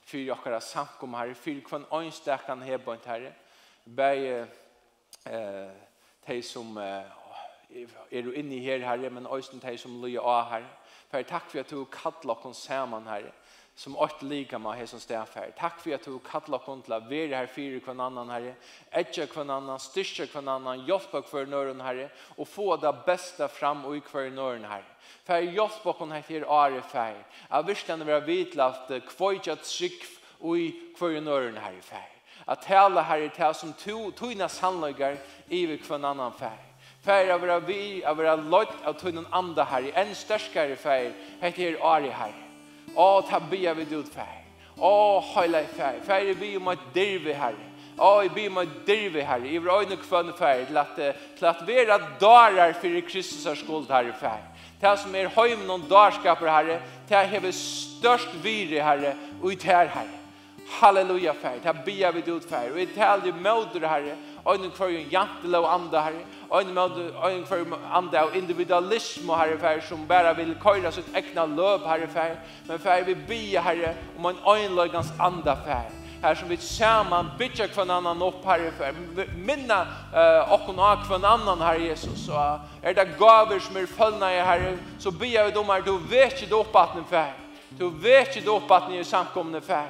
För 0.00 0.30
åkara 0.30 0.60
samkom, 0.60 1.14
Herre. 1.14 1.34
För 1.34 1.60
kvann 1.60 1.86
önsdakan 1.90 2.62
hebant, 2.62 3.04
Herre. 3.04 3.32
Bär 3.84 4.46
eh, 5.24 5.70
de 6.26 6.42
som 6.42 6.78
eh, 6.78 7.21
er 8.10 8.22
du 8.22 8.32
inne 8.32 8.60
her, 8.60 8.84
herre, 8.84 9.10
men 9.10 9.26
også 9.26 9.58
deg 9.62 9.78
som 9.80 10.00
løy 10.02 10.16
av, 10.20 10.50
herre. 10.50 10.70
For 11.10 11.24
takk 11.28 11.48
for 11.50 11.60
at 11.60 11.72
du 11.72 11.84
kallar 11.92 12.46
oss 12.48 12.64
sammen, 12.66 13.06
herre, 13.08 13.32
som 13.76 13.96
åt 14.00 14.22
lika 14.22 14.58
med 14.60 14.78
her 14.78 14.86
som 14.88 15.00
sted, 15.00 15.20
herre. 15.34 15.52
Takk 15.58 15.80
for 15.80 15.96
at 15.96 16.06
du 16.08 16.18
kallar 16.24 16.68
oss 16.68 16.84
til 16.86 16.96
å 16.96 17.00
være 17.08 17.36
her 17.36 17.50
fire 17.52 17.80
hver 17.84 18.00
annan, 18.06 18.32
herre. 18.32 18.54
Etter 18.90 19.28
hver 19.28 19.44
annan, 19.44 19.80
styrke 19.80 20.28
hver 20.32 20.40
annan, 20.44 20.86
hjelpe 20.88 21.24
hver 21.30 21.50
nøren, 21.50 21.84
herre, 21.84 22.08
og 22.36 22.48
få 22.48 22.76
det 22.80 22.94
beste 23.06 23.48
fram 23.52 23.84
og 23.88 23.98
i 23.98 24.04
hver 24.08 24.32
nøren, 24.32 24.64
herre. 24.68 24.88
Fær, 25.26 25.44
hjelpa 25.44 25.92
oss 25.92 26.16
her, 26.28 26.48
are, 26.48 26.82
fer. 26.88 27.20
Jeg 27.50 27.68
virkelig 27.68 28.08
vil 28.08 28.26
vite 28.26 28.64
at 28.64 28.96
kvøyja 29.12 29.60
trygg 29.60 30.08
og 30.40 30.58
i 30.58 30.72
hver 30.98 31.20
nøren, 31.20 31.60
herre, 31.60 31.84
fær. 31.84 32.10
At 32.48 32.64
tala 32.66 33.04
herre, 33.06 33.30
til 33.30 33.54
som 33.54 33.72
tøyna 33.78 34.48
sannløyger 34.48 35.20
i 35.50 35.66
hver 35.76 36.00
annan, 36.00 36.32
fer. 36.40 36.71
Fær 37.02 37.32
av 37.34 37.40
vera 37.42 37.58
vi, 37.58 38.02
av 38.06 38.16
vera 38.16 38.36
lojt 38.38 38.74
av 38.86 38.94
tunnen 39.00 39.26
anda 39.34 39.64
her, 39.66 39.88
en 39.98 40.12
størskare 40.14 40.76
fær, 40.78 41.08
heter 41.40 41.80
Ari 41.82 42.12
her. 42.14 42.36
Å, 42.94 43.24
ta 43.26 43.40
bia 43.42 43.74
vi 43.74 43.88
dut 43.90 44.12
fær. 44.14 44.38
Å, 44.78 44.92
høyla 45.32 45.64
i 45.64 45.70
fær. 45.74 45.98
Fær 46.06 46.30
i 46.30 46.36
bi 46.38 46.52
om 46.60 46.70
at 46.70 46.84
dirvi 46.94 47.34
her. 47.34 47.58
Å, 47.98 48.12
i 48.22 48.30
bi 48.30 48.46
om 48.46 48.62
at 48.62 48.78
dirvi 48.86 49.24
her. 49.26 49.42
I 49.42 49.58
vr 49.58 49.82
øyne 49.82 49.98
kvønn 49.98 50.30
fær, 50.38 50.62
til 50.68 50.78
at, 50.78 51.02
til 51.40 51.50
at 51.50 51.66
vera 51.66 51.98
darar 52.22 52.78
fyrir 52.78 53.02
Kristus 53.08 53.50
er 53.50 53.58
skuld 53.58 53.90
her 53.90 54.12
i 54.12 54.16
fær. 54.22 54.46
Det 54.82 54.96
som 55.02 55.14
er 55.14 55.30
høymen 55.34 55.66
noen 55.66 55.88
darskaper, 55.90 56.50
herre, 56.50 56.80
det 57.10 57.26
hever 57.34 57.54
størst 57.54 58.38
viri 58.42 58.78
her, 58.82 59.08
og 59.40 59.50
i 59.50 59.58
tær 59.58 59.90
her. 59.90 60.18
Halleluja, 60.78 61.34
fær. 61.34 61.58
ta 61.62 61.74
bia 61.74 62.10
vi 62.14 62.22
dut 62.22 62.46
fær. 62.48 62.70
Og 62.70 62.80
i 62.80 62.86
det 62.86 63.02
her, 63.02 63.86
herre, 63.90 64.16
Øyne 64.48 64.70
kvarjon 64.70 65.10
jantel 65.10 65.54
av 65.54 65.64
anda 65.64 66.00
herre. 66.00 66.24
ein 66.52 67.44
kvarjon 67.44 67.74
anda 67.92 68.22
av 68.22 68.36
individualisme 68.36 69.34
herre 69.34 69.58
fær 69.58 69.80
som 69.80 70.06
bara 70.08 70.32
vil 70.32 70.54
køyra 70.54 70.90
sitt 70.90 71.16
egna 71.16 71.46
løp 71.46 71.86
herre 71.86 72.08
fær. 72.08 72.36
Men 72.68 72.78
fær 72.78 73.04
vi 73.04 73.14
be 73.14 73.60
herre 73.60 73.94
om 74.18 74.26
en 74.26 74.36
øynløygans 74.46 75.12
anda 75.20 75.54
fær. 75.54 75.92
Här 76.22 76.34
som 76.34 76.48
vi 76.48 76.56
samman 76.56 77.30
bytja 77.38 77.66
kvann 77.68 77.90
annan 77.90 78.22
upp 78.22 78.44
herre 78.44 78.70
för 78.70 78.94
minna 79.36 79.86
uh, 80.14 80.52
och 80.52 80.66
kunna 80.66 80.96
kvann 81.06 81.24
annan 81.24 81.60
herre 81.60 81.78
Jesus. 81.78 82.26
Så 82.26 82.60
är 82.82 82.94
det 82.94 83.18
gaver 83.18 83.58
som 83.58 83.76
är 83.76 83.86
fullna 83.86 84.34
i 84.34 84.40
herre 84.40 84.78
så 84.98 85.10
be 85.10 85.44
vi 85.44 85.50
dem 85.50 85.70
att 85.70 85.84
du 85.84 85.98
vet 85.98 86.42
ju 86.42 86.46
då 86.46 86.66
att 86.72 86.96
ni 86.96 87.02
för 87.08 87.32
du 87.68 87.90
vet 87.90 88.36
ju 88.36 88.40
då 88.40 88.60
på 88.60 88.74
att 88.74 88.90
ni 88.90 88.98
är 88.98 89.04
samkomna 89.04 89.60
för 89.60 89.86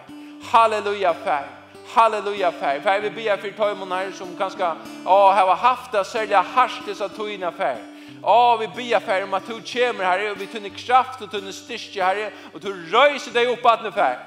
halleluja 0.50 1.14
för 1.14 1.61
Halleluja, 1.94 2.50
fær. 2.50 2.80
Fær, 2.80 3.00
vi 3.00 3.10
ber 3.10 3.36
tøymon 3.56 3.92
her 3.92 4.12
som 4.14 4.36
kanskje 4.38 4.64
ja, 4.64 5.32
har 5.32 5.56
haft 5.56 5.92
det 5.92 6.06
sälja 6.06 6.42
harskt 6.54 6.86
dessa 6.86 7.08
tojna, 7.08 7.50
fær. 7.50 7.80
Ja, 8.22 8.56
vi 8.56 8.66
ber 8.66 9.00
fär 9.00 9.24
om 9.24 9.34
at 9.34 9.46
du 9.46 9.60
kommer, 9.60 10.04
her, 10.04 10.30
og 10.30 10.40
vi 10.40 10.46
tunne 10.46 10.70
kraft 10.70 11.22
og 11.22 11.30
tunne 11.30 11.52
styrke, 11.52 12.04
her, 12.04 12.30
og 12.54 12.62
du 12.62 12.70
røyser 12.70 13.32
deg 13.34 13.50
opp 13.50 13.66
at 13.66 13.82
ni, 13.82 13.90
fær. 13.90 14.20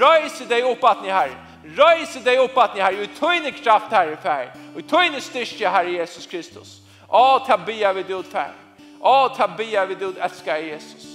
Røyser 0.00 0.48
deg 0.48 0.64
opp 0.64 0.84
at 0.88 1.02
ni, 1.02 1.10
her. 1.12 1.34
Røyser 1.76 2.24
deg 2.24 2.40
opp 2.40 2.56
at 2.58 2.74
ni, 2.74 2.80
her. 2.80 3.02
och 3.02 3.18
tunne 3.18 3.52
kraft, 3.52 3.92
herre, 3.92 4.16
fær. 4.16 4.56
Och 4.76 4.88
tunne 4.88 5.20
styrke, 5.20 5.68
herre, 5.68 5.90
Jesus 5.90 6.26
Kristus. 6.26 6.80
Ja, 7.12 7.38
ta 7.46 7.56
ber 7.56 7.92
vi 7.92 8.02
dig, 8.02 8.24
fär. 8.24 8.52
Ja, 9.02 9.28
ta 9.36 9.46
ber 9.46 9.86
vi 9.86 9.94
dig, 9.94 10.14
elsker 10.20 10.56
Jesus. 10.56 11.06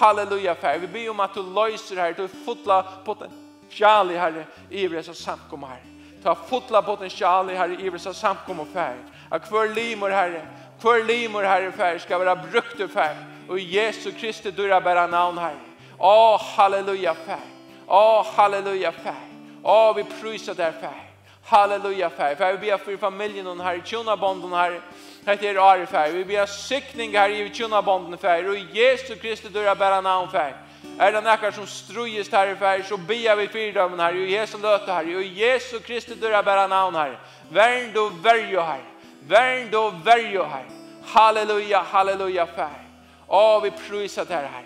Halleluja, 0.00 0.54
fær. 0.54 0.78
Vi 0.78 0.86
ber 0.86 1.10
om 1.10 1.20
at 1.20 1.34
du 1.34 1.42
løyser 1.42 1.96
her, 1.96 2.12
du 2.12 2.28
fotla 2.44 2.82
potential 3.04 3.45
Sjali, 3.70 4.14
Herre, 4.14 4.46
i 4.70 4.86
vresa 4.88 5.14
samkom 5.14 5.64
her. 5.64 5.82
Ta 6.22 6.34
fotla 6.34 6.82
på 6.82 6.96
den 6.96 7.10
sjali, 7.10 7.54
Herre, 7.54 7.90
vresa 7.90 8.14
samkom 8.14 8.60
og 8.60 8.68
fær. 8.72 8.96
At 9.30 9.48
hver 9.50 9.74
limor, 9.74 10.10
Herre, 10.10 10.42
hver 10.80 11.04
limor, 11.04 11.42
Herre, 11.42 11.72
fær 11.72 11.98
skal 11.98 12.20
være 12.20 12.36
brukt, 12.50 12.80
og 12.80 12.90
fær. 12.90 13.16
Og 13.48 13.60
Jesu 13.60 14.10
Kristi 14.20 14.50
dörra 14.50 14.80
bära 14.80 15.06
navn 15.06 15.38
Herre. 15.38 15.62
Å, 15.98 16.36
halleluja, 16.56 17.14
fær. 17.26 17.44
Å, 17.86 18.22
halleluja, 18.36 18.92
fær. 18.92 19.22
Å, 19.62 19.92
vi 19.96 20.04
prysar 20.20 20.54
der 20.54 20.74
fær. 20.80 21.02
Halleluja, 21.46 22.10
fær. 22.10 22.34
Fær 22.36 22.56
vi 22.56 22.70
ber 22.70 22.82
for 22.82 22.98
familjen 23.00 23.46
og 23.46 23.62
Herre, 23.64 23.82
tjona 23.86 24.16
bonden, 24.16 24.54
Herre. 24.54 24.82
Hette 25.26 25.48
er 25.50 25.62
Ari, 25.62 25.86
fær. 25.86 26.12
Vi 26.14 26.24
ber 26.24 26.46
sikning 26.50 27.14
Herre, 27.14 27.38
i 27.38 27.50
tjona 27.54 27.82
bonden, 27.82 28.18
fær. 28.18 28.50
Og 28.50 28.76
Jesu 28.76 29.14
Kristi 29.20 29.48
dörra 29.54 29.74
bära 29.74 30.00
navn 30.00 30.30
fær. 30.30 30.54
Er 31.00 31.12
det 31.12 31.20
nekkar 31.24 31.52
som 31.52 31.66
strujist 31.68 32.32
her 32.32 32.54
i 32.54 32.56
fær, 32.56 32.82
så 32.88 32.96
bia 32.96 33.34
vi 33.36 33.48
fyrdømmen 33.52 34.00
her, 34.00 34.16
i 34.16 34.32
Jesu 34.32 34.56
løte 34.58 34.92
her, 34.92 35.08
i 35.20 35.42
Jesu 35.42 35.76
Kristi 35.84 36.16
døra 36.20 36.40
bæra 36.42 36.66
navn 36.66 36.94
her. 36.94 37.18
Vern 37.50 37.92
du 37.94 38.08
verjo 38.24 38.62
her, 38.64 38.84
vern 39.28 39.68
du 39.72 39.82
verjo 40.04 40.44
her. 40.44 40.64
Halleluja, 41.06 41.82
halleluja 41.92 42.46
fær. 42.56 42.80
Å, 43.28 43.60
vi 43.62 43.70
prysat 43.76 44.32
her 44.32 44.48
her. 44.50 44.64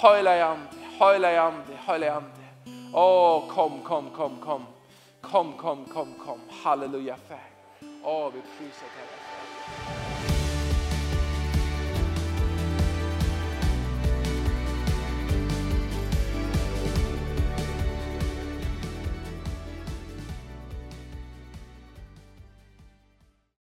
Høyla 0.00 0.34
i 0.36 0.42
ande, 0.46 0.88
høyla 0.98 1.32
i 1.34 1.38
ande, 1.40 1.76
høyla 1.86 2.06
i 2.06 2.14
ande. 2.14 2.48
Å, 2.96 3.06
kom, 3.52 3.82
kom, 3.84 4.10
kom, 4.16 4.40
kom. 4.40 4.66
Kom, 5.26 5.52
kom, 5.58 5.84
kom, 5.90 6.14
kom. 6.22 6.40
Halleluja 6.62 7.18
fær. 7.28 7.46
Å, 8.02 8.16
vi 8.32 8.42
prysat 8.56 8.96
her. 8.96 9.05